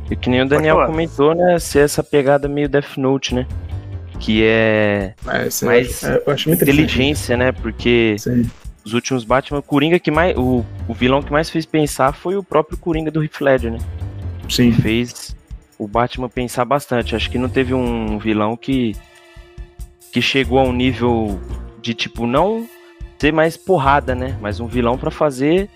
E 0.09 0.15
que 0.15 0.29
nem 0.29 0.41
o 0.41 0.47
Daniel 0.47 0.85
comentou, 0.85 1.35
né? 1.35 1.59
Ser 1.59 1.79
essa 1.79 2.03
pegada 2.03 2.47
meio 2.47 2.67
Death 2.69 2.97
Note, 2.97 3.35
né? 3.35 3.45
Que 4.19 4.43
é 4.43 5.13
É, 5.27 5.43
Mas 5.65 6.03
é, 6.03 6.21
muito 6.25 6.30
interessante. 6.30 6.53
inteligência, 6.53 7.38
né? 7.38 7.51
Porque 7.51 8.15
Sim. 8.17 8.49
os 8.84 8.93
últimos 8.93 9.23
Batman, 9.23 9.60
o 9.60 9.63
Coringa 9.63 9.99
que 9.99 10.12
mais. 10.12 10.36
O, 10.38 10.65
o 10.88 10.93
vilão 10.93 11.21
que 11.21 11.32
mais 11.32 11.49
fez 11.49 11.65
pensar 11.65 12.13
foi 12.13 12.36
o 12.36 12.43
próprio 12.43 12.77
Coringa 12.77 13.12
do 13.12 13.23
Heath 13.23 13.41
Ledger, 13.41 13.71
né? 13.71 13.80
Sim. 14.49 14.71
Fez 14.71 15.36
o 15.77 15.88
Batman 15.88 16.30
pensar 16.30 16.65
bastante. 16.65 17.15
Acho 17.15 17.30
que 17.30 17.38
não 17.38 17.49
teve 17.49 17.73
um 17.73 18.17
vilão 18.17 18.58
que. 18.58 18.95
que 20.12 20.21
chegou 20.21 20.60
a 20.60 20.63
um 20.63 20.73
nível 20.73 21.39
de 21.82 21.93
tipo, 21.93 22.25
não 22.25 22.67
ser 23.19 23.34
mais 23.34 23.58
porrada, 23.58 24.13
né? 24.13 24.38
Mas 24.41 24.60
um 24.60 24.67
vilão 24.67 24.97
pra 24.97 25.12
fazer 25.12 25.69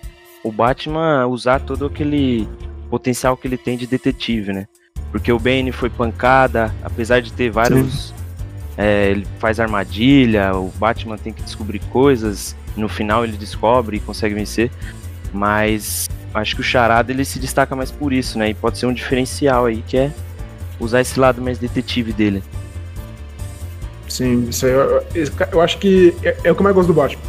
o 0.43 0.51
Batman 0.51 1.25
usar 1.27 1.59
todo 1.59 1.85
aquele 1.85 2.47
potencial 2.89 3.37
que 3.37 3.47
ele 3.47 3.57
tem 3.57 3.77
de 3.77 3.87
detetive, 3.87 4.51
né? 4.53 4.67
Porque 5.11 5.31
o 5.31 5.39
Bane 5.39 5.71
foi 5.71 5.89
pancada, 5.89 6.73
apesar 6.83 7.21
de 7.21 7.33
ter 7.33 7.49
vários. 7.49 8.13
É, 8.81 9.11
ele 9.11 9.27
faz 9.37 9.59
armadilha, 9.59 10.55
o 10.55 10.69
Batman 10.79 11.15
tem 11.15 11.31
que 11.31 11.43
descobrir 11.43 11.79
coisas, 11.91 12.55
no 12.75 12.89
final 12.89 13.23
ele 13.23 13.37
descobre 13.37 13.97
e 13.97 13.99
consegue 13.99 14.33
vencer. 14.33 14.71
Mas 15.31 16.09
acho 16.33 16.55
que 16.55 16.61
o 16.61 16.63
Charada 16.63 17.11
ele 17.11 17.23
se 17.23 17.37
destaca 17.37 17.75
mais 17.75 17.91
por 17.91 18.11
isso, 18.11 18.39
né? 18.39 18.49
E 18.49 18.53
pode 18.55 18.79
ser 18.79 18.87
um 18.87 18.93
diferencial 18.93 19.67
aí, 19.67 19.83
que 19.85 19.97
é 19.97 20.11
usar 20.79 20.99
esse 20.99 21.19
lado 21.19 21.39
mais 21.43 21.59
detetive 21.59 22.11
dele. 22.11 22.43
Sim, 24.09 24.47
isso 24.49 24.65
aí, 24.65 24.71
eu, 24.71 25.05
eu 25.51 25.61
acho 25.61 25.77
que 25.77 26.15
é, 26.23 26.35
é 26.45 26.51
o 26.51 26.55
que 26.55 26.61
eu 26.61 26.63
mais 26.63 26.75
gosto 26.75 26.87
do 26.87 26.93
Batman. 26.95 27.21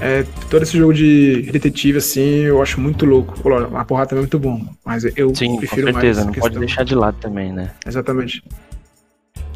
É, 0.00 0.24
todo 0.48 0.62
esse 0.62 0.76
jogo 0.76 0.94
de 0.94 1.42
detetive, 1.52 1.98
assim, 1.98 2.40
eu 2.40 2.60
acho 2.62 2.80
muito 2.80 3.04
louco. 3.04 3.38
Pô, 3.38 3.54
a 3.54 3.84
porrada 3.84 4.08
também 4.08 4.20
é 4.20 4.24
muito 4.24 4.38
bom, 4.38 4.66
mas 4.84 5.04
eu 5.14 5.34
Sim, 5.34 5.50
com 5.50 5.56
prefiro 5.58 5.92
mais 5.92 5.96
certeza, 5.96 6.24
não 6.24 6.32
questão. 6.32 6.50
pode 6.50 6.58
deixar 6.58 6.84
de 6.84 6.94
lado 6.94 7.16
também, 7.20 7.52
né? 7.52 7.70
Exatamente. 7.86 8.42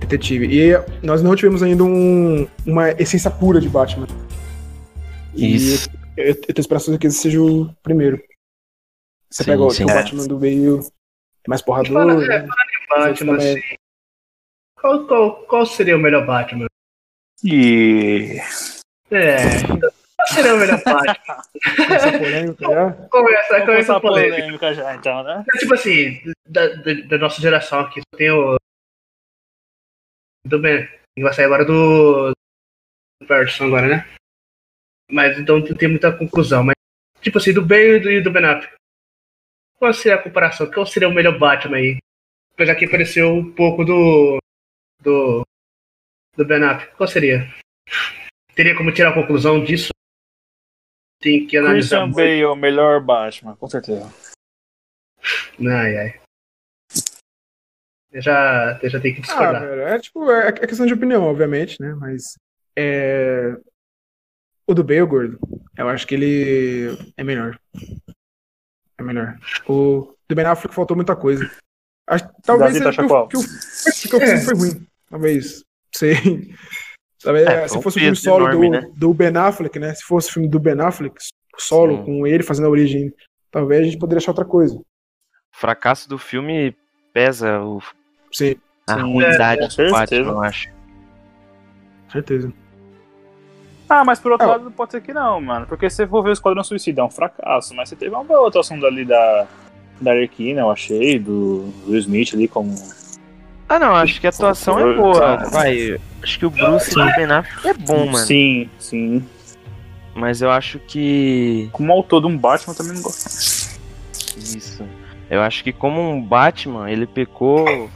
Detetive. 0.00 0.46
E 0.46 0.72
nós 1.04 1.22
não 1.22 1.34
tivemos 1.36 1.62
ainda 1.62 1.84
um- 1.84 2.46
uma 2.66 2.90
essência 2.92 3.30
pura 3.30 3.60
de 3.60 3.68
Batman. 3.68 4.06
E 5.34 5.56
Isso. 5.56 5.88
Eu, 6.16 6.26
eu 6.26 6.54
tô 6.54 6.60
esperando 6.60 6.98
que 6.98 7.06
esse 7.06 7.18
seja 7.18 7.40
o 7.40 7.72
primeiro. 7.82 8.20
Você 9.30 9.44
Sim, 9.44 9.50
pega 9.50 9.62
o, 9.62 9.70
sim. 9.70 9.84
o 9.84 9.90
É. 9.90 9.94
Batman 9.94 10.26
do 10.26 10.38
meio 10.38 10.80
é 10.80 11.48
mais 11.48 11.62
porrador, 11.62 11.92
Fala, 11.92 12.14
né? 12.16 12.36
é, 12.36 12.46
Batman, 12.98 13.36
assim. 13.36 13.60
Qual, 14.80 15.06
qual, 15.06 15.36
qual 15.46 15.66
seria 15.66 15.96
o 15.96 15.98
melhor 15.98 16.24
Batman? 16.26 16.66
E. 17.44 18.38
É. 19.10 19.36
Qual 19.66 20.26
seria 20.28 20.54
o 20.54 20.58
melhor 20.58 20.80
Batman? 20.82 21.94
Essa 21.94 22.18
polêmica 22.18 22.64
já. 22.64 22.92
Começa, 22.92 23.46
começa 23.48 23.66
começar 23.66 23.92
a 23.94 23.96
a 23.96 24.00
polêmica. 24.00 24.36
polêmica 24.36 24.74
já, 24.74 24.94
então, 24.96 25.22
né? 25.22 25.44
É, 25.54 25.58
Tipo 25.58 25.74
assim, 25.74 26.20
da, 26.48 26.66
da, 26.68 26.94
da 27.08 27.18
nossa 27.18 27.40
geração 27.40 27.80
aqui, 27.80 28.00
só 28.00 28.18
tem 28.18 28.30
o. 28.30 28.56
Do 30.44 30.58
Ben. 30.58 30.86
Que 31.16 31.22
vai 31.22 31.32
sair 31.32 31.44
agora 31.44 31.64
do. 31.64 32.30
Do 33.20 33.26
Patterson 33.26 33.66
agora, 33.66 33.88
né? 33.88 34.08
Mas 35.10 35.38
então 35.38 35.58
não 35.58 35.74
tem 35.74 35.88
muita 35.88 36.16
conclusão. 36.16 36.64
Mas, 36.64 36.74
tipo 37.20 37.38
assim, 37.38 37.52
do 37.52 37.64
Ben 37.64 37.96
e 37.96 38.00
do, 38.00 38.10
e 38.10 38.20
do 38.20 38.30
Ben 38.30 38.44
Affleck. 38.44 38.74
Qual 39.78 39.92
seria 39.94 40.18
a 40.18 40.22
comparação? 40.22 40.70
Qual 40.70 40.86
seria 40.86 41.08
o 41.08 41.14
melhor 41.14 41.38
Batman 41.38 41.76
aí? 41.76 41.98
Apesar 42.52 42.74
que 42.74 42.84
apareceu 42.84 43.32
um 43.32 43.52
pouco 43.52 43.84
do. 43.84 44.38
Do. 45.00 45.42
Do 46.36 46.44
Ben 46.44 46.62
Affleck. 46.62 46.94
Qual 46.96 47.08
seria? 47.08 47.48
Teria 48.54 48.76
como 48.76 48.92
tirar 48.92 49.10
a 49.10 49.14
conclusão 49.14 49.62
disso? 49.62 49.90
Tem 51.20 51.46
que 51.46 51.56
analisar 51.56 52.02
Christian 52.02 52.06
muito. 52.06 52.16
Bale, 52.16 52.44
o 52.44 52.54
melhor 52.54 53.00
Batman, 53.00 53.56
com 53.56 53.68
certeza. 53.68 54.12
Ai, 55.60 55.96
ai. 55.96 56.20
Eu 58.10 58.22
já, 58.22 58.78
eu 58.82 58.88
já 58.90 59.00
tenho 59.00 59.14
que 59.16 59.20
Ah, 59.20 59.24
discordar. 59.24 59.60
velho, 59.62 59.82
é 59.82 59.98
tipo, 59.98 60.30
é, 60.30 60.48
é 60.48 60.52
questão 60.52 60.86
de 60.86 60.94
opinião, 60.94 61.24
obviamente, 61.24 61.76
né? 61.80 61.94
Mas 61.94 62.34
é. 62.76 63.54
O 64.66 64.74
do 64.74 64.84
Bale, 64.84 65.04
gordo, 65.06 65.38
eu 65.76 65.88
acho 65.88 66.06
que 66.06 66.14
ele 66.14 66.96
é 67.16 67.24
melhor. 67.24 67.58
É 68.98 69.02
melhor. 69.02 69.38
O 69.68 70.14
do 70.28 70.34
Ben 70.34 70.44
Affleck 70.44 70.74
faltou 70.74 70.96
muita 70.96 71.16
coisa. 71.16 71.50
Acho, 72.06 72.28
talvez 72.42 72.72
seja 72.74 72.92
que, 72.92 73.00
o, 73.02 73.28
que, 73.28 73.36
o, 73.36 73.40
que 73.40 74.26
filme 74.26 74.40
foi 74.42 74.54
ruim. 74.54 74.86
Talvez. 75.08 75.62
Sei. 75.94 76.14
Talvez, 77.22 77.46
É, 77.48 77.62
se 77.66 77.68
foi 77.70 77.78
um 77.78 77.82
fosse 77.82 77.98
o 77.98 78.00
filme 78.00 78.16
solo 78.16 78.44
enorme, 78.48 78.66
do, 78.66 78.72
né? 78.72 78.92
do 78.96 79.12
Ben 79.14 79.36
Affleck, 79.36 79.78
né? 79.78 79.92
Se 79.94 80.04
fosse 80.04 80.30
o 80.30 80.32
filme 80.34 80.48
do 80.48 80.60
Ben 80.60 80.80
Affleck, 80.80 81.16
solo, 81.56 81.96
Sim. 81.98 82.04
com 82.04 82.26
ele 82.26 82.42
fazendo 82.44 82.66
a 82.66 82.70
origem, 82.70 83.12
talvez 83.50 83.80
a 83.80 83.84
gente 83.84 83.98
poderia 83.98 84.18
achar 84.18 84.30
outra 84.30 84.44
coisa. 84.44 84.76
O 84.76 84.84
fracasso 85.52 86.08
do 86.08 86.16
filme 86.16 86.76
pesa 87.12 87.60
o, 87.60 87.82
Sim, 88.32 88.56
a 88.86 88.94
Sim, 88.94 89.00
ruindade. 89.12 89.60
Batman, 89.90 90.16
eu 90.30 90.40
acho. 90.42 90.68
certeza. 92.12 92.52
Ah, 93.88 94.04
mas 94.04 94.18
por 94.20 94.32
outro 94.32 94.46
Ah. 94.46 94.50
lado 94.52 94.70
pode 94.70 94.92
ser 94.92 95.00
que 95.00 95.12
não, 95.14 95.40
mano. 95.40 95.66
Porque 95.66 95.88
se 95.88 95.96
você 95.96 96.06
for 96.06 96.22
ver 96.22 96.30
o 96.30 96.32
Esquadrão 96.32 96.62
Suicida, 96.62 97.00
é 97.00 97.04
um 97.04 97.10
fracasso. 97.10 97.74
Mas 97.74 97.88
você 97.88 97.96
teve 97.96 98.14
uma 98.14 98.22
boa 98.24 98.48
atuação 98.48 98.78
dali 98.78 99.04
da, 99.04 99.46
da 100.00 100.10
Arlequina, 100.10 100.60
eu 100.60 100.70
achei, 100.70 101.18
do 101.18 101.72
Will 101.86 101.98
Smith 102.00 102.34
ali 102.34 102.46
como. 102.48 102.74
Ah, 103.68 103.78
não, 103.78 103.94
acho 103.94 104.20
que 104.20 104.26
a 104.26 104.30
atuação 104.30 104.78
é 104.78 104.94
boa. 104.94 105.36
Vai, 105.50 105.98
acho 106.22 106.38
que 106.38 106.46
o 106.46 106.50
Bruce 106.50 106.90
do 106.90 107.04
Ben 107.16 107.24
Affleck 107.30 107.66
é 107.68 107.74
bom, 107.74 108.06
mano. 108.06 108.18
Sim, 108.18 108.68
sim. 108.78 109.24
Mas 110.14 110.42
eu 110.42 110.50
acho 110.50 110.78
que. 110.80 111.68
Como 111.72 111.92
autor 111.92 112.20
de 112.22 112.26
um 112.26 112.36
Batman, 112.36 112.72
eu 112.74 112.76
também 112.76 112.92
não 112.94 113.02
gosto. 113.02 113.78
Isso. 114.36 114.84
Eu 115.30 115.40
acho 115.42 115.62
que 115.62 115.72
como 115.72 116.00
um 116.00 116.22
Batman, 116.22 116.90
ele 116.90 117.06
pecou 117.06 117.88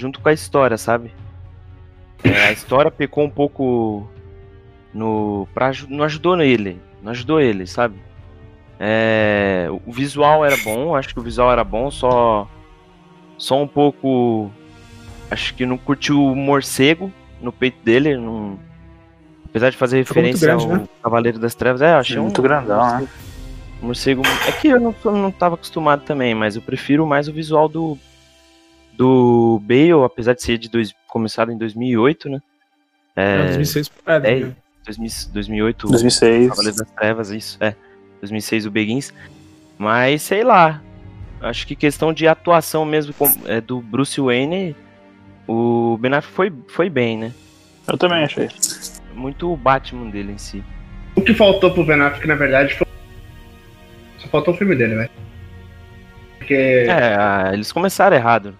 junto 0.00 0.20
com 0.20 0.28
a 0.28 0.32
história, 0.32 0.78
sabe? 0.78 1.12
É, 2.24 2.46
a 2.46 2.52
história 2.52 2.90
pecou 2.90 3.24
um 3.24 3.30
pouco 3.30 4.08
no. 4.94 5.46
Pra, 5.54 5.70
não 5.88 6.04
ajudou 6.04 6.40
ele. 6.40 6.80
Não 7.02 7.12
ajudou 7.12 7.40
ele, 7.40 7.66
sabe? 7.66 7.96
É, 8.78 9.68
o 9.86 9.92
visual 9.92 10.44
era 10.44 10.56
bom, 10.64 10.96
acho 10.96 11.12
que 11.12 11.20
o 11.20 11.22
visual 11.22 11.52
era 11.52 11.62
bom, 11.62 11.90
só. 11.90 12.48
Só 13.36 13.62
um 13.62 13.68
pouco. 13.68 14.50
Acho 15.30 15.54
que 15.54 15.64
não 15.64 15.78
curtiu 15.78 16.24
o 16.24 16.34
morcego 16.34 17.12
no 17.40 17.52
peito 17.52 17.78
dele. 17.84 18.16
Não, 18.16 18.58
apesar 19.44 19.70
de 19.70 19.76
fazer 19.76 19.98
referência 19.98 20.48
grande, 20.48 20.64
ao 20.64 20.78
né? 20.78 20.88
Cavaleiro 21.02 21.38
das 21.38 21.54
Trevas, 21.54 21.82
é, 21.82 21.92
eu 21.92 21.98
achei 21.98 22.18
um 22.18 22.24
Muito 22.24 22.42
grandão, 22.42 23.00
né? 23.00 23.08
morcego. 23.80 24.22
É 24.46 24.52
que 24.52 24.68
eu 24.68 24.80
não, 24.80 24.94
eu 25.04 25.12
não 25.12 25.30
tava 25.30 25.54
acostumado 25.54 26.02
também, 26.02 26.34
mas 26.34 26.56
eu 26.56 26.62
prefiro 26.62 27.06
mais 27.06 27.28
o 27.28 27.32
visual 27.32 27.68
do. 27.68 27.98
Do 29.00 29.58
Bale, 29.64 30.04
apesar 30.04 30.34
de 30.34 30.42
ser 30.42 30.58
de 30.58 30.68
dois, 30.68 30.94
começado 31.08 31.50
em 31.50 31.56
2008, 31.56 32.28
né? 32.28 32.38
É, 33.16 33.34
É, 33.34 33.44
2006. 33.46 33.90
É, 34.06 34.12
é, 34.14 34.52
2000 34.84 35.10
2008, 35.32 35.86
2006. 35.88 36.48
Cavaleiro 36.50 36.76
das 36.76 36.90
Trevas, 36.90 37.30
isso, 37.30 37.56
é. 37.60 37.74
2006 38.20 38.66
o 38.66 38.70
Begins. 38.70 39.14
Mas, 39.78 40.20
sei 40.20 40.44
lá, 40.44 40.82
acho 41.40 41.66
que 41.66 41.74
questão 41.74 42.12
de 42.12 42.28
atuação 42.28 42.84
mesmo 42.84 43.14
com- 43.14 43.32
é, 43.46 43.58
do 43.60 43.80
Bruce 43.80 44.20
Wayne, 44.20 44.76
o 45.48 45.96
Ben 45.98 46.12
Affleck 46.12 46.34
foi, 46.34 46.52
foi 46.68 46.90
bem, 46.90 47.16
né? 47.16 47.32
Eu 47.88 47.96
também 47.96 48.22
achei. 48.22 48.48
Muito 49.14 49.50
o 49.50 49.56
Batman 49.56 50.10
dele 50.10 50.32
em 50.32 50.38
si. 50.38 50.62
O 51.16 51.22
que 51.22 51.32
faltou 51.32 51.72
pro 51.72 51.84
Ben 51.86 52.00
Affleck, 52.02 52.28
na 52.28 52.34
verdade, 52.34 52.74
foi. 52.74 52.86
Só 54.18 54.28
faltou 54.28 54.52
o 54.52 54.56
filme 54.58 54.76
dele, 54.76 54.94
velho. 54.96 55.10
Porque. 56.38 56.54
É, 56.54 57.16
ah, 57.18 57.50
eles 57.54 57.72
começaram 57.72 58.14
errado. 58.14 58.56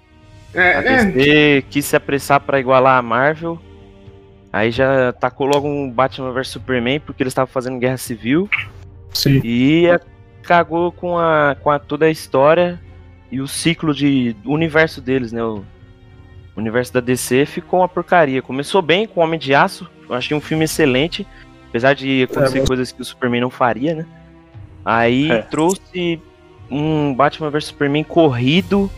É, 0.54 0.76
A 0.76 0.82
é, 0.82 1.04
DC 1.04 1.64
quis 1.70 1.84
se 1.84 1.96
apressar 1.96 2.40
pra 2.40 2.58
igualar 2.60 2.98
a 2.98 3.02
Marvel. 3.02 3.58
Aí 4.52 4.70
já 4.70 5.12
tacou 5.12 5.46
logo 5.46 5.68
um 5.68 5.88
Batman 5.90 6.32
vs 6.32 6.48
Superman, 6.48 6.98
porque 7.00 7.22
eles 7.22 7.30
estavam 7.30 7.52
fazendo 7.52 7.78
guerra 7.78 7.96
civil. 7.96 8.48
Sim. 9.12 9.40
E 9.44 9.86
cagou 10.42 10.90
com, 10.90 11.16
a, 11.18 11.56
com 11.60 11.70
a, 11.70 11.78
toda 11.78 12.06
a 12.06 12.10
história 12.10 12.80
e 13.30 13.40
o 13.40 13.46
ciclo 13.46 13.94
de 13.94 14.34
o 14.44 14.52
universo 14.52 15.00
deles, 15.00 15.30
né? 15.30 15.42
O, 15.42 15.58
o 16.56 16.60
universo 16.60 16.92
da 16.92 17.00
DC 17.00 17.46
ficou 17.46 17.80
uma 17.80 17.88
porcaria. 17.88 18.42
Começou 18.42 18.82
bem 18.82 19.06
com 19.06 19.20
Homem 19.20 19.38
de 19.38 19.54
Aço. 19.54 19.88
Eu 20.08 20.16
achei 20.16 20.36
um 20.36 20.40
filme 20.40 20.64
excelente. 20.64 21.24
Apesar 21.68 21.94
de 21.94 22.24
acontecer 22.24 22.58
mas- 22.58 22.68
coisas 22.68 22.90
que 22.90 23.00
o 23.00 23.04
Superman 23.04 23.42
não 23.42 23.50
faria, 23.50 23.94
né? 23.94 24.06
Aí 24.84 25.30
É. 25.30 25.42
trouxe 25.42 26.20
um 26.68 27.14
Batman 27.14 27.50
vs 27.50 27.66
Superman 27.66 28.02
corrido, 28.02 28.90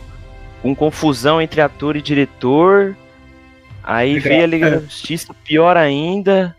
com 0.63 0.73
confusão 0.75 1.39
entre 1.39 1.61
ator 1.61 1.95
e 1.95 2.01
diretor. 2.01 2.95
Aí 3.83 4.13
Legal. 4.15 4.29
veio 4.29 4.43
a 4.43 4.47
Liga 4.47 4.71
da 4.71 4.79
Justiça, 4.79 5.35
pior 5.43 5.77
ainda. 5.77 6.55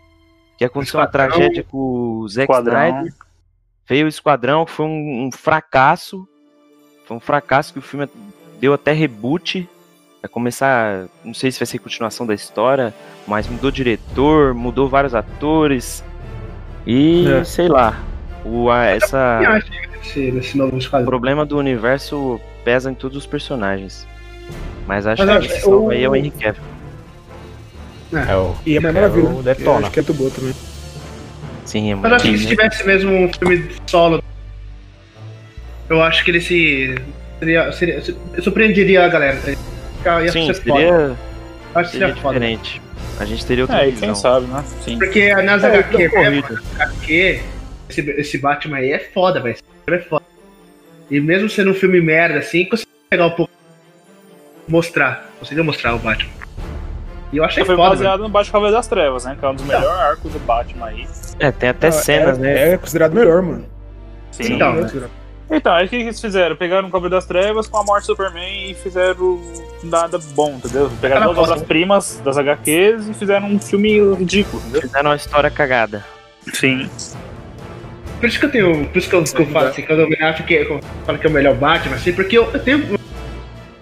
Que 0.57 0.63
aconteceu 0.63 0.99
uma 1.01 1.07
tragédia 1.07 1.65
com 1.69 1.77
o 2.21 2.29
Zack 2.29 2.49
Esquadrão. 2.49 2.87
Snyder. 2.89 3.13
Veio 3.87 4.05
o 4.05 4.09
Esquadrão, 4.09 4.63
que 4.65 4.71
foi 4.71 4.85
um, 4.85 5.25
um 5.25 5.31
fracasso. 5.31 6.25
Foi 7.05 7.17
um 7.17 7.19
fracasso 7.19 7.73
que 7.73 7.79
o 7.79 7.81
filme 7.81 8.07
deu 8.59 8.73
até 8.73 8.93
reboot. 8.93 9.67
Vai 10.21 10.29
começar. 10.29 11.07
Não 11.23 11.33
sei 11.33 11.51
se 11.51 11.59
vai 11.59 11.65
ser 11.65 11.79
continuação 11.79 12.25
da 12.25 12.33
história, 12.33 12.93
mas 13.27 13.47
mudou 13.47 13.69
diretor, 13.69 14.53
mudou 14.53 14.87
vários 14.87 15.13
atores. 15.13 16.03
E 16.87 17.27
É. 17.27 17.43
sei 17.43 17.67
lá. 17.67 17.99
O, 18.45 18.69
a- 18.69 18.85
essa, 18.85 19.39
o 21.01 21.05
problema 21.05 21.43
do 21.45 21.57
universo 21.57 22.39
pesa 22.65 22.91
em 22.91 22.95
todos 22.95 23.15
os 23.15 23.25
personagens. 23.25 24.05
Mas 24.87 25.07
acho 25.07 25.25
Mas 25.25 25.45
que 25.47 25.53
esse 25.53 25.61
salva 25.61 25.77
o- 25.77 25.89
aí 25.91 26.03
é 26.03 26.09
o 26.09 26.15
Henry 26.15 26.31
Cavill. 26.31 26.61
É 28.27 28.35
o. 28.35 28.55
E 28.65 28.75
é 28.75 28.79
uma 28.79 28.89
É, 28.89 28.91
maravilha. 28.91 29.29
o 29.29 29.43
Detona. 29.43 29.79
Acho 29.87 29.91
que 29.91 29.99
é 29.99 30.03
boa 30.03 30.29
também. 30.31 30.53
Sim, 31.65 31.91
é 31.91 31.95
Mas 31.95 32.09
eu 32.11 32.15
acho 32.17 32.25
que 32.31 32.37
se 32.37 32.47
tivesse 32.47 32.83
mesmo 32.85 33.11
um 33.11 33.31
filme 33.33 33.69
solo, 33.87 34.23
eu 35.89 36.01
acho 36.01 36.23
que 36.23 36.31
ele 36.31 36.41
se. 36.41 36.95
Seria, 37.39 37.71
seria, 37.71 38.01
se- 38.01 38.15
surpreenderia 38.41 39.05
a 39.05 39.07
galera. 39.07 39.37
tá? 40.03 40.19
Ia- 40.21 40.25
Ia 40.25 40.31
Sim, 40.31 40.53
ser 40.53 40.61
foda. 40.63 40.79
seria, 40.79 40.95
Acho 40.95 41.91
que 41.91 41.97
seria 41.97 42.07
seria 42.07 42.15
foda. 42.21 42.33
diferente. 42.39 42.81
A 43.19 43.25
gente 43.25 43.45
teria 43.45 43.63
outra 43.63 43.81
É, 43.83 43.85
visão. 43.89 43.99
quem 44.01 44.15
sabe, 44.15 44.45
né? 44.47 44.63
Sim. 44.83 44.99
Porque 44.99 45.33
nas 45.35 45.63
É, 45.63 45.67
HQ, 45.67 46.07
nas 46.07 46.61
HQ, 46.79 47.39
esse, 47.89 48.01
esse 48.11 48.37
Batman 48.37 48.77
aí 48.77 48.91
é 48.91 48.99
foda, 48.99 49.39
velho. 49.41 49.55
Esse 49.55 49.63
filme 49.85 49.99
é 50.01 50.03
foda. 50.03 50.25
E 51.09 51.19
mesmo 51.19 51.49
sendo 51.49 51.71
um 51.71 51.73
filme 51.73 52.01
merda, 52.01 52.39
assim, 52.39 52.65
conseguiu 52.65 52.93
pegar 53.09 53.27
um 53.27 53.31
pouco. 53.31 53.51
Mostrar. 54.67 55.29
Conseguiu 55.39 55.63
mostrar 55.63 55.93
o 55.95 55.99
Batman. 55.99 56.31
E 57.31 57.37
eu 57.37 57.43
achei 57.43 57.63
Foi 57.65 57.75
foda. 57.75 57.89
baseado 57.89 58.21
no 58.21 58.29
Batman 58.29 58.51
Cavaleiro 58.53 58.77
das 58.77 58.87
Trevas, 58.87 59.25
né? 59.25 59.35
Que 59.39 59.45
é 59.45 59.49
um 59.49 59.55
dos 59.55 59.65
melhores 59.65 59.87
arcos 59.99 60.31
do 60.31 60.39
Batman 60.39 60.87
aí. 60.87 61.07
É, 61.39 61.51
tem 61.51 61.69
até 61.69 61.87
Ah, 61.87 61.91
cenas, 61.91 62.37
é, 62.37 62.41
né? 62.41 62.73
É 62.73 62.77
considerado 62.77 63.13
melhor, 63.13 63.41
mano. 63.41 63.65
Sim. 64.31 64.53
Então, 64.53 64.69
É 64.69 64.73
né? 64.75 64.81
considerado. 64.81 65.11
Então, 65.51 65.73
aí 65.75 65.85
o 65.85 65.89
que 65.89 65.95
eles 65.97 66.19
fizeram? 66.19 66.55
Pegaram 66.55 66.87
o 66.87 66.91
Cavaleiro 66.91 67.15
das 67.15 67.25
Trevas 67.25 67.67
com 67.67 67.77
a 67.77 67.83
morte 67.83 68.03
do 68.03 68.07
Superman 68.07 68.71
e 68.71 68.73
fizeram 68.73 69.39
nada 69.83 70.17
bom, 70.33 70.53
entendeu? 70.57 70.89
Pegaram 70.99 71.35
todas 71.35 71.51
as 71.51 71.61
primas 71.61 72.19
das 72.25 72.35
HQs 72.37 73.09
e 73.09 73.13
fizeram 73.13 73.47
um 73.47 73.59
filme 73.59 73.99
ridículo, 74.15 74.59
entendeu? 74.63 74.81
Fizeram 74.81 75.09
uma 75.11 75.15
história 75.15 75.51
cagada. 75.51 76.03
Sim. 76.51 76.89
Por 78.25 78.29
isso 78.29 78.39
que 78.39 78.45
eu 78.45 78.51
tenho. 78.51 78.87
Por 78.87 78.97
isso 78.97 79.07
que 79.07 79.15
eu, 79.15 79.23
que 79.23 79.41
eu 79.43 79.45
falo 79.45 79.67
assim, 79.67 79.83
quando 79.83 79.99
eu 79.99 80.27
acho 80.27 80.43
que 80.45 80.53
eu 80.55 80.79
falo 81.05 81.19
que 81.19 81.27
é 81.27 81.29
o 81.29 81.33
melhor 81.33 81.53
Batman, 81.53 81.95
assim, 81.95 82.11
porque 82.11 82.35
eu, 82.35 82.51
eu 82.51 82.59
tenho 82.59 82.77
a 82.79 82.97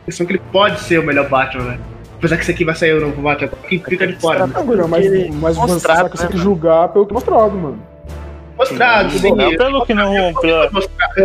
impressão 0.01 0.25
que 0.25 0.34
ele 0.34 0.41
pode 0.51 0.82
ser 0.82 0.99
o 0.99 1.03
melhor 1.03 1.29
Batman, 1.29 1.63
né? 1.63 1.79
Apesar 2.17 2.36
que 2.36 2.41
esse 2.41 2.51
aqui 2.51 2.65
vai 2.65 2.75
sair 2.75 2.91
o 2.91 2.99
novo 2.99 3.21
Batman, 3.21 3.47
que 3.69 3.79
fica 3.79 4.06
de 4.06 4.17
fora. 4.17 4.45
né? 4.45 4.53
Não, 4.53 4.65
Gurão, 4.65 4.89
mas, 4.89 5.06
mas 5.36 5.56
você 5.56 5.73
mostrado, 5.73 6.01
só 6.01 6.10
consegue 6.10 6.34
né, 6.34 6.39
mano? 6.39 6.43
julgar 6.43 6.89
pelo 6.89 7.06
que 7.06 7.13
é 7.13 7.15
mostrado, 7.15 7.51
mano. 7.56 7.88
Mostrado, 8.58 9.12
sim. 9.12 9.34
Não, 9.34 9.56
pelo 9.56 9.86
que 9.86 9.93
não. 9.93 10.32
O 10.32 10.36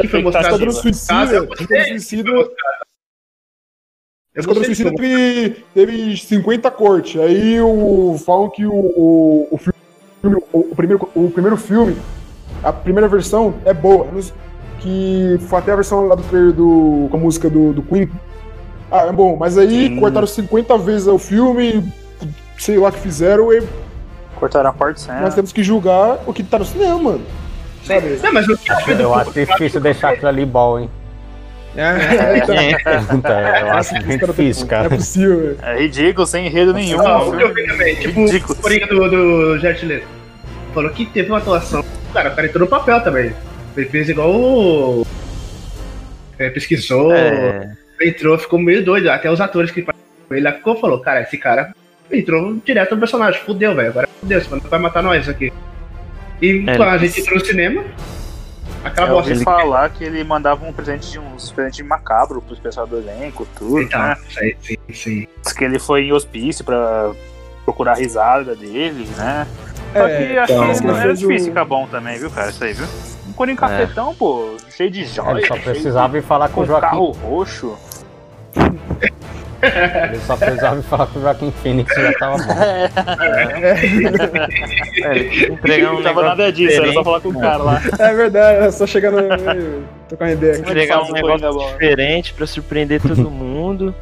que 0.01 0.07
foi 0.07 0.23
mostrado. 0.23 0.73
Suicida. 0.73 1.35
eu 1.35 1.43
Esquadrão 1.43 1.47
gostei, 1.49 1.87
Suicida. 1.89 2.31
Eu 2.31 2.55
Esquadrão 4.37 4.63
Suicida 4.65 4.95
teve, 4.95 5.65
teve 5.75 6.17
50 6.17 6.71
cortes. 6.71 7.21
Aí 7.21 7.61
o, 7.61 8.17
falam 8.25 8.49
que 8.49 8.65
o, 8.65 8.73
o, 8.73 9.49
o 9.51 9.59
filme, 9.59 10.41
o, 10.53 10.59
o 10.61 10.77
primeiro, 10.77 11.11
o 11.17 11.31
primeiro 11.33 11.57
filme, 11.57 11.97
a 12.63 12.73
primeira 12.73 13.09
versão 13.09 13.55
é 13.65 13.73
boa. 13.73 14.07
Que 14.81 15.37
foi 15.49 15.59
até 15.59 15.73
a 15.73 15.77
versão 15.77 16.07
lá 16.07 16.15
do 16.15 16.23
trailer 16.23 16.53
do, 16.53 17.09
com 17.11 17.17
a 17.17 17.21
música 17.21 17.51
do, 17.51 17.73
do 17.73 17.83
Queen. 17.83 18.09
Ah, 18.91 19.07
é 19.07 19.13
bom, 19.13 19.37
mas 19.37 19.59
aí 19.59 19.89
Sim. 19.89 20.01
cortaram 20.01 20.27
50 20.27 20.79
vezes 20.79 21.07
o 21.09 21.19
filme, 21.19 21.85
sei 22.57 22.79
lá 22.79 22.89
o 22.89 22.93
que 22.93 23.01
fizeram, 23.01 23.53
e 23.53 23.63
Cortaram 24.37 24.71
a 24.71 24.73
parte 24.73 25.01
cena. 25.01 25.21
nós 25.21 25.35
temos 25.35 25.53
que 25.53 25.63
julgar 25.65 26.21
o 26.27 26.33
que 26.33 26.45
tá 26.45 26.59
no 26.61 26.65
cinema, 26.65 26.97
mano. 26.99 27.21
Sabe? 27.85 28.19
Não, 28.23 28.33
mas 28.33 28.47
eu 28.49 28.57
Eu 28.99 29.15
acho 29.15 29.33
difícil 29.33 29.81
deixar 29.81 30.11
aquilo 30.11 30.29
ali 30.29 30.47
bom, 30.47 30.79
hein? 30.79 30.91
É, 31.77 32.39
então, 32.39 32.55
Então, 33.19 33.39
eu 33.41 33.73
acho 33.73 33.95
muito 34.07 34.27
difícil, 34.27 34.67
Não 34.67 34.77
é 34.77 34.83
cara. 34.83 34.91
possível, 34.91 35.39
velho. 35.39 35.59
É 35.63 35.81
ridículo, 35.81 36.27
sem 36.27 36.47
enredo 36.47 36.73
nenhum. 36.73 36.99
Não, 36.99 37.29
o 37.31 37.37
que 37.37 37.43
eu 37.43 37.53
vi 37.55 37.67
também, 37.67 37.95
tipo, 37.97 38.21
Ridículo. 38.21 38.55
o 38.59 38.63
Coringa 38.63 38.87
do, 38.87 39.09
do 39.11 39.59
Jared 39.59 39.85
Leto. 39.87 40.07
Falou 40.79 40.93
que 40.93 41.07
teve 41.07 41.29
uma 41.29 41.39
atuação. 41.39 41.85
Cara, 42.13 42.31
o 42.31 42.37
cara 42.37 42.47
entrou 42.47 42.61
no 42.65 42.71
papel 42.71 43.01
também. 43.03 43.35
Ele 43.77 43.89
fez 43.89 44.09
igual 44.09 44.31
o. 44.33 45.05
é, 46.39 46.49
pesquisou, 46.51 47.13
É, 47.13 47.77
entrou, 48.01 48.39
ficou 48.39 48.61
meio 48.61 48.85
doido. 48.85 49.11
Até 49.11 49.29
os 49.29 49.41
atores 49.41 49.73
que 49.73 49.85
ele 50.31 50.41
lá 50.41 50.53
ficou 50.53 50.77
falou, 50.77 51.01
cara, 51.01 51.23
esse 51.23 51.37
cara 51.37 51.75
entrou 52.13 52.55
direto 52.65 52.95
no 52.95 53.01
personagem, 53.01 53.41
fudeu, 53.41 53.75
velho. 53.75 53.89
Agora 53.89 54.09
fudeu, 54.21 54.39
esse 54.39 54.49
mano 54.49 54.63
vai 54.69 54.79
matar 54.79 55.03
nós 55.03 55.29
aqui. 55.29 55.53
E 56.41 56.65
É, 56.69 56.77
quando 56.77 56.91
a 56.91 56.95
ele- 56.95 57.09
gente 57.09 57.23
entrou 57.23 57.39
no 57.41 57.45
cinema, 57.45 57.85
aquela 58.85 59.09
Eu 59.09 59.15
ouvi 59.17 59.31
bosta. 59.31 59.45
falar 59.45 59.89
que 59.91 60.05
ele 60.05 60.23
mandava 60.23 60.65
um 60.65 60.73
presente 60.73 61.11
de 61.11 61.19
uns 61.19 61.51
presente 61.51 61.83
macabro 61.83 62.41
pros 62.41 62.61
pessoal 62.61 62.87
do 62.87 62.99
elenco, 62.99 63.49
tudo, 63.59 63.83
Então, 63.83 64.01
né? 64.01 64.17
aí, 64.37 64.57
sim, 64.63 64.77
sim. 64.95 65.27
Diz 65.43 65.53
que 65.53 65.65
ele 65.65 65.81
foi 65.81 66.03
em 66.05 66.13
hospício 66.13 66.65
pra 66.65 67.11
procurar 67.65 67.93
a 67.93 67.97
risada 67.97 68.55
dele, 68.55 69.09
né? 69.17 69.45
Só 69.93 70.07
É, 70.07 70.27
que 70.27 70.39
acho 70.39 70.53
então, 70.53 70.75
que 70.75 70.87
não 70.87 70.97
era 70.99 71.15
difícil 71.15 71.49
ficar 71.49 71.65
bom 71.65 71.87
também, 71.87 72.19
viu, 72.19 72.31
cara? 72.31 72.51
Isso 72.51 72.63
aí, 72.65 72.73
viu? 72.73 72.87
Um 73.29 73.33
Coringa 73.33 73.67
É. 73.67 73.69
cafetão, 73.69 74.15
pô, 74.15 74.57
cheio 74.71 74.91
de 74.91 75.05
joia. 75.05 75.39
Ele 75.39 75.47
só 75.47 75.57
precisava 75.57 76.19
ir 76.19 76.23
falar 76.23 76.49
com 76.51 76.63
o 76.63 76.67
Joaquim. 76.67 76.89
carro 76.89 77.11
roxo. 77.13 77.77
Ele 79.61 80.19
só 80.21 80.37
precisava 80.37 80.79
ir 80.79 80.83
falar 80.85 81.07
com 81.09 81.19
o 81.19 81.23
Joaquim 81.23 81.51
Phoenix 81.51 81.97
e 81.97 82.01
já 82.03 82.13
tava 82.15 82.37
bom. 82.37 82.53
é, 85.05 85.47
entregar 85.53 85.91
um 85.91 85.95
não 85.97 86.03
tava 86.03 86.23
negócio 86.23 86.29
nada 86.29 86.53
disso, 86.53 86.77
era 86.77 86.93
só 86.93 87.01
diferente, 87.01 87.05
falar 87.05 87.21
com 87.21 87.29
o 87.29 87.41
cara 87.41 87.57
lá. 87.63 87.81
É 87.99 88.15
verdade, 88.15 88.67
é 88.67 88.71
só 88.71 88.87
chegar 88.87 89.11
no. 89.11 89.23
Tô 90.09 90.17
com 90.17 90.25
uma 90.25 90.31
ideia 90.33 90.53
aqui. 90.55 90.63
entregar 90.63 91.03
um 91.03 91.13
negócio 91.13 91.73
diferente 91.73 92.33
pra 92.35 92.47
surpreender 92.47 93.01
todo 93.03 93.27
mundo. 93.31 93.95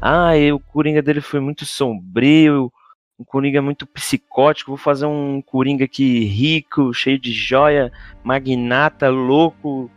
Ah, 0.00 0.36
e 0.36 0.52
o 0.52 0.58
Coringa 0.58 1.00
dele 1.00 1.20
foi 1.20 1.40
muito 1.40 1.64
sombrio, 1.64 2.70
um 3.18 3.24
Coringa 3.24 3.62
muito 3.62 3.86
psicótico, 3.86 4.72
vou 4.72 4.78
fazer 4.78 5.06
um 5.06 5.40
Coringa 5.40 5.84
aqui 5.84 6.24
rico, 6.24 6.92
cheio 6.92 7.18
de 7.18 7.32
joia, 7.32 7.92
magnata, 8.24 9.08
louco, 9.08 9.88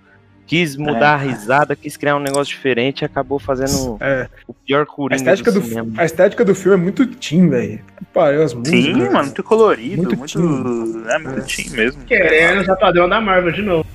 quis 0.45 0.75
mudar 0.77 1.13
a 1.13 1.17
risada, 1.17 1.75
quis 1.75 1.97
criar 1.97 2.15
um 2.15 2.19
negócio 2.19 2.53
diferente 2.55 3.01
e 3.01 3.05
acabou 3.05 3.39
fazendo 3.39 3.97
É, 3.99 4.29
o 4.47 4.53
pior 4.53 4.83
a 4.83 4.85
Coringa 4.85 5.17
estética, 5.33 5.51
do, 5.51 5.59
do, 5.59 5.65
cinema. 5.67 5.93
a 5.97 6.05
estética 6.05 6.45
do 6.45 6.53
filme 6.55 6.77
é 6.77 6.81
muito 6.81 7.05
teen, 7.07 7.49
velho. 7.49 7.79
Pariu 8.13 8.43
as 8.43 8.53
músicas. 8.53 8.81
Sim, 8.83 8.93
mano, 8.93 9.23
muito 9.25 9.43
colorido, 9.43 9.97
Muito 10.03 10.17
muito. 10.17 10.33
teen. 10.39 11.03
É, 11.09 11.17
muito 11.19 11.45
teen 11.47 11.69
mesmo. 11.71 12.03
Querendo 12.05 12.61
usar 12.61 12.75
padrão 12.75 13.09
da 13.09 13.19
Marvel 13.19 13.51
de 13.51 13.61
novo. 13.63 13.85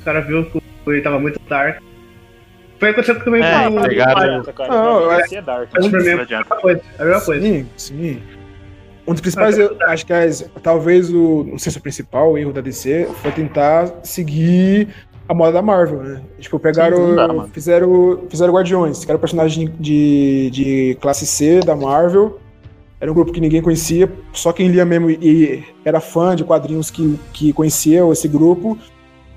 O 0.00 0.04
cara 0.04 0.20
viu 0.20 0.44
que 0.46 0.62
ele 0.86 1.02
tava 1.02 1.18
muito 1.18 1.38
dark. 1.48 1.82
Foi 2.78 2.88
acontecendo 2.88 3.22
também 3.22 3.42
É, 3.42 3.68
com 3.68 3.76
o 3.76 3.82
pegaram- 3.82 4.38
Nossa, 4.38 4.52
cara, 4.54 4.70
Não, 4.72 4.84
não, 4.84 5.00
eu 5.02 5.12
é 5.12 5.42
dark. 5.42 5.68
É 5.74 5.78
a 5.78 5.90
mesma 5.90 6.44
coisa. 6.56 6.80
É 6.98 7.02
a 7.02 7.04
mesma 7.04 7.20
coisa. 7.20 7.46
Sim, 7.46 7.66
sim. 7.76 8.22
Um 9.10 9.12
dos 9.12 9.20
principais, 9.20 9.58
eu 9.58 9.76
acho 9.86 10.06
que 10.06 10.12
as- 10.12 10.48
talvez 10.62 11.10
o, 11.12 11.44
não 11.44 11.58
sei 11.58 11.72
se 11.72 11.78
é 11.78 11.80
o 11.80 11.82
principal 11.82 12.38
erro 12.38 12.52
da 12.52 12.60
DC, 12.60 13.08
foi 13.22 13.32
tentar 13.32 13.92
seguir 14.04 14.88
a 15.28 15.34
moda 15.34 15.52
da 15.52 15.62
Marvel, 15.62 16.02
né? 16.02 16.22
Tipo, 16.38 16.58
pegaram. 16.58 16.96
Sim, 17.10 17.14
dá, 17.16 17.28
mano. 17.28 17.48
fizeram, 17.52 18.20
fizeram 18.28 18.52
Guardiões, 18.54 19.04
que 19.04 19.10
era 19.10 19.16
um 19.16 19.20
personagem 19.20 19.72
de, 19.78 20.50
de 20.52 20.98
classe 21.00 21.26
C 21.26 21.60
da 21.60 21.74
Marvel. 21.76 22.38
Era 23.00 23.10
um 23.10 23.14
grupo 23.14 23.32
que 23.32 23.40
ninguém 23.40 23.62
conhecia, 23.62 24.12
só 24.32 24.52
quem 24.52 24.68
lia 24.68 24.84
mesmo 24.84 25.10
e 25.10 25.64
era 25.84 26.00
fã 26.00 26.36
de 26.36 26.44
quadrinhos 26.44 26.90
que, 26.90 27.18
que 27.32 27.52
conhecia 27.52 28.02
esse 28.12 28.28
grupo. 28.28 28.76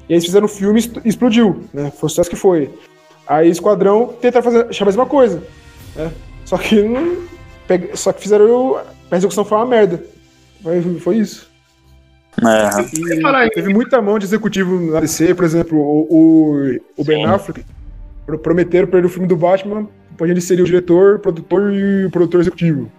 E 0.09 0.13
aí 0.13 0.15
eles 0.15 0.25
fizeram 0.25 0.45
o 0.45 0.49
filme 0.49 0.79
e 0.79 0.81
expl- 0.81 0.99
explodiu, 1.05 1.61
né? 1.73 1.89
Foi 1.97 2.07
o 2.07 2.09
sucesso 2.09 2.29
que 2.29 2.35
foi. 2.35 2.69
Aí 3.25 3.49
Esquadrão 3.49 4.13
tentaram 4.19 4.43
fazer 4.43 4.65
achar 4.69 4.83
a 4.83 4.87
mesma 4.87 5.05
coisa, 5.05 5.41
né? 5.95 6.11
Só 6.43 6.57
que 6.57 6.81
não. 6.81 7.23
Pega- 7.67 7.95
Só 7.95 8.11
que 8.13 8.21
fizeram. 8.21 8.77
A 9.11 9.17
execução 9.17 9.45
foi 9.45 9.57
uma 9.57 9.65
merda. 9.65 10.03
Foi, 10.61 10.81
foi 10.99 11.17
isso. 11.17 11.51
É. 12.41 12.81
E 13.17 13.21
falar 13.21 13.47
teve 13.49 13.71
muita 13.71 14.01
mão 14.01 14.17
de 14.17 14.25
executivo 14.25 14.91
na 14.91 14.99
DC, 14.99 15.35
por 15.35 15.45
exemplo, 15.45 15.77
o, 15.77 16.07
o, 16.09 16.79
o 16.97 17.03
Ben. 17.03 17.25
Affleck 17.25 17.63
pro- 18.25 18.39
prometeram 18.39 18.87
pra 18.87 18.97
ele 18.97 19.05
o 19.07 19.09
filme 19.09 19.27
do 19.27 19.35
Batman, 19.35 19.87
onde 20.19 20.31
ele 20.31 20.41
seria 20.41 20.63
o 20.63 20.65
diretor, 20.67 21.19
produtor 21.19 21.71
e 21.71 22.05
o 22.05 22.09
produtor 22.09 22.41
executivo. 22.41 22.91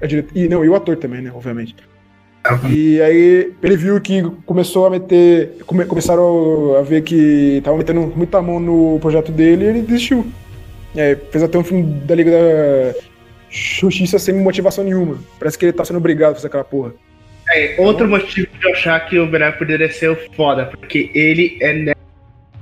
É, 0.00 0.08
E, 0.34 0.48
não, 0.48 0.64
e 0.64 0.68
o 0.68 0.74
ator 0.74 0.96
também, 0.96 1.20
né, 1.22 1.30
obviamente. 1.32 1.76
E 2.70 3.00
aí 3.02 3.52
ele 3.62 3.76
viu 3.76 4.00
que 4.00 4.22
começou 4.46 4.86
a 4.86 4.90
meter. 4.90 5.58
come- 5.66 5.84
começaram 5.84 6.74
a 6.78 6.82
ver 6.82 7.02
que 7.02 7.58
estavam 7.58 7.78
metendo 7.78 8.00
muita 8.16 8.40
mão 8.42 8.58
no 8.58 8.98
projeto 8.98 9.30
dele 9.30 9.64
e 9.64 9.68
ele 9.68 9.82
desistiu. 9.82 10.26
É, 10.96 11.14
fez 11.30 11.44
até 11.44 11.58
um 11.58 11.62
filme 11.62 11.84
da 12.00 12.14
Liga 12.14 12.30
da 12.32 12.94
Justiça 13.50 14.18
sem 14.18 14.34
motivação 14.34 14.84
nenhuma. 14.84 15.18
Parece 15.38 15.58
que 15.58 15.64
ele 15.66 15.72
tá 15.72 15.84
sendo 15.84 15.96
obrigado 15.96 16.32
a 16.32 16.34
fazer 16.36 16.46
aquela 16.46 16.64
porra. 16.64 16.92
É, 17.52 17.74
outro 17.78 18.08
motivo 18.08 18.46
de 18.58 18.64
eu 18.66 18.72
achar 18.72 19.00
que 19.06 19.18
o 19.18 19.26
Ben 19.26 19.42
Affleck 19.42 19.58
poderia 19.58 19.90
ser 19.90 20.10
o 20.10 20.16
foda, 20.34 20.66
porque 20.66 21.10
ele 21.14 21.58
é 21.60 21.72
nerd, 21.72 21.98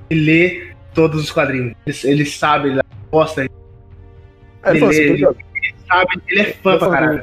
ele 0.09 0.21
lê 0.21 0.67
todos 0.95 1.23
os 1.23 1.31
quadrinhos. 1.31 1.75
Ele, 1.87 2.13
ele 2.13 2.25
sabe, 2.25 2.71
ele 2.71 2.81
gosta, 3.11 3.43
ele 3.43 3.51
Aí 4.63 4.73
ele 4.73 4.79
falou 4.81 4.91
assim, 4.91 5.01
Ele- 5.03 5.09
tô 5.09 5.15
ligado. 5.15 5.37
sabe, 5.87 6.23
ele 6.29 6.41
é 6.41 6.45
fã 6.53 6.73
Eu 6.73 6.79
pra 6.79 6.91
caralho. 6.91 7.23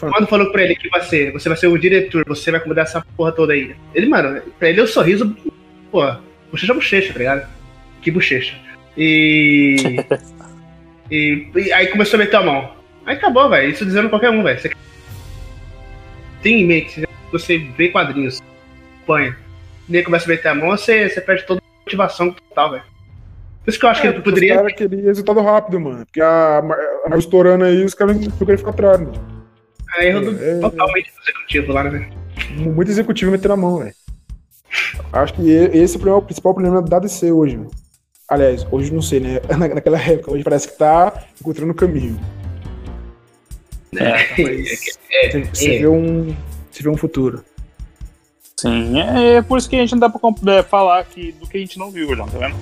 Quando 0.00 0.26
falou 0.26 0.50
pra 0.50 0.62
ele 0.62 0.74
que 0.76 0.88
vai 0.88 1.02
ser, 1.02 1.30
você 1.32 1.46
vai 1.48 1.58
ser 1.58 1.66
o 1.66 1.76
diretor, 1.76 2.24
você 2.26 2.50
vai 2.50 2.58
comandar 2.58 2.86
essa 2.86 3.04
porra 3.16 3.32
toda 3.32 3.52
aí. 3.52 3.76
Ele, 3.94 4.06
mano, 4.08 4.40
pra 4.58 4.70
ele 4.70 4.80
o 4.80 4.86
sorriso, 4.86 5.36
pô, 5.90 6.00
bochecha 6.50 6.72
é 6.72 6.74
bochecha, 6.74 7.12
tá 7.12 7.18
ligado? 7.18 7.46
Que 8.00 8.10
bochecha. 8.10 8.54
E, 8.96 9.76
e. 11.10 11.48
e 11.54 11.72
aí 11.72 11.88
começou 11.88 12.18
a 12.18 12.22
meter 12.22 12.36
a 12.36 12.42
mão. 12.42 12.73
Aí 13.06 13.16
acabou, 13.16 13.48
velho. 13.50 13.70
Isso 13.70 13.84
dizendo 13.84 14.08
qualquer 14.08 14.30
um, 14.30 14.42
velho. 14.42 14.58
Você 14.60 14.70
tem 16.42 16.60
em 16.62 16.66
mente, 16.66 17.06
você 17.32 17.58
vê 17.58 17.88
quadrinhos, 17.88 18.42
põe, 19.06 19.34
e 19.88 19.96
aí 19.96 20.02
começa 20.02 20.26
a 20.26 20.28
meter 20.28 20.48
a 20.48 20.54
mão, 20.54 20.70
você, 20.70 21.08
você 21.08 21.20
perde 21.20 21.44
toda 21.44 21.60
a 21.60 21.84
motivação 21.84 22.32
total, 22.32 22.72
velho. 22.72 22.82
Por 23.64 23.70
isso 23.70 23.78
que 23.80 23.86
eu 23.86 23.90
acho 23.90 24.00
que 24.02 24.06
É, 24.06 24.10
ele 24.10 24.18
porque 24.20 24.30
poderia. 24.30 24.54
Os 24.54 24.60
caras 24.60 24.76
queriam 24.76 25.04
resultado 25.06 25.40
rápido, 25.40 25.80
mano. 25.80 26.04
Porque 26.04 26.20
a 26.20 26.62
a 27.10 27.16
estourando 27.16 27.64
aí, 27.64 27.82
os 27.82 27.94
caras 27.94 28.16
não 28.20 28.30
queriam 28.30 28.58
ficar 28.58 28.70
atrás, 28.70 29.00
mano. 29.00 29.12
É 29.96 30.08
erro 30.08 30.20
do, 30.20 30.44
É, 30.44 30.58
totalmente 30.60 31.10
do 31.12 31.22
executivo 31.22 31.72
lá, 31.72 31.84
né? 31.84 32.10
Muito 32.50 32.90
executivo 32.90 33.30
metendo 33.30 33.54
a 33.54 33.56
mão, 33.56 33.78
velho. 33.78 33.94
Acho 35.12 35.34
que 35.34 35.48
esse 35.50 35.96
é 36.08 36.12
o 36.12 36.20
principal 36.22 36.52
problema 36.52 36.82
da 36.82 36.98
DC 36.98 37.30
hoje, 37.32 37.56
velho. 37.56 37.70
Aliás, 38.28 38.66
hoje 38.70 38.92
não 38.92 39.00
sei, 39.02 39.20
né? 39.20 39.40
Na- 39.58 39.68
Naquela 39.76 39.98
época, 40.00 40.32
hoje 40.32 40.44
parece 40.44 40.68
que 40.68 40.76
tá 40.78 41.24
encontrando 41.40 41.72
o 41.72 41.74
caminho. 41.74 42.18
É, 43.98 44.42
Mas 44.42 44.68
você, 44.68 45.44
você 45.52 45.74
é. 45.74 45.78
vê 45.78 45.86
um. 45.86 46.34
Você 46.70 46.82
vê 46.82 46.88
um 46.88 46.96
futuro. 46.96 47.44
Sim, 48.56 49.00
é, 49.00 49.34
é 49.36 49.42
por 49.42 49.58
isso 49.58 49.68
que 49.68 49.76
a 49.76 49.80
gente 49.80 49.92
não 49.92 49.98
dá 49.98 50.08
pra 50.08 50.20
é, 50.54 50.62
falar 50.62 51.00
aqui 51.00 51.32
do 51.32 51.46
que 51.46 51.56
a 51.56 51.60
gente 51.60 51.78
não 51.78 51.90
viu, 51.90 52.16
tá 52.16 52.24
vendo? 52.24 52.54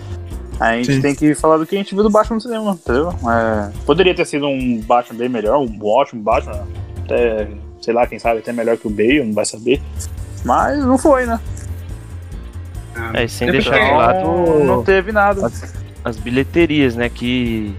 A 0.59 0.77
gente 0.77 0.95
Sim. 0.95 1.01
tem 1.03 1.15
que 1.15 1.35
falar 1.35 1.57
do 1.59 1.67
que 1.67 1.75
a 1.75 1.79
gente 1.79 1.95
viu 1.95 2.03
do 2.03 2.11
Batman 2.11 2.37
no 2.37 2.41
cinema, 2.41 2.73
entendeu? 2.73 3.11
É, 3.11 3.71
poderia 3.85 4.15
ter 4.15 4.25
sido 4.25 4.47
um 4.47 4.81
Batman 4.81 5.19
bem 5.19 5.29
melhor, 5.29 5.59
um 5.59 5.79
ótimo 5.85 6.23
Batman, 6.23 6.67
até, 7.05 7.49
sei 7.81 7.93
lá, 7.95 8.07
quem 8.07 8.19
sabe 8.19 8.41
até 8.41 8.53
melhor 8.53 8.77
que 8.77 8.87
o 8.87 8.91
Bale, 8.91 9.25
não 9.25 9.33
vai 9.33 9.45
saber. 9.45 9.81
Mas 10.45 10.85
não 10.85 10.99
foi, 10.99 11.27
né? 11.27 11.41
É, 13.15 13.27
sem 13.27 13.49
É 13.49 13.53
deixar 13.53 13.79
de 13.79 13.91
lado 13.91 14.19
Então, 14.21 14.65
não 14.65 14.85
teve 14.85 15.13
nada. 15.13 15.47
as, 15.47 15.75
as 16.05 16.17
bilheterias, 16.17 16.95
né? 16.95 17.09
Que 17.09 17.75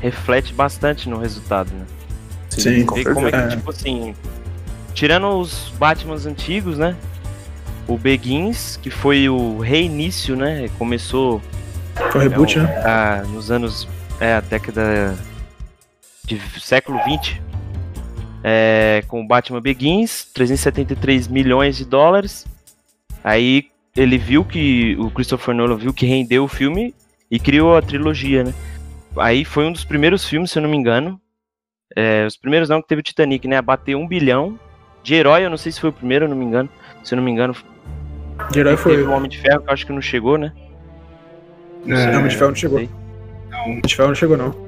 reflete 0.00 0.52
bastante 0.52 1.08
no 1.08 1.18
resultado, 1.18 1.70
né? 1.72 1.84
Sim, 2.56 2.86
Ver 2.94 3.12
como 3.14 3.28
é 3.28 3.30
que, 3.30 3.36
É. 3.36 3.48
tipo 3.48 3.70
assim, 3.70 4.14
tirando 4.94 5.28
os 5.38 5.72
Batmans 5.78 6.26
antigos, 6.26 6.78
né? 6.78 6.96
O 7.86 7.96
Begins, 7.96 8.76
que 8.82 8.90
foi 8.90 9.28
o 9.28 9.58
reinício, 9.58 10.34
né? 10.36 10.68
Começou 10.78 11.40
Foi 12.10 12.20
um 12.20 12.22
reboot, 12.28 12.58
é, 12.58 12.62
né? 12.62 12.76
a- 12.84 13.22
nos 13.28 13.50
anos. 13.50 13.86
É, 14.18 14.32
a 14.34 14.40
década 14.40 15.14
de 16.24 16.40
século 16.60 16.98
20. 17.04 17.40
É, 18.42 19.02
com 19.08 19.22
o 19.22 19.26
Batman 19.26 19.60
Begins, 19.60 20.24
373 20.32 21.26
milhões 21.28 21.76
de 21.76 21.84
dólares. 21.84 22.46
Aí 23.22 23.66
ele 23.96 24.16
viu 24.18 24.44
que. 24.44 24.96
O 24.98 25.10
Christopher 25.10 25.54
Nolan 25.54 25.76
viu 25.76 25.92
que 25.92 26.06
rendeu 26.06 26.44
o 26.44 26.48
filme 26.48 26.94
e 27.30 27.38
criou 27.38 27.76
a 27.76 27.82
trilogia, 27.82 28.44
né? 28.44 28.54
Aí 29.16 29.44
foi 29.44 29.66
um 29.66 29.72
dos 29.72 29.84
primeiros 29.84 30.24
filmes, 30.24 30.50
se 30.50 30.58
eu 30.58 30.62
não 30.62 30.70
me 30.70 30.76
engano. 30.76 31.20
É, 31.94 32.24
os 32.26 32.36
primeiros 32.36 32.68
não, 32.68 32.80
que 32.82 32.88
teve 32.88 33.00
o 33.00 33.02
Titanic, 33.02 33.46
né? 33.46 33.56
A 33.58 33.62
bater 33.62 33.94
um 33.94 34.06
bilhão. 34.08 34.58
De 35.02 35.14
herói, 35.14 35.44
eu 35.44 35.50
não 35.50 35.56
sei 35.56 35.70
se 35.70 35.80
foi 35.80 35.90
o 35.90 35.92
primeiro, 35.92 36.24
eu 36.24 36.28
não 36.28 36.36
me 36.36 36.44
engano. 36.44 36.68
Se 37.04 37.14
eu 37.14 37.16
não 37.16 37.22
me 37.24 37.30
engano, 37.30 37.54
De 38.50 38.58
herói 38.58 38.76
foi. 38.76 38.96
teve 38.96 39.04
o 39.08 39.12
Homem 39.12 39.28
de 39.28 39.38
Ferro, 39.38 39.60
que 39.62 39.68
eu 39.68 39.72
acho 39.72 39.86
que 39.86 39.92
não 39.92 40.00
chegou, 40.00 40.36
né? 40.36 40.52
É, 41.86 42.06
Não, 42.10 42.18
Homem 42.18 42.28
de 42.28 42.36
Ferro 42.36 42.48
não 42.50 42.56
chegou. 42.56 42.78
sei. 42.78 42.90
Homem 43.64 43.80
de 43.84 43.94
Ferro 43.94 44.08
não 44.08 44.14
chegou, 44.16 44.36
não. 44.36 44.66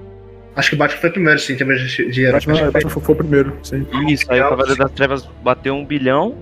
Acho 0.55 0.71
que 0.71 0.77
o 0.77 0.79
Batman 0.79 1.01
foi 1.01 1.11
primeiro, 1.11 1.39
sim, 1.41 1.53
em 1.53 1.57
termos 1.57 1.81
de, 1.81 2.21
herói. 2.23 2.33
Batman, 2.35 2.37
Acho 2.37 2.47
que 2.47 2.59
foi- 2.59 2.73
Batman 2.73 2.91
foi, 2.91 3.03
foi 3.03 3.15
o 3.15 3.19
primeiro, 3.19 3.57
sim. 3.63 3.87
Isso, 4.09 4.33
aí 4.33 4.41
o 4.41 4.49
Cavaleiro 4.49 4.77
das 4.79 4.93
Trevas 4.93 5.29
bateu 5.43 5.75
um 5.75 5.85
bilhão. 5.85 6.37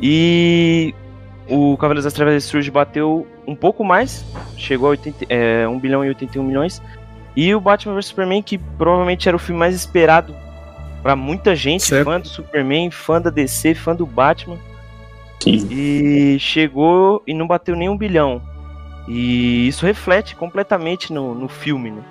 E 0.00 0.94
o 1.48 1.76
Cavaleiro 1.76 2.04
das 2.04 2.12
Trevas 2.12 2.34
Ressurge 2.34 2.70
bateu 2.70 3.26
um 3.46 3.54
pouco 3.54 3.84
mais. 3.84 4.24
Chegou 4.56 4.88
a 4.88 4.90
80, 4.90 5.26
é, 5.28 5.66
1 5.68 5.78
bilhão 5.78 6.04
e 6.04 6.08
81 6.08 6.42
milhões. 6.42 6.82
E 7.34 7.54
o 7.54 7.60
Batman 7.60 7.94
vs 7.94 8.06
Superman, 8.06 8.42
que 8.42 8.58
provavelmente 8.58 9.26
era 9.28 9.36
o 9.36 9.40
filme 9.40 9.58
mais 9.58 9.74
esperado 9.74 10.34
pra 11.02 11.16
muita 11.16 11.56
gente, 11.56 11.84
Certo. 11.84 12.04
fã 12.04 12.20
do 12.20 12.28
Superman, 12.28 12.90
fã 12.90 13.20
da 13.20 13.30
DC, 13.30 13.74
fã 13.74 13.94
do 13.94 14.04
Batman. 14.06 14.56
Sim. 15.42 15.66
E 15.70 16.36
chegou 16.38 17.22
e 17.26 17.34
não 17.34 17.46
bateu 17.46 17.74
nem 17.74 17.88
um 17.88 17.96
bilhão. 17.96 18.40
E 19.08 19.66
isso 19.66 19.84
reflete 19.84 20.36
completamente 20.36 21.12
no, 21.12 21.34
no 21.34 21.48
filme, 21.48 21.90
né? 21.90 22.02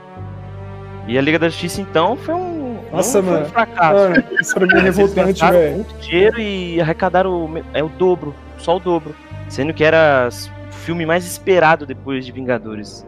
E 1.07 1.17
a 1.17 1.21
Liga 1.21 1.39
da 1.39 1.47
Justiça, 1.47 1.79
então, 1.81 2.17
foi 2.17 2.33
um, 2.35 2.79
Nossa, 2.91 3.19
um 3.19 3.23
mano. 3.23 3.45
fracasso. 3.45 4.09
Mano, 4.09 4.23
isso 4.39 4.53
pra 4.53 4.65
mim 4.67 4.73
é 4.73 4.77
Eles 4.79 4.97
revoltante, 4.97 5.45
velho. 5.45 5.75
muito 5.75 5.93
dinheiro 5.99 6.39
e 6.41 6.81
arrecadaram 6.81 7.63
é 7.73 7.81
o 7.83 7.87
dobro, 7.89 8.35
só 8.57 8.75
o 8.75 8.79
dobro. 8.79 9.15
Sendo 9.47 9.73
que 9.73 9.83
era 9.83 10.27
o 10.29 10.73
filme 10.73 11.05
mais 11.05 11.25
esperado 11.25 11.85
depois 11.85 12.25
de 12.25 12.31
Vingadores. 12.31 13.05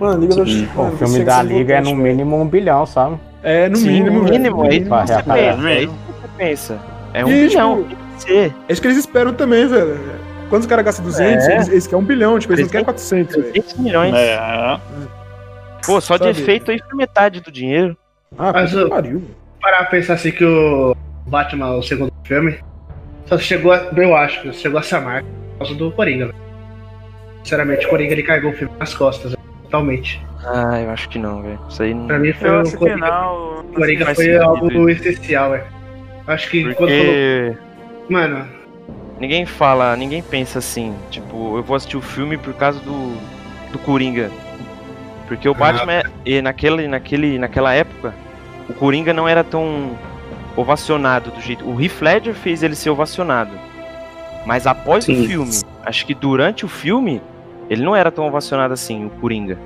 Mano, 0.00 0.20
Liga 0.20 0.34
da. 0.36 0.44
Justiça. 0.44 0.72
O 0.74 0.84
mano, 0.84 0.96
filme 0.98 1.24
da 1.24 1.42
Liga 1.42 1.74
é 1.74 1.80
no 1.80 1.94
mínimo 1.94 2.40
um 2.40 2.46
bilhão, 2.46 2.84
sabe? 2.86 3.18
É, 3.42 3.68
no 3.68 3.76
Sim, 3.76 3.88
mínimo, 3.90 4.22
no 4.22 4.30
mínimo, 4.30 4.64
é 4.64 4.68
que 4.68 4.84
você 4.84 5.22
pensa. 5.22 5.68
É 5.70 5.82
isso 5.82 5.92
que 5.92 6.12
você 6.12 6.28
pensa. 6.36 6.78
É 7.14 7.24
um 7.24 7.28
E, 7.28 7.48
bilhão, 7.48 7.84
tipo, 7.84 8.00
ser. 8.18 8.54
É 8.68 8.72
isso 8.72 8.80
que 8.82 8.88
eles 8.88 8.98
esperam 8.98 9.32
também, 9.32 9.66
velho. 9.66 9.98
Quando 10.48 10.62
os 10.62 10.66
caras 10.68 10.84
gastam 10.84 11.04
200, 11.04 11.44
É. 11.46 11.54
eles, 11.54 11.68
eles 11.68 11.86
querem 11.86 12.02
um 12.04 12.06
bilhão, 12.06 12.38
tipo, 12.38 12.52
eles 12.52 12.64
não 12.64 12.70
querem 12.70 12.84
300, 12.84 13.34
400, 13.34 13.36
velho. 13.36 13.52
300 13.52 13.78
milhões. 13.78 14.14
É, 14.14 14.78
Pô, 15.84 16.00
só 16.00 16.16
de 16.16 16.24
Sabe? 16.24 16.40
efeito 16.40 16.70
aí 16.70 16.80
foi 16.88 16.96
metade 16.98 17.40
do 17.40 17.50
dinheiro. 17.52 17.96
Ah, 18.36 18.52
Mas 18.52 18.72
que 18.72 18.84
pariu. 18.86 19.22
parar 19.60 19.78
pra 19.78 19.86
pensar 19.86 20.14
assim 20.14 20.32
que 20.32 20.44
o 20.44 20.96
Batman, 21.26 21.76
o 21.76 21.82
segundo 21.82 22.12
filme, 22.24 22.58
só 23.26 23.38
chegou 23.38 23.72
a, 23.72 23.88
eu 23.96 24.16
acho, 24.16 24.42
que 24.42 24.52
chegou 24.52 24.78
a 24.78 24.80
essa 24.80 25.00
marca 25.00 25.26
por 25.52 25.58
causa 25.58 25.74
do 25.74 25.90
Coringa. 25.92 26.26
velho. 26.26 26.38
Sinceramente, 27.44 27.86
o 27.86 27.88
Coringa 27.90 28.12
ele 28.12 28.22
carregou 28.24 28.50
o 28.50 28.54
filme 28.54 28.74
nas 28.78 28.94
costas, 28.94 29.30
velho, 29.32 29.42
totalmente. 29.66 30.24
Ah, 30.44 30.80
eu 30.80 30.90
acho 30.90 31.08
que 31.08 31.18
não, 31.18 31.42
velho. 31.42 31.58
Isso 31.68 31.82
aí 31.82 31.92
não. 31.92 32.06
Pra 32.06 32.18
mim 32.18 32.32
foi 32.32 32.48
eu 32.48 32.54
o 32.54 32.60
acho 32.60 32.70
que 32.72 32.76
Coringa, 32.78 33.06
não. 33.08 33.64
Coringa 33.74 34.04
foi 34.06 34.14
sentido 34.14 34.42
algo 34.42 34.88
essencial, 34.88 35.50
velho. 35.50 35.64
Acho 36.26 36.50
que 36.50 36.62
quando 36.74 36.74
falou, 36.74 36.88
Porque 36.88 37.56
mano, 38.08 38.48
ninguém 39.20 39.46
fala, 39.46 39.96
ninguém 39.96 40.22
pensa 40.22 40.58
assim. 40.58 40.94
Tipo, 41.10 41.56
eu 41.58 41.62
vou 41.62 41.76
assistir 41.76 41.96
o 41.96 42.02
filme 42.02 42.36
por 42.36 42.54
causa 42.54 42.80
do, 42.80 43.16
do 43.72 43.78
Coringa. 43.78 44.30
Porque 45.28 45.48
o 45.48 45.54
Batman, 45.54 45.92
é- 45.94 46.02
e 46.24 46.40
naquele, 46.40 46.86
naquele, 46.86 47.38
naquela 47.38 47.74
época, 47.74 48.14
o 48.68 48.74
Coringa 48.74 49.12
não 49.12 49.26
era 49.28 49.42
tão 49.42 49.96
ovacionado 50.56 51.30
do 51.30 51.40
jeito. 51.40 51.64
O 51.68 51.80
Heath 51.80 52.00
Ledger 52.00 52.34
fez 52.34 52.62
ele 52.62 52.76
ser 52.76 52.90
ovacionado. 52.90 53.50
Mas 54.44 54.66
após 54.66 55.04
Sim. 55.04 55.24
o 55.24 55.26
filme, 55.26 55.50
acho 55.84 56.06
que 56.06 56.14
durante 56.14 56.64
o 56.64 56.68
filme, 56.68 57.20
ele 57.70 57.82
não 57.84 57.94
era 57.96 58.10
tão 58.10 58.26
ovacionado 58.26 58.72
assim, 58.74 59.06
o 59.06 59.10
Coringa. 59.10 59.58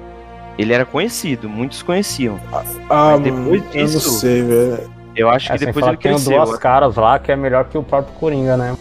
Ele 0.58 0.72
era 0.72 0.84
conhecido, 0.84 1.48
muitos 1.48 1.82
conheciam. 1.82 2.38
Ah, 2.52 2.62
Mas 2.64 2.76
mano, 2.88 3.22
depois 3.22 3.62
eu 3.74 3.80
não 3.80 3.86
disso- 3.86 4.10
sei, 4.18 4.42
velho. 4.42 4.90
Eu 5.16 5.28
acho 5.28 5.46
que 5.48 5.52
É, 5.54 5.58
sem 5.58 5.66
depois 5.66 5.86
ele 5.86 5.96
que 5.96 6.02
tem 6.04 6.12
cresceu. 6.12 6.36
duas 6.44 6.56
caras 6.58 6.96
lá 6.96 7.18
que 7.18 7.32
é 7.32 7.36
melhor 7.36 7.64
que 7.64 7.76
o 7.76 7.82
próprio 7.82 8.14
Coringa, 8.14 8.56
né? 8.56 8.76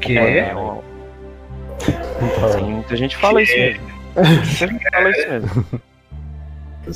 que 0.00 0.16
É, 0.18 0.52
ó, 0.54 0.76
Sim, 2.52 2.72
muita 2.74 2.96
gente 2.96 3.16
fala 3.16 3.40
isso 3.42 3.56
mesmo. 3.56 3.82
Muita 4.16 4.66
gente 4.66 4.90
fala 4.90 5.10
isso 5.10 5.28
mesmo. 5.28 5.64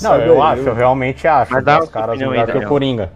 Não, 0.02 0.16
eu 0.16 0.42
acho, 0.42 0.62
eu 0.62 0.74
realmente 0.74 1.26
acho. 1.28 1.52
Mas 1.52 1.64
dá 1.64 1.78
Os 1.82 1.88
a 1.88 1.92
caras 1.92 2.18
melhor 2.18 2.38
aí, 2.38 2.46
que 2.46 2.58
o. 2.64 2.68
Coringa. 2.68 3.12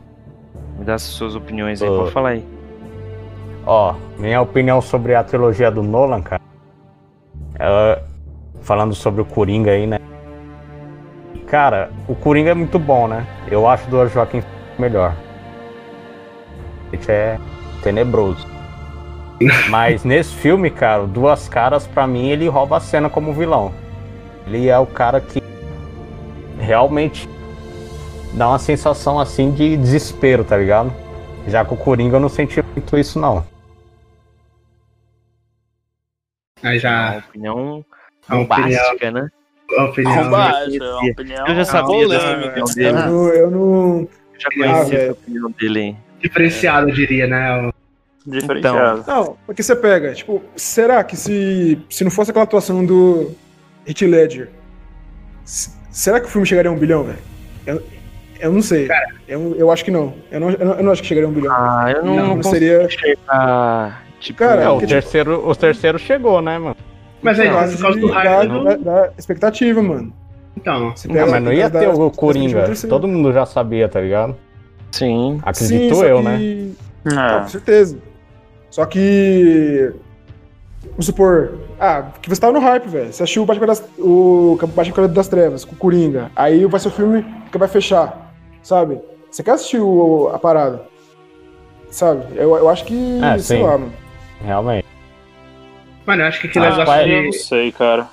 Me 0.78 0.84
dá 0.84 0.94
as 0.94 1.02
suas 1.02 1.34
opiniões 1.34 1.82
aí, 1.82 1.88
pode 1.88 2.10
falar 2.12 2.28
aí. 2.30 2.44
Ó, 3.66 3.94
minha 4.18 4.40
opinião 4.40 4.80
sobre 4.80 5.14
a 5.14 5.22
trilogia 5.24 5.70
do 5.70 5.82
Nolan, 5.82 6.22
cara. 6.22 6.40
é, 7.58 8.02
falando 8.68 8.94
sobre 8.94 9.22
o 9.22 9.24
Coringa 9.24 9.70
aí, 9.70 9.86
né? 9.86 9.98
Cara, 11.46 11.90
o 12.06 12.14
Coringa 12.14 12.50
é 12.50 12.54
muito 12.54 12.78
bom, 12.78 13.08
né? 13.08 13.26
Eu 13.50 13.66
acho 13.66 13.88
do 13.88 14.06
Joaquim 14.06 14.42
melhor. 14.78 15.16
Ele 16.92 17.02
é 17.08 17.38
tenebroso. 17.82 18.46
Mas 19.70 20.04
nesse 20.04 20.34
filme, 20.34 20.70
cara, 20.70 21.06
Duas 21.06 21.48
Caras, 21.48 21.86
pra 21.86 22.06
mim, 22.06 22.28
ele 22.28 22.46
rouba 22.46 22.76
a 22.76 22.80
cena 22.80 23.08
como 23.08 23.32
vilão. 23.32 23.72
Ele 24.46 24.68
é 24.68 24.78
o 24.78 24.86
cara 24.86 25.18
que 25.18 25.42
realmente 26.58 27.26
dá 28.34 28.48
uma 28.48 28.58
sensação 28.58 29.18
assim 29.18 29.50
de 29.50 29.78
desespero, 29.78 30.44
tá 30.44 30.58
ligado? 30.58 30.92
Já 31.46 31.64
com 31.64 31.74
o 31.74 31.78
Coringa 31.78 32.16
eu 32.16 32.20
não 32.20 32.28
senti 32.28 32.62
muito 32.62 32.98
isso, 32.98 33.18
não. 33.18 33.46
Aí 36.62 36.78
já. 36.78 37.16
opinião 37.16 37.16
A 37.16 37.18
opinião. 37.18 37.84
Bombástica, 38.28 39.10
né? 39.10 39.28
Opinião. 39.78 40.24
Combate, 40.24 40.78
opinião 41.10 41.46
Eu 41.46 41.54
já 41.56 41.64
sabia 41.64 42.08
dessa 42.08 42.32
opinião 42.32 42.64
dele. 42.74 42.88
Eu 42.88 42.94
não, 42.94 43.28
eu 43.28 43.50
não- 43.50 43.98
Eu 44.00 44.40
já 44.40 44.48
Ah, 44.48 44.54
conhecia 44.54 44.98
velho. 44.98 45.10
a 45.10 45.12
opinião 45.12 45.50
dele, 45.50 45.80
hein? 45.80 45.96
Diferenciado, 46.22 46.88
eu 46.88 46.94
diria, 46.94 47.26
né? 47.26 47.70
Diferenciado. 48.26 49.04
Não, 49.06 49.36
porque 49.46 49.62
você 49.62 49.74
pega, 49.76 50.12
tipo, 50.14 50.42
será 50.56 51.02
que 51.04 51.16
se, 51.16 51.78
se 51.90 52.02
não 52.04 52.10
fosse 52.10 52.30
aquela 52.30 52.44
atuação 52.44 52.84
do 52.84 53.30
Hit 53.86 54.06
Ledger, 54.06 54.48
será 55.44 56.20
que 56.20 56.26
o 56.26 56.28
filme 56.30 56.46
chegaria 56.46 56.70
a 56.70 56.74
um 56.74 56.78
bilhão, 56.78 57.04
velho? 57.04 57.18
Eu, 57.66 57.82
eu 58.40 58.52
não 58.52 58.62
sei. 58.62 58.88
Eu, 59.26 59.54
eu 59.56 59.70
acho 59.70 59.84
que 59.84 59.90
não. 59.90 60.14
Eu 60.30 60.40
não, 60.40 60.50
eu 60.50 60.64
não. 60.66 60.74
eu 60.74 60.82
não 60.84 60.92
acho 60.92 61.02
que 61.02 61.08
chegaria 61.08 61.26
a 61.28 61.30
um 61.30 61.34
bilhão. 61.34 61.52
Ah, 61.54 61.92
eu 61.94 62.04
não, 62.04 62.16
Não, 62.16 62.36
não 62.36 62.42
seria- 62.42 62.84
enxergar. 62.84 64.04
Tipo, 64.20 64.38
Cara, 64.40 64.62
É, 64.62 64.68
o 64.68 64.72
porque, 64.72 64.86
tipo, 64.86 65.00
terceiro, 65.00 65.48
o 65.48 65.54
terceiro 65.54 65.98
chegou, 65.98 66.40
né, 66.42 66.58
mano? 66.58 66.76
Mas 67.22 67.38
aí, 67.40 67.48
por 67.48 67.80
causa 67.82 67.98
do 68.00 68.06
hype 68.08 68.48
da, 68.64 68.76
da- 68.76 69.10
expectativa, 69.18 69.82
mano. 69.82 70.12
Então. 70.56 70.90
Você 70.94 71.08
Não, 71.08 71.28
mas 71.30 71.42
não 71.42 71.52
ia 71.52 71.68
ter 71.70 71.86
da- 71.86 71.94
o 71.94 72.10
Coringa. 72.10 72.72
Todo 72.88 73.06
mundo 73.08 73.32
já 73.32 73.44
sabia, 73.46 73.88
tá 73.88 74.00
ligado? 74.00 74.36
sim. 74.90 75.38
Acredito 75.42 76.02
eu, 76.04 76.18
que- 76.18 76.22
né? 76.24 76.70
Ah, 77.16 77.36
É. 77.36 77.40
com 77.42 77.48
certeza. 77.48 77.98
Só 78.70 78.84
que. 78.86 79.92
Vamos 80.90 81.06
supor. 81.06 81.52
Ah, 81.78 82.06
que 82.20 82.28
você 82.28 82.40
tava 82.40 82.52
no 82.52 82.60
hype, 82.60 82.86
velho. 82.88 83.12
Você 83.12 83.22
assistiu 83.22 83.42
o 83.42 83.46
Batman 83.46 83.66
das, 83.66 83.84
o 83.98 84.58
Batman 84.74 85.08
das 85.08 85.28
Trevas, 85.28 85.64
com 85.64 85.74
o 85.74 85.78
Coringa. 85.78 86.30
Aí 86.34 86.64
vai 86.66 86.80
ser 86.80 86.88
o 86.88 86.90
filme 86.90 87.24
que 87.52 87.58
vai 87.58 87.68
fechar. 87.68 88.32
Sabe? 88.62 89.00
Você 89.30 89.42
quer 89.42 89.52
assistir 89.52 89.80
o- 89.80 90.30
a 90.32 90.38
parada? 90.38 90.82
Sabe? 91.90 92.24
Eu, 92.34 92.56
eu 92.56 92.68
acho 92.68 92.84
que. 92.84 93.20
É, 93.22 93.38
sei 93.38 93.58
sim. 93.58 93.62
lá, 93.62 93.72
mano. 93.78 93.92
Realmente. 94.44 94.86
Mano, 96.09 96.22
eu 96.22 96.26
acho 96.26 96.40
que 96.40 96.46
aquele 96.46 96.64
Ah, 96.64 96.70
negócio 96.70 96.86
pai, 96.86 97.12
Eu 97.14 97.22
não 97.24 97.30
de. 97.30 97.38
sei, 97.38 97.70
cara. 97.70 98.09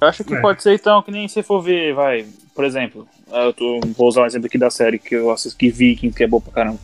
Eu 0.00 0.08
acho 0.08 0.24
que 0.24 0.34
É. 0.34 0.40
pode 0.40 0.62
ser 0.62 0.72
então 0.72 1.02
que 1.02 1.10
nem 1.10 1.28
se 1.28 1.42
for 1.42 1.60
ver, 1.60 1.92
vai. 1.92 2.24
Por 2.54 2.64
exemplo, 2.64 3.06
eu 3.30 3.52
tô, 3.52 3.78
vou 3.94 4.08
usar 4.08 4.22
um 4.22 4.26
exemplo 4.26 4.46
aqui 4.46 4.56
da 4.56 4.70
série 4.70 4.98
que 4.98 5.14
eu 5.16 5.30
assisto 5.30 5.58
que 5.58 5.68
Viking, 5.68 6.12
que 6.12 6.24
é 6.24 6.26
boa 6.26 6.40
pra 6.40 6.50
caramba. 6.50 6.78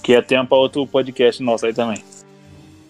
Que 0.00 0.14
é 0.14 0.22
tempo 0.22 0.50
pra 0.50 0.58
outro 0.58 0.86
podcast 0.86 1.42
nosso 1.42 1.66
aí 1.66 1.74
também. 1.74 2.04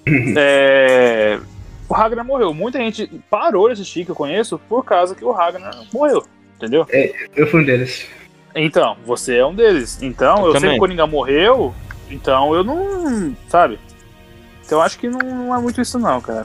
é, 0.36 1.40
o 1.88 1.94
Ragnar 1.94 2.22
morreu. 2.22 2.52
Muita 2.52 2.78
gente 2.78 3.06
parou 3.30 3.68
de 3.68 3.72
assistir, 3.72 4.04
que 4.04 4.10
eu 4.10 4.14
conheço, 4.14 4.58
por 4.68 4.84
causa 4.84 5.14
que 5.14 5.24
o 5.24 5.32
Ragnar 5.32 5.74
morreu. 5.90 6.22
Entendeu? 6.58 6.86
Eu 7.34 7.46
fui 7.46 7.62
um 7.62 7.64
deles. 7.64 8.06
Então, 8.54 8.94
você 9.06 9.36
é 9.38 9.46
um 9.46 9.54
deles. 9.54 10.02
Então, 10.02 10.40
Eu 10.46 10.52
eu, 10.54 10.60
sei 10.60 10.68
que 10.68 10.76
o 10.76 10.78
Coringa 10.78 11.06
morreu, 11.06 11.74
então 12.10 12.54
eu 12.54 12.62
não. 12.62 13.34
Sabe? 13.48 13.78
Então 14.66 14.78
eu 14.78 14.82
acho 14.82 14.98
que 14.98 15.08
não, 15.08 15.18
não 15.18 15.54
é 15.54 15.58
muito 15.60 15.80
isso, 15.80 15.98
não, 15.98 16.20
cara. 16.20 16.44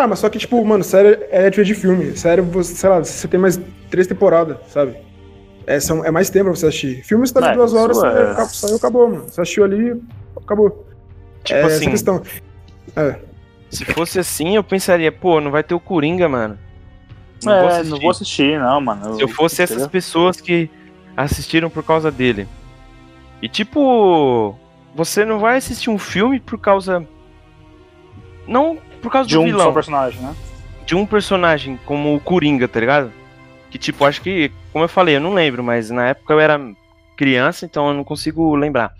Ah, 0.00 0.06
mas 0.06 0.18
só 0.18 0.30
que, 0.30 0.38
tipo, 0.38 0.64
mano, 0.64 0.82
série 0.82 1.26
é 1.30 1.50
diferente 1.50 1.74
de 1.74 1.74
filme. 1.74 2.16
Série, 2.16 2.40
você, 2.40 2.74
sei 2.74 2.88
lá, 2.88 3.00
você 3.00 3.28
tem 3.28 3.38
mais 3.38 3.60
três 3.90 4.06
temporadas, 4.06 4.56
sabe? 4.68 4.96
É, 5.66 5.78
são, 5.78 6.02
é 6.02 6.10
mais 6.10 6.30
tempo 6.30 6.46
pra 6.46 6.54
você 6.54 6.68
assistir. 6.68 7.04
Filme 7.04 7.26
você 7.26 7.34
tá 7.34 7.48
É, 7.48 7.50
de 7.50 7.56
duas 7.58 7.74
horas, 7.74 7.98
você 7.98 8.06
é. 8.06 8.30
acabou, 8.30 8.46
saiu, 8.46 8.76
acabou, 8.76 9.08
mano. 9.10 9.24
Você 9.28 9.40
assistiu 9.42 9.62
ali, 9.62 10.02
acabou. 10.34 10.86
Tipo 11.44 11.58
é 11.58 11.64
assim, 11.64 11.74
essa 11.74 11.90
questão. 11.90 12.22
É. 12.96 13.16
se 13.68 13.84
fosse 13.84 14.18
assim, 14.18 14.56
eu 14.56 14.64
pensaria, 14.64 15.12
pô, 15.12 15.38
não 15.38 15.50
vai 15.50 15.62
ter 15.62 15.74
o 15.74 15.80
Coringa, 15.80 16.26
mano. 16.30 16.58
Não 17.44 17.52
é, 17.52 17.60
vou 17.60 17.68
assistir. 17.68 17.90
não 17.90 18.00
vou 18.00 18.10
assistir, 18.10 18.58
não, 18.58 18.80
mano. 18.80 19.16
Se 19.16 19.22
eu 19.22 19.28
fosse 19.28 19.62
essas 19.62 19.86
pessoas 19.86 20.40
que 20.40 20.70
assistiram 21.14 21.68
por 21.68 21.84
causa 21.84 22.10
dele. 22.10 22.48
E 23.42 23.48
tipo, 23.50 24.56
você 24.94 25.26
não 25.26 25.38
vai 25.38 25.58
assistir 25.58 25.90
um 25.90 25.98
filme 25.98 26.40
por 26.40 26.58
causa. 26.58 27.06
Não 28.48 28.78
por 29.02 29.10
causa 29.10 29.28
De 29.28 29.34
do 29.34 29.40
um 29.42 29.44
vilão, 29.44 29.66
só 29.66 29.72
personagem, 29.72 30.20
né? 30.20 30.34
de 30.86 30.94
um 30.96 31.06
personagem 31.06 31.78
como 31.86 32.14
o 32.14 32.20
Coringa, 32.20 32.66
tá 32.66 32.80
ligado? 32.80 33.12
Que 33.70 33.78
tipo, 33.78 34.04
acho 34.04 34.20
que, 34.20 34.50
como 34.72 34.84
eu 34.84 34.88
falei, 34.88 35.16
eu 35.16 35.20
não 35.20 35.32
lembro, 35.32 35.62
mas 35.62 35.88
na 35.90 36.08
época 36.08 36.32
eu 36.32 36.40
era 36.40 36.60
criança, 37.16 37.64
então 37.64 37.88
eu 37.88 37.94
não 37.94 38.02
consigo 38.02 38.54
lembrar. 38.56 38.92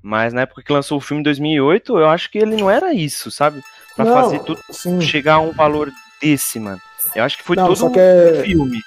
Mas 0.00 0.32
na 0.32 0.42
época 0.42 0.62
que 0.62 0.72
lançou 0.72 0.98
o 0.98 1.00
filme 1.00 1.20
em 1.20 1.24
2008, 1.24 1.98
eu 1.98 2.08
acho 2.08 2.30
que 2.30 2.38
ele 2.38 2.56
não 2.56 2.70
era 2.70 2.94
isso, 2.94 3.30
sabe? 3.30 3.60
Pra 3.96 4.04
Não, 4.04 4.14
fazer 4.14 4.38
tudo 4.40 4.60
sim. 4.70 5.00
chegar 5.00 5.34
a 5.34 5.40
um 5.40 5.52
valor 5.52 5.90
desse, 6.22 6.60
mano. 6.60 6.80
Eu 7.16 7.24
acho 7.24 7.36
que 7.36 7.42
foi 7.42 7.56
Não, 7.56 7.66
todo 7.66 7.86
um 7.86 7.92
que 7.92 7.98
é- 7.98 8.42
filme. 8.44 8.80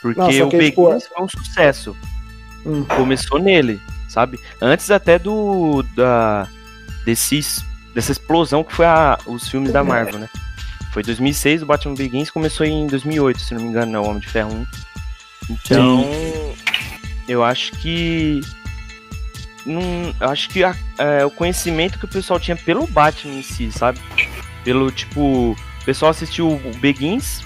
Porque 0.00 0.20
Não, 0.20 0.28
o 0.46 0.50
que, 0.50 0.58
tipo, 0.60 0.86
Begins 0.86 1.06
foi 1.08 1.24
um 1.24 1.28
sucesso. 1.28 1.96
Hum. 2.64 2.84
Começou 2.84 3.40
nele, 3.40 3.80
sabe? 4.08 4.38
Antes 4.62 4.90
até 4.92 5.18
do. 5.18 5.82
da. 5.96 6.46
desses, 7.04 7.64
dessa 7.94 8.12
explosão 8.12 8.64
que 8.64 8.72
foi 8.74 8.86
a, 8.86 9.18
os 9.26 9.48
filmes 9.48 9.72
da 9.72 9.82
Marvel, 9.84 10.18
né? 10.20 10.28
Foi 10.92 11.02
2006, 11.02 11.62
o 11.62 11.66
Batman 11.66 11.94
Begins 11.94 12.30
começou 12.30 12.64
em 12.66 12.86
2008, 12.86 13.40
se 13.40 13.54
não 13.54 13.62
me 13.62 13.68
engano, 13.68 13.92
não, 13.92 14.02
o 14.02 14.08
Homem 14.08 14.20
de 14.20 14.28
Ferro 14.28 14.52
1. 14.52 14.66
Então, 15.50 16.04
eu 17.28 17.42
acho 17.44 17.72
que. 17.72 18.40
Não, 19.66 19.80
eu 20.20 20.28
acho 20.30 20.48
que 20.50 20.62
a- 20.62 20.76
é, 20.98 21.24
o 21.24 21.30
conhecimento 21.30 21.98
que 21.98 22.04
o 22.04 22.08
pessoal 22.08 22.38
tinha 22.38 22.56
pelo 22.56 22.86
Batman 22.86 23.34
em 23.34 23.42
si, 23.42 23.70
sabe? 23.72 23.98
Pelo 24.62 24.90
tipo. 24.90 25.52
O 25.52 25.84
pessoal 25.84 26.10
assistiu 26.10 26.48
o 26.48 26.72
Begins. 26.80 27.42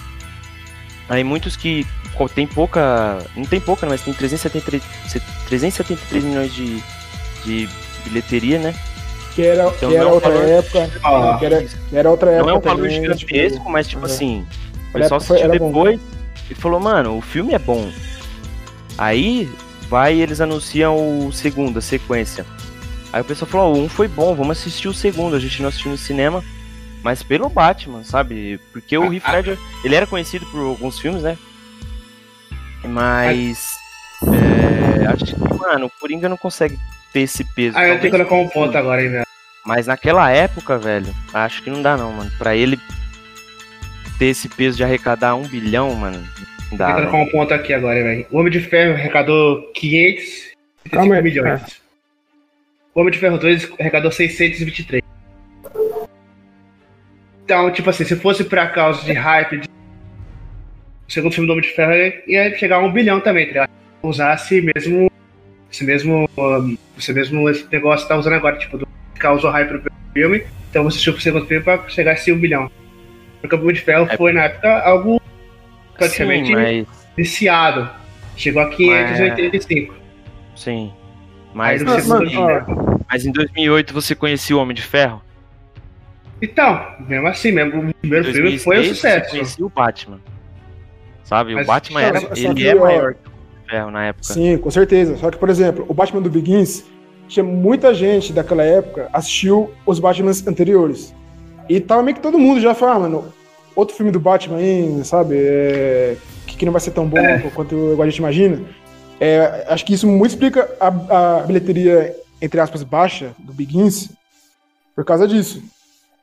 Aí 1.09 1.23
muitos 1.23 1.55
que 1.55 1.85
tem 2.35 2.45
pouca. 2.45 3.17
Não 3.35 3.45
tem 3.45 3.59
pouca, 3.59 3.87
mas 3.87 4.01
tem 4.01 4.13
373, 4.13 4.83
373 5.47 6.23
milhões 6.23 6.53
de, 6.53 6.81
de 7.45 7.67
bilheteria, 8.05 8.59
né? 8.59 8.75
Que 9.35 9.45
era, 9.45 9.67
Então 9.67 9.89
que 9.89 9.95
era 9.95 10.03
não 10.05 10.11
é 10.11 10.13
outra 10.13 10.29
valor- 10.31 10.47
época. 10.49 10.89
Que 11.39 11.45
era, 11.45 11.63
que 11.63 11.97
era 11.97 12.09
outra 12.11 12.31
época. 12.31 12.45
Não 12.47 12.55
é 12.55 12.57
um 12.57 12.61
valor 12.61 12.75
também, 12.77 13.01
gigantesco, 13.01 13.57
tipo, 13.59 13.69
mas 13.69 13.87
tipo 13.87 14.01
é. 14.01 14.05
assim, 14.05 14.45
o 14.89 14.93
pessoal 14.93 15.21
foi- 15.21 15.37
assistiu 15.37 15.51
era 15.53 15.59
bom. 15.59 15.67
depois 15.67 15.99
e 16.49 16.55
falou, 16.55 16.79
mano, 16.79 17.17
o 17.17 17.21
filme 17.21 17.53
é 17.53 17.59
bom. 17.59 17.89
Aí 18.97 19.49
vai 19.87 20.15
e 20.15 20.21
eles 20.21 20.41
anunciam 20.41 21.27
o 21.27 21.31
segundo, 21.31 21.79
a 21.79 21.81
sequência. 21.81 22.45
Aí 23.13 23.21
o 23.21 23.25
pessoal 23.25 23.49
falou, 23.49 23.73
ó, 23.73 23.77
o 23.77 23.83
um 23.83 23.89
foi 23.89 24.07
bom, 24.07 24.35
vamos 24.35 24.57
assistir 24.59 24.87
o 24.87 24.93
segundo. 24.93 25.35
A 25.35 25.39
gente 25.39 25.61
não 25.61 25.69
assistiu 25.69 25.91
no 25.91 25.97
cinema, 25.97 26.43
mas 27.03 27.23
pelo 27.23 27.49
Batman, 27.49 28.03
sabe? 28.03 28.59
Porque 28.73 28.97
o 28.97 29.11
Heath 29.13 29.27
Ledger, 29.31 29.57
ele 29.83 29.95
era 29.95 30.05
conhecido 30.05 30.45
por 30.47 30.59
alguns 30.59 30.99
filmes, 30.99 31.23
né? 31.23 31.37
Mas 32.83 33.75
é, 35.01 35.05
acho 35.07 35.25
que, 35.25 35.39
mano, 35.57 35.87
o 35.87 35.91
Coringa 35.99 36.29
não 36.29 36.37
consegue 36.37 36.77
ter 37.13 37.21
esse 37.21 37.43
peso. 37.43 37.77
Ah, 37.77 37.87
eu 37.87 37.99
tenho 37.99 38.11
que 38.11 38.17
colocar 38.17 38.35
um 38.35 38.47
ponto 38.49 38.77
agora 38.77 39.01
ainda. 39.01 39.23
mas 39.65 39.87
naquela 39.87 40.29
época, 40.31 40.77
velho, 40.77 41.13
acho 41.33 41.63
que 41.63 41.69
não 41.69 41.81
dá 41.81 41.97
não, 41.97 42.11
mano. 42.13 42.31
Pra 42.37 42.55
ele 42.55 42.79
ter 44.17 44.27
esse 44.27 44.49
peso 44.49 44.77
de 44.77 44.83
arrecadar 44.83 45.35
um 45.35 45.47
bilhão, 45.47 45.93
mano, 45.95 46.23
não 46.69 46.77
dá. 46.77 46.87
Tem 46.87 46.95
que 46.95 47.01
colocar 47.01 47.17
um 47.17 47.31
ponto 47.31 47.53
aqui 47.53 47.73
agora, 47.73 48.03
velho. 48.03 48.25
O 48.31 48.37
Homem 48.39 48.51
de 48.51 48.59
Ferro 48.59 48.93
arrecadou 48.93 49.71
500 49.73 50.49
Calma 50.91 51.15
aí. 51.15 51.21
milhões. 51.21 51.81
O 52.93 53.01
Homem 53.01 53.11
de 53.11 53.19
Ferro 53.19 53.37
2 53.37 53.71
arrecadou 53.79 54.11
623. 54.11 55.01
Então, 57.43 57.71
tipo 57.71 57.89
assim, 57.89 58.03
se 58.03 58.15
fosse 58.15 58.43
pra 58.43 58.67
causa 58.67 59.03
de 59.03 59.13
hype, 59.13 59.57
de... 59.59 59.67
o 59.67 61.11
segundo 61.11 61.33
filme 61.33 61.47
do 61.47 61.53
Homem 61.53 61.63
de 61.63 61.73
Ferro 61.73 61.93
ia 62.27 62.55
chegar 62.57 62.77
a 62.77 62.79
um 62.79 62.91
bilhão 62.91 63.19
também, 63.19 63.45
tá 63.45 63.51
ligado? 63.51 63.69
Usasse 64.03 64.61
mesmo. 64.61 65.09
Esse 65.71 65.83
mesmo. 65.83 66.29
esse 66.97 67.13
mesmo 67.13 67.49
esse 67.49 67.67
negócio 67.71 68.05
que 68.05 68.09
tá 68.13 68.17
usando 68.17 68.33
agora, 68.33 68.57
tipo, 68.57 68.77
do 68.77 68.85
que 68.85 69.19
causou 69.19 69.51
hype 69.51 69.67
pro 69.79 69.91
filme. 70.13 70.43
Então 70.69 70.83
você 70.83 70.95
assistiu 70.95 71.13
pro 71.13 71.21
segundo 71.21 71.45
filme 71.45 71.63
pra 71.63 71.87
chegar 71.89 72.11
a 72.11 72.13
esse 72.15 72.31
um 72.31 72.37
bilhão. 72.39 72.69
Porque 73.41 73.55
o 73.55 73.59
Homem 73.61 73.73
de 73.73 73.81
Ferro 73.81 74.07
É. 74.09 74.17
foi, 74.17 74.33
na 74.33 74.43
época, 74.45 74.79
algo 74.81 75.21
praticamente 75.97 76.47
Sim, 76.47 76.53
mas, 76.55 76.87
viciado. 77.15 77.89
Chegou 78.35 78.61
a 78.61 78.69
585. 78.69 79.93
sim. 80.55 80.93
Mas, 81.53 81.81
Ah, 81.81 81.85
no 81.85 81.91
mano, 82.07 82.29
segundo 82.29 82.41
ó, 82.41 83.01
mas 83.09 83.25
em 83.25 83.31
2008 83.31 83.91
você 83.93 84.13
conhecia 84.13 84.55
o 84.55 84.59
Homem 84.59 84.75
de 84.75 84.83
Ferro? 84.83 85.21
Então, 86.41 86.85
mesmo 87.07 87.27
assim, 87.27 87.51
mesmo, 87.51 87.89
o 87.89 87.93
primeiro 87.95 88.25
filme 88.25 88.41
2006, 88.51 88.63
foi 88.63 88.79
um 88.79 88.83
você 88.83 88.93
sucesso. 88.93 89.29
conhecia 89.31 89.65
o 89.65 89.69
Batman. 89.69 90.19
Sabe? 91.23 91.55
Mas, 91.55 91.65
o 91.65 91.67
Batman 91.67 92.01
era. 92.01 92.19
Ele 92.35 92.67
é 92.67 92.75
maior 92.75 93.13
que 93.15 93.27
o 93.27 93.28
Ferro 93.69 93.91
na 93.91 94.05
época. 94.05 94.33
Sim, 94.33 94.57
com 94.57 94.71
certeza. 94.71 95.17
Só 95.17 95.29
que, 95.29 95.37
por 95.37 95.49
exemplo, 95.49 95.85
o 95.87 95.93
Batman 95.93 96.21
do 96.21 96.29
Begins, 96.29 96.83
tinha 97.27 97.43
muita 97.43 97.93
gente 97.93 98.33
daquela 98.33 98.63
época 98.63 99.07
assistiu 99.13 99.69
os 99.85 99.99
Batmans 99.99 100.45
anteriores. 100.47 101.13
E 101.69 101.79
tava 101.79 102.01
meio 102.01 102.15
que 102.15 102.21
todo 102.21 102.39
mundo 102.39 102.59
já 102.59 102.73
falando, 102.73 102.95
ah, 102.95 102.99
mano, 102.99 103.33
outro 103.75 103.95
filme 103.95 104.11
do 104.11 104.19
Batman 104.19 104.57
aí, 104.57 105.01
sabe? 105.03 105.35
é, 105.37 106.17
que, 106.47 106.57
que 106.57 106.65
não 106.65 106.71
vai 106.71 106.81
ser 106.81 106.91
tão 106.91 107.05
bom 107.05 107.19
quanto 107.53 108.01
a 108.01 108.05
gente 108.05 108.17
imagina. 108.17 108.59
É, 109.19 109.65
acho 109.67 109.85
que 109.85 109.93
isso 109.93 110.07
muito 110.07 110.31
explica 110.31 110.67
a, 110.79 111.37
a 111.37 111.41
bilheteria, 111.41 112.15
entre 112.41 112.59
aspas, 112.59 112.81
baixa 112.83 113.31
do 113.37 113.53
Begins 113.53 114.09
por 114.95 115.05
causa 115.05 115.27
disso. 115.27 115.61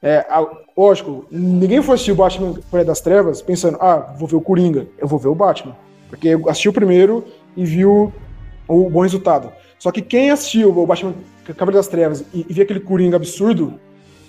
É, 0.03 0.26
a- 0.28 0.47
lógico, 0.76 1.26
ninguém 1.30 1.80
foi 1.82 1.94
assistir 1.94 2.12
o 2.12 2.16
Batman 2.16 2.55
Praia 2.70 2.84
das 2.84 3.01
Trevas 3.01 3.40
pensando, 3.40 3.78
ah, 3.80 4.14
vou 4.18 4.26
ver 4.26 4.36
o 4.36 4.40
Coringa, 4.40 4.86
eu 4.99 5.07
vou 5.07 5.18
ver 5.18 5.28
o 5.28 5.34
Batman. 5.34 5.76
Porque 6.09 6.36
assistiu 6.49 6.70
o 6.70 6.74
primeiro 6.74 7.24
e 7.57 7.64
viu 7.64 8.12
o 8.68 8.90
bom 8.90 9.00
resultado. 9.02 9.50
Só 9.78 9.90
que 9.90 10.02
quem 10.02 10.30
assistiu 10.30 10.76
o 10.76 10.86
Batman 10.86 11.14
Cavaleiro 11.46 11.76
das 11.78 11.88
Trevas 11.88 12.24
e, 12.34 12.44
e 12.48 12.52
viu 12.52 12.64
aquele 12.64 12.80
Coringa 12.80 13.16
absurdo, 13.16 13.74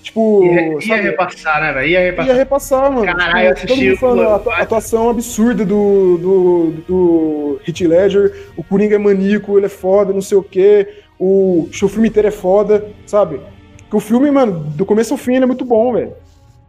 tipo, 0.03 0.43
Ia, 0.43 0.73
ia 0.73 0.81
sabe, 0.81 1.01
repassar, 1.01 1.61
né, 1.61 1.73
velho? 1.73 1.87
Ia 1.87 1.99
repassar. 2.01 2.27
ia 2.27 2.33
repassar, 2.37 2.91
mano. 2.91 3.05
Caralho, 3.05 3.55
Tipo, 3.55 3.67
todo 3.67 3.73
assisti 3.73 3.89
mundo 3.89 3.97
falando 3.97 4.21
a 4.29 4.35
atua- 4.35 4.57
atuação 4.57 5.09
absurda 5.09 5.65
do, 5.65 6.17
do, 6.17 6.71
do 6.87 7.61
Heath 7.67 7.81
Ledger, 7.81 8.45
o 8.55 8.63
Coringa 8.63 8.95
é 8.95 8.99
maníaco, 8.99 9.57
ele 9.57 9.65
é 9.65 9.69
foda, 9.69 10.13
não 10.13 10.21
sei 10.21 10.37
o 10.37 10.43
quê, 10.43 10.87
o, 11.19 11.67
o 11.71 11.87
filme 11.87 12.07
inteiro 12.09 12.27
é 12.27 12.31
foda, 12.31 12.85
sabe? 13.05 13.39
Porque 13.79 13.95
o 13.97 13.99
filme, 14.01 14.29
mano, 14.29 14.59
do 14.75 14.85
começo 14.85 15.13
ao 15.13 15.17
fim 15.17 15.35
ele 15.35 15.43
é 15.43 15.47
muito 15.47 15.65
bom, 15.65 15.93
velho. 15.93 16.13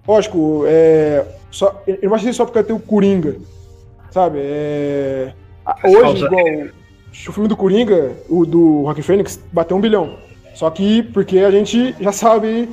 Lógico, 0.06 0.62
é, 0.66 1.24
só, 1.50 1.82
eu 1.86 1.98
não 2.08 2.14
achei 2.14 2.32
só 2.32 2.44
porque 2.46 2.62
tem 2.62 2.74
o 2.74 2.80
Coringa, 2.80 3.36
sabe? 4.10 4.38
É, 4.40 5.32
hoje, 5.84 6.00
causa- 6.00 6.26
igual 6.26 6.44
o 7.28 7.32
filme 7.32 7.48
do 7.48 7.56
Coringa, 7.56 8.12
o 8.28 8.44
do 8.46 8.82
Rock 8.82 9.02
Fênix, 9.02 9.40
bateu 9.52 9.76
um 9.76 9.80
bilhão. 9.80 10.16
Só 10.54 10.68
que 10.70 11.02
porque 11.04 11.38
a 11.38 11.50
gente 11.50 11.94
já 12.00 12.12
sabe 12.12 12.68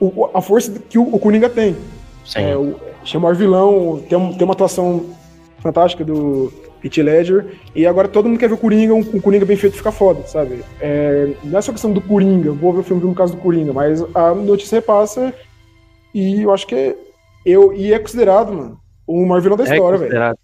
o- 0.00 0.28
a 0.34 0.40
força 0.40 0.72
que 0.88 0.98
o, 0.98 1.02
o 1.14 1.18
Coringa 1.18 1.48
tem. 1.48 1.76
Sim. 2.24 2.40
É, 2.40 2.56
o, 2.56 2.74
chama 3.04 3.28
o 3.30 3.34
vilão, 3.34 4.02
tem, 4.08 4.18
um- 4.18 4.32
tem 4.32 4.44
uma 4.44 4.54
atuação 4.54 5.04
fantástica 5.60 6.04
do 6.04 6.52
Heath 6.82 6.98
Ledger, 6.98 7.46
e 7.74 7.86
agora 7.86 8.06
todo 8.08 8.28
mundo 8.28 8.38
quer 8.38 8.48
ver 8.48 8.54
o 8.54 8.58
Coringa, 8.58 8.92
um, 8.94 8.98
um 9.00 9.20
Coringa 9.20 9.46
bem 9.46 9.56
feito 9.56 9.76
fica 9.76 9.90
foda, 9.92 10.26
sabe? 10.26 10.62
É, 10.80 11.32
não 11.42 11.58
é 11.58 11.62
só 11.62 11.72
questão 11.72 11.90
do 11.92 12.00
Coringa, 12.02 12.52
vou 12.52 12.72
ver 12.74 12.80
o 12.80 12.82
filme 12.82 13.02
no 13.02 13.14
caso 13.14 13.34
do 13.34 13.40
Coringa, 13.40 13.72
mas 13.72 14.04
a 14.14 14.34
notícia 14.34 14.76
repassa 14.76 15.32
e 16.14 16.42
eu 16.42 16.52
acho 16.52 16.66
que 16.66 16.74
é, 16.74 16.96
eu, 17.46 17.72
e 17.72 17.92
é 17.94 17.98
considerado, 17.98 18.52
mano, 18.52 18.78
o 19.06 19.24
maior 19.24 19.40
vilão 19.40 19.56
da 19.56 19.64
é 19.64 19.72
história, 19.72 19.98
velho. 19.98 20.36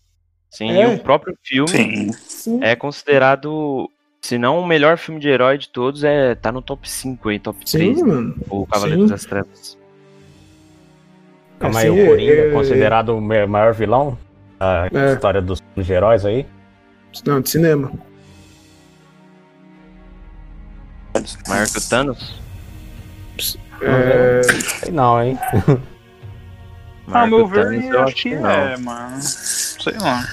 Sim, 0.50 0.72
É. 0.72 0.82
e 0.92 0.94
o 0.96 0.98
próprio 0.98 1.36
filme 1.44 1.68
Sim. 1.68 2.12
Sim. 2.12 2.58
é 2.62 2.74
considerado, 2.74 3.88
se 4.20 4.36
não 4.36 4.58
o 4.58 4.66
melhor 4.66 4.98
filme 4.98 5.20
de 5.20 5.28
herói 5.28 5.56
de 5.56 5.68
todos, 5.68 6.02
é 6.02 6.34
tá 6.34 6.50
no 6.50 6.60
top 6.60 6.88
5 6.90 7.28
aí, 7.28 7.38
top 7.38 7.58
Sim, 7.64 7.78
3, 7.78 7.96
né? 7.98 8.02
mano. 8.02 8.34
o 8.50 8.66
Cavaleiro 8.66 9.02
Sim. 9.02 9.08
das 9.08 9.24
Trevas. 9.24 9.78
Calma 11.60 11.80
aí, 11.80 11.90
o 11.90 12.06
Coringa 12.06 12.32
é, 12.32 12.48
é- 12.48 12.50
considerado 12.52 13.10
o 13.10 13.20
maior 13.20 13.72
vilão 13.74 14.18
da 14.58 14.88
É. 14.92 15.12
história 15.12 15.40
dos, 15.40 15.60
dos 15.76 15.88
heróis 15.88 16.24
aí. 16.24 16.46
Não, 17.26 17.40
de 17.40 17.50
cinema. 17.50 17.92
Maior 21.48 21.66
que 21.66 21.78
o 21.78 21.88
Thanos? 21.88 22.40
É, 23.82 24.90
não, 24.90 25.22
hein? 25.22 25.38
Ah, 27.12 27.26
Maior 27.26 27.28
meu 27.28 27.48
que 27.48 27.54
Thanos, 27.54 27.82
ver, 27.82 27.94
eu 27.94 28.02
acho 28.02 28.14
que 28.16 28.34
não. 28.34 28.50
é, 28.50 28.76
mano. 28.76 29.20
Sei 29.20 29.92
lá. 29.98 30.24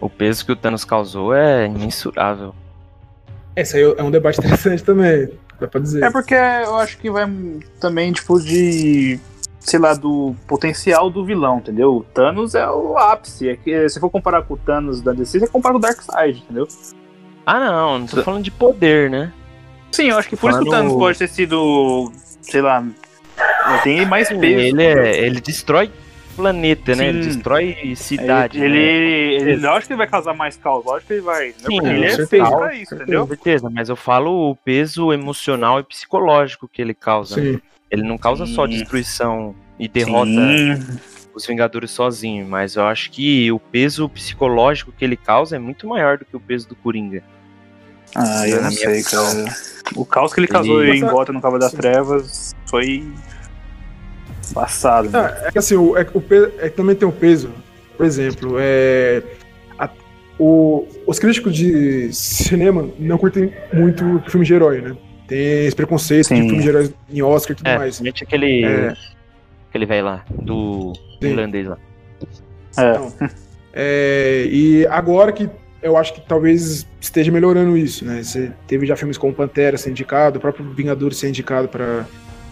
O 0.00 0.10
peso 0.10 0.44
que 0.44 0.52
o 0.52 0.56
Thanos 0.56 0.84
causou 0.84 1.34
é 1.34 1.66
imensurável. 1.66 2.54
esse 3.54 3.76
aí 3.76 3.94
é 3.96 4.02
um 4.02 4.10
debate 4.10 4.38
interessante 4.38 4.84
também, 4.84 5.30
dá 5.58 5.66
pra 5.66 5.80
dizer. 5.80 6.04
É 6.04 6.10
porque 6.10 6.34
eu 6.34 6.76
acho 6.76 6.98
que 6.98 7.10
vai 7.10 7.26
também, 7.80 8.12
tipo, 8.12 8.40
de. 8.40 9.18
Sei 9.58 9.80
lá, 9.80 9.94
do 9.94 10.36
potencial 10.46 11.10
do 11.10 11.24
vilão, 11.24 11.58
entendeu? 11.58 11.96
O 11.96 12.04
Thanos 12.04 12.54
é 12.54 12.68
o 12.70 12.96
ápice. 12.96 13.48
É 13.48 13.56
que, 13.56 13.88
se 13.88 13.98
for 13.98 14.08
comparar 14.10 14.42
com 14.42 14.54
o 14.54 14.56
Thanos 14.56 15.00
da 15.00 15.12
DC, 15.12 15.40
você 15.40 15.48
compara 15.48 15.72
com 15.72 15.78
o 15.78 15.82
Darkseid, 15.82 16.38
entendeu? 16.44 16.68
Ah, 17.44 17.58
não, 17.58 17.98
não 17.98 18.06
tô 18.06 18.22
falando 18.22 18.44
de 18.44 18.50
poder, 18.52 19.10
né? 19.10 19.32
Sim, 19.90 20.10
eu 20.10 20.18
acho 20.18 20.28
que 20.28 20.36
por 20.36 20.50
isso 20.50 20.60
que 20.60 20.68
o 20.68 20.70
Thanos 20.70 20.92
pode 20.92 21.18
ter 21.18 21.28
sido. 21.28 22.12
Sei 22.42 22.60
lá. 22.60 22.84
Tem 23.82 24.04
mais 24.06 24.28
peso. 24.28 24.42
Ele, 24.44 24.82
é, 24.82 25.18
ele 25.26 25.40
destrói 25.40 25.90
planeta, 26.36 26.94
né? 26.94 27.08
Ele 27.08 27.22
Sim. 27.22 27.28
destrói 27.30 27.94
cidade. 27.96 28.62
Ele, 28.62 28.68
né? 28.74 28.80
ele, 28.84 29.50
ele, 29.52 29.66
lógico 29.66 29.86
que 29.86 29.92
ele 29.94 29.98
vai 29.98 30.06
causar 30.06 30.34
mais 30.34 30.56
caos, 30.56 30.84
lógico 30.84 31.06
que 31.08 31.12
ele 31.14 31.22
vai. 31.22 31.48
entendeu? 31.48 31.70
Sim, 31.70 31.76
Porque 31.78 31.88
ele 31.88 31.98
com 32.16 32.22
é 32.22 32.26
feito 32.26 32.50
pra 32.50 32.74
isso, 32.74 32.90
Com 32.96 33.02
entendeu? 33.02 33.26
certeza, 33.26 33.70
mas 33.70 33.88
eu 33.88 33.96
falo 33.96 34.50
o 34.50 34.56
peso 34.56 35.12
emocional 35.12 35.80
e 35.80 35.82
psicológico 35.82 36.68
que 36.68 36.82
ele 36.82 36.92
causa. 36.94 37.36
né? 37.40 37.52
Sim. 37.52 37.60
Ele 37.90 38.02
não 38.02 38.18
causa 38.18 38.44
só 38.46 38.66
Sim. 38.66 38.72
destruição 38.72 39.54
e 39.78 39.88
derrota 39.88 40.30
Sim. 40.30 40.98
os 41.34 41.46
Vingadores 41.46 41.90
sozinho, 41.90 42.46
mas 42.46 42.76
eu 42.76 42.84
acho 42.86 43.10
que 43.10 43.50
o 43.52 43.58
peso 43.58 44.08
psicológico 44.08 44.92
que 44.92 45.04
ele 45.04 45.16
causa 45.16 45.56
é 45.56 45.58
muito 45.58 45.86
maior 45.86 46.18
do 46.18 46.24
que 46.24 46.36
o 46.36 46.40
peso 46.40 46.68
do 46.68 46.74
Coringa. 46.76 47.22
Ah, 48.14 48.48
eu 48.48 48.62
não 48.62 48.70
sei, 48.70 48.94
visão. 48.94 49.44
cara. 49.44 49.56
O 49.94 50.04
caos 50.04 50.32
que 50.34 50.40
ele 50.40 50.46
causou 50.48 50.82
Ele- 50.82 50.98
em 50.98 51.00
Gota 51.00 51.32
no 51.32 51.40
Cavalo 51.40 51.60
das 51.60 51.72
Trevas 51.72 52.54
foi. 52.66 53.06
Embaçado. 54.50 55.10
né? 55.10 55.18
Ah, 55.18 55.46
é 55.48 55.52
que 55.52 55.58
assim, 55.58 55.76
o, 55.76 55.96
é, 55.96 56.06
o 56.14 56.22
é 56.58 56.68
que 56.70 56.76
também 56.76 56.94
tem 56.94 57.08
o 57.08 57.12
peso. 57.12 57.50
Por 57.96 58.04
exemplo, 58.06 58.56
é, 58.58 59.22
a- 59.78 59.88
o- 60.38 60.86
os 61.06 61.18
críticos 61.18 61.54
de 61.54 62.12
cinema 62.12 62.88
não 62.98 63.16
curtem 63.18 63.52
muito 63.72 64.22
filme 64.28 64.44
de 64.46 64.54
herói, 64.54 64.80
né? 64.80 64.96
Tem 65.26 65.66
esse 65.66 65.74
preconceito 65.74 66.22
de 66.28 66.40
Sim. 66.40 66.48
filme 66.48 66.62
de 66.62 66.68
heróis 66.68 66.94
em 67.10 67.22
Oscar 67.22 67.52
e 67.52 67.56
tudo 67.56 67.66
É, 67.68 67.78
mais. 67.78 67.96
principalmente 67.98 68.22
aquele. 68.24 68.64
É. 68.64 68.94
Aquele 69.70 69.86
velho 69.86 70.04
lá, 70.04 70.24
do 70.30 70.92
Sim. 71.20 71.28
irlandês 71.30 71.66
lá. 71.66 71.78
É. 72.78 73.30
É, 73.78 74.46
e 74.50 74.86
agora 74.86 75.32
que 75.32 75.48
eu 75.82 75.96
acho 75.96 76.14
que 76.14 76.20
talvez 76.22 76.86
esteja 77.00 77.30
melhorando 77.30 77.76
isso, 77.76 78.04
né? 78.04 78.22
Você 78.22 78.50
teve 78.66 78.86
já 78.86 78.96
filmes 78.96 79.18
como 79.18 79.32
Pantera 79.34 79.76
ser 79.76 79.90
indicado, 79.90 80.38
o 80.38 80.40
próprio 80.40 80.64
Vingadores 80.72 81.18
ser 81.18 81.28
indicado 81.28 81.68
para 81.68 82.06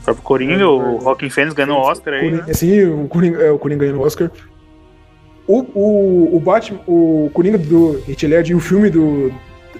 O 0.04 0.12
próprio 0.12 0.22
Coringa, 0.24 0.68
o 0.68 0.98
Rockin' 0.98 1.30
Fênix 1.30 1.54
ganhou 1.54 1.78
o 1.78 1.80
Oscar 1.80 2.12
aí. 2.14 2.20
Coringa, 2.20 2.42
Né? 2.44 2.50
assim, 2.50 2.84
o 2.84 3.08
Coringa, 3.08 3.42
é, 3.42 3.50
o 3.50 3.58
Coringa 3.58 3.80
ganhando 3.86 4.00
o 4.00 4.04
Oscar. 4.04 4.30
O, 5.46 5.60
o, 5.74 6.36
o 6.36 6.40
Batman, 6.40 6.80
o 6.86 7.30
Coringa 7.32 7.56
do 7.58 7.98
Heath 8.08 8.22
Ledger 8.22 8.50
e 8.50 8.54
o 8.54 8.60
filme 8.60 8.90
do, 8.90 9.30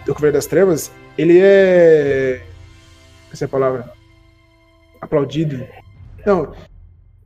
do 0.06 0.14
Cavaleiro 0.14 0.32
das 0.36 0.46
Trevas, 0.46 0.90
ele 1.18 1.38
é. 1.42 2.40
Essa 3.32 3.44
é 3.44 3.46
a 3.46 3.48
palavra. 3.48 3.90
Aplaudido. 5.00 5.66
Não. 6.24 6.52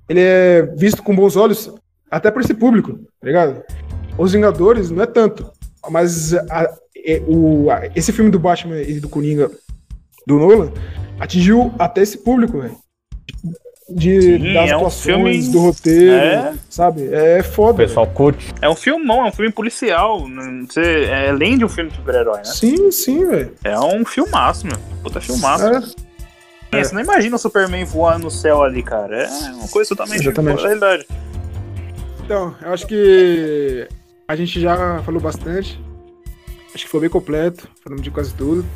Ele 0.09 0.21
é 0.21 0.63
visto 0.77 1.03
com 1.03 1.15
bons 1.15 1.37
olhos 1.37 1.73
até 2.11 2.31
por 2.31 2.41
esse 2.43 2.55
público, 2.55 2.95
tá 3.21 3.27
ligado? 3.27 3.63
Os 4.17 4.33
Vingadores 4.33 4.91
não 4.91 5.03
é 5.03 5.07
tanto. 5.07 5.51
Mas 5.91 6.35
a- 6.35 6.75
é, 7.07 7.23
o, 7.29 7.71
a- 7.71 7.87
esse 7.95 8.11
filme 8.13 8.31
do 8.31 8.39
Batman 8.41 8.81
e 8.81 8.99
do 8.99 9.09
Coringa 9.09 9.51
do 10.27 10.39
Nolan 10.39 10.73
atingiu 11.21 11.73
até 11.79 12.03
esse 12.03 12.19
público, 12.19 12.61
velho. 12.61 12.77
De, 13.91 14.21
Sim, 14.21 14.53
das 14.53 14.69
é 14.71 14.75
um 14.75 14.79
atuações, 14.81 15.03
filme- 15.03 15.49
do 15.51 15.61
roteiro, 15.61 16.13
É. 16.13 16.55
sabe? 16.69 17.09
É 17.11 17.39
O 17.41 17.45
foda. 17.45 17.79
pessoal 17.79 18.07
curte. 18.07 18.53
É 18.61 18.69
um 18.69 18.77
filmão, 18.77 19.25
é 19.25 19.29
um 19.29 19.33
filme 19.33 19.51
policial. 19.51 20.29
não- 20.29 20.67
Você, 20.67 21.05
é 21.05 21.31
além 21.31 21.57
de 21.57 21.65
um 21.65 21.69
filme 21.71 21.89
de 21.91 21.97
super-herói, 21.97 22.37
né? 22.37 22.43
velho. 22.43 22.55
Sim, 22.55 22.91
sim, 22.91 23.25
velho. 23.27 23.55
É 23.65 23.79
um 23.81 24.05
filmaço, 24.05 24.67
meu. 24.67 24.77
Puta 25.03 25.21
filmaço. 25.23 25.65
É. 25.67 26.79
É, 26.81 26.85
Você 26.85 26.95
não 26.95 27.01
imagina 27.01 27.35
o 27.35 27.39
Superman 27.39 27.83
voando 27.87 28.25
no 28.25 28.31
céu 28.31 28.63
ali, 28.63 28.83
cara. 28.83 29.23
É 29.25 29.29
uma 29.53 29.69
coisa 29.69 29.89
totalmente 29.89 30.21
Exatamente. 30.21 30.57
da 30.57 30.63
realidade. 30.65 31.07
Então, 32.27 32.55
eu 32.61 32.73
acho 32.75 32.87
que 32.87 33.89
a 34.29 34.37
gente 34.37 34.61
já 34.61 35.03
falou 35.03 35.19
bastante. 35.19 35.81
Acho 36.75 36.85
que 36.85 36.91
foi 36.91 37.01
bem 37.01 37.09
completo, 37.09 37.67
falamos 37.83 38.03
de 38.05 38.11
quase 38.11 38.35
tudo. 38.35 38.67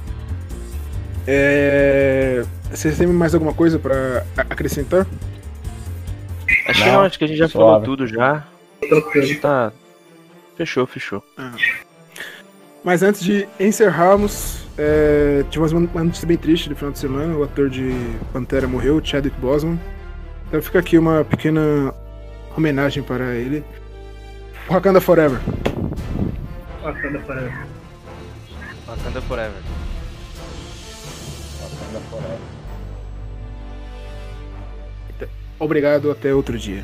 É... 1.27 2.43
Vocês 2.73 2.97
têm 2.97 3.07
mais 3.07 3.35
alguma 3.35 3.53
coisa 3.55 3.79
pra 3.79 4.25
a- 4.37 4.41
acrescentar? 4.43 5.07
Acho 6.69 6.81
que 6.83 6.87
Não, 6.89 6.95
não, 6.95 7.03
acho 7.03 7.19
que 7.19 7.25
a 7.25 7.29
gente 7.29 7.37
já 7.39 7.49
suave. 7.49 7.71
falou 7.71 7.83
tudo 7.83 8.07
já. 8.07 8.45
Tá. 9.41 9.73
Fechou, 10.57 10.87
fechou. 10.87 11.23
Mas 12.85 13.03
antes 13.03 13.23
de 13.23 13.47
encerrarmos, 13.61 14.65
é... 14.77 15.45
tivemos 15.51 15.73
uma 15.73 15.89
uma 15.93 16.05
notícia 16.05 16.27
bem 16.27 16.37
triste 16.37 16.69
no 16.71 16.77
final 16.77 16.93
de 16.93 16.99
semana. 16.99 17.35
O 17.37 17.43
ator 17.45 17.69
de 17.71 17.93
Pantera 18.33 18.67
morreu, 18.67 19.01
Chadwick 19.05 19.39
Boseman. 19.41 19.79
Então 20.49 20.61
fica 20.63 20.79
aqui 20.81 20.99
uma 20.99 21.25
pequena 21.25 21.95
homenagem 22.57 23.03
para 23.03 23.35
ele. 23.35 23.65
Wakanda 24.69 25.01
Forever. 25.01 25.39
Wakanda 26.83 27.21
Forever. 27.21 27.67
Wakanda 28.87 29.21
Forever. 29.23 29.63
Obrigado, 35.63 36.11
até 36.11 36.35
outro 36.35 36.59
dia. 36.59 36.83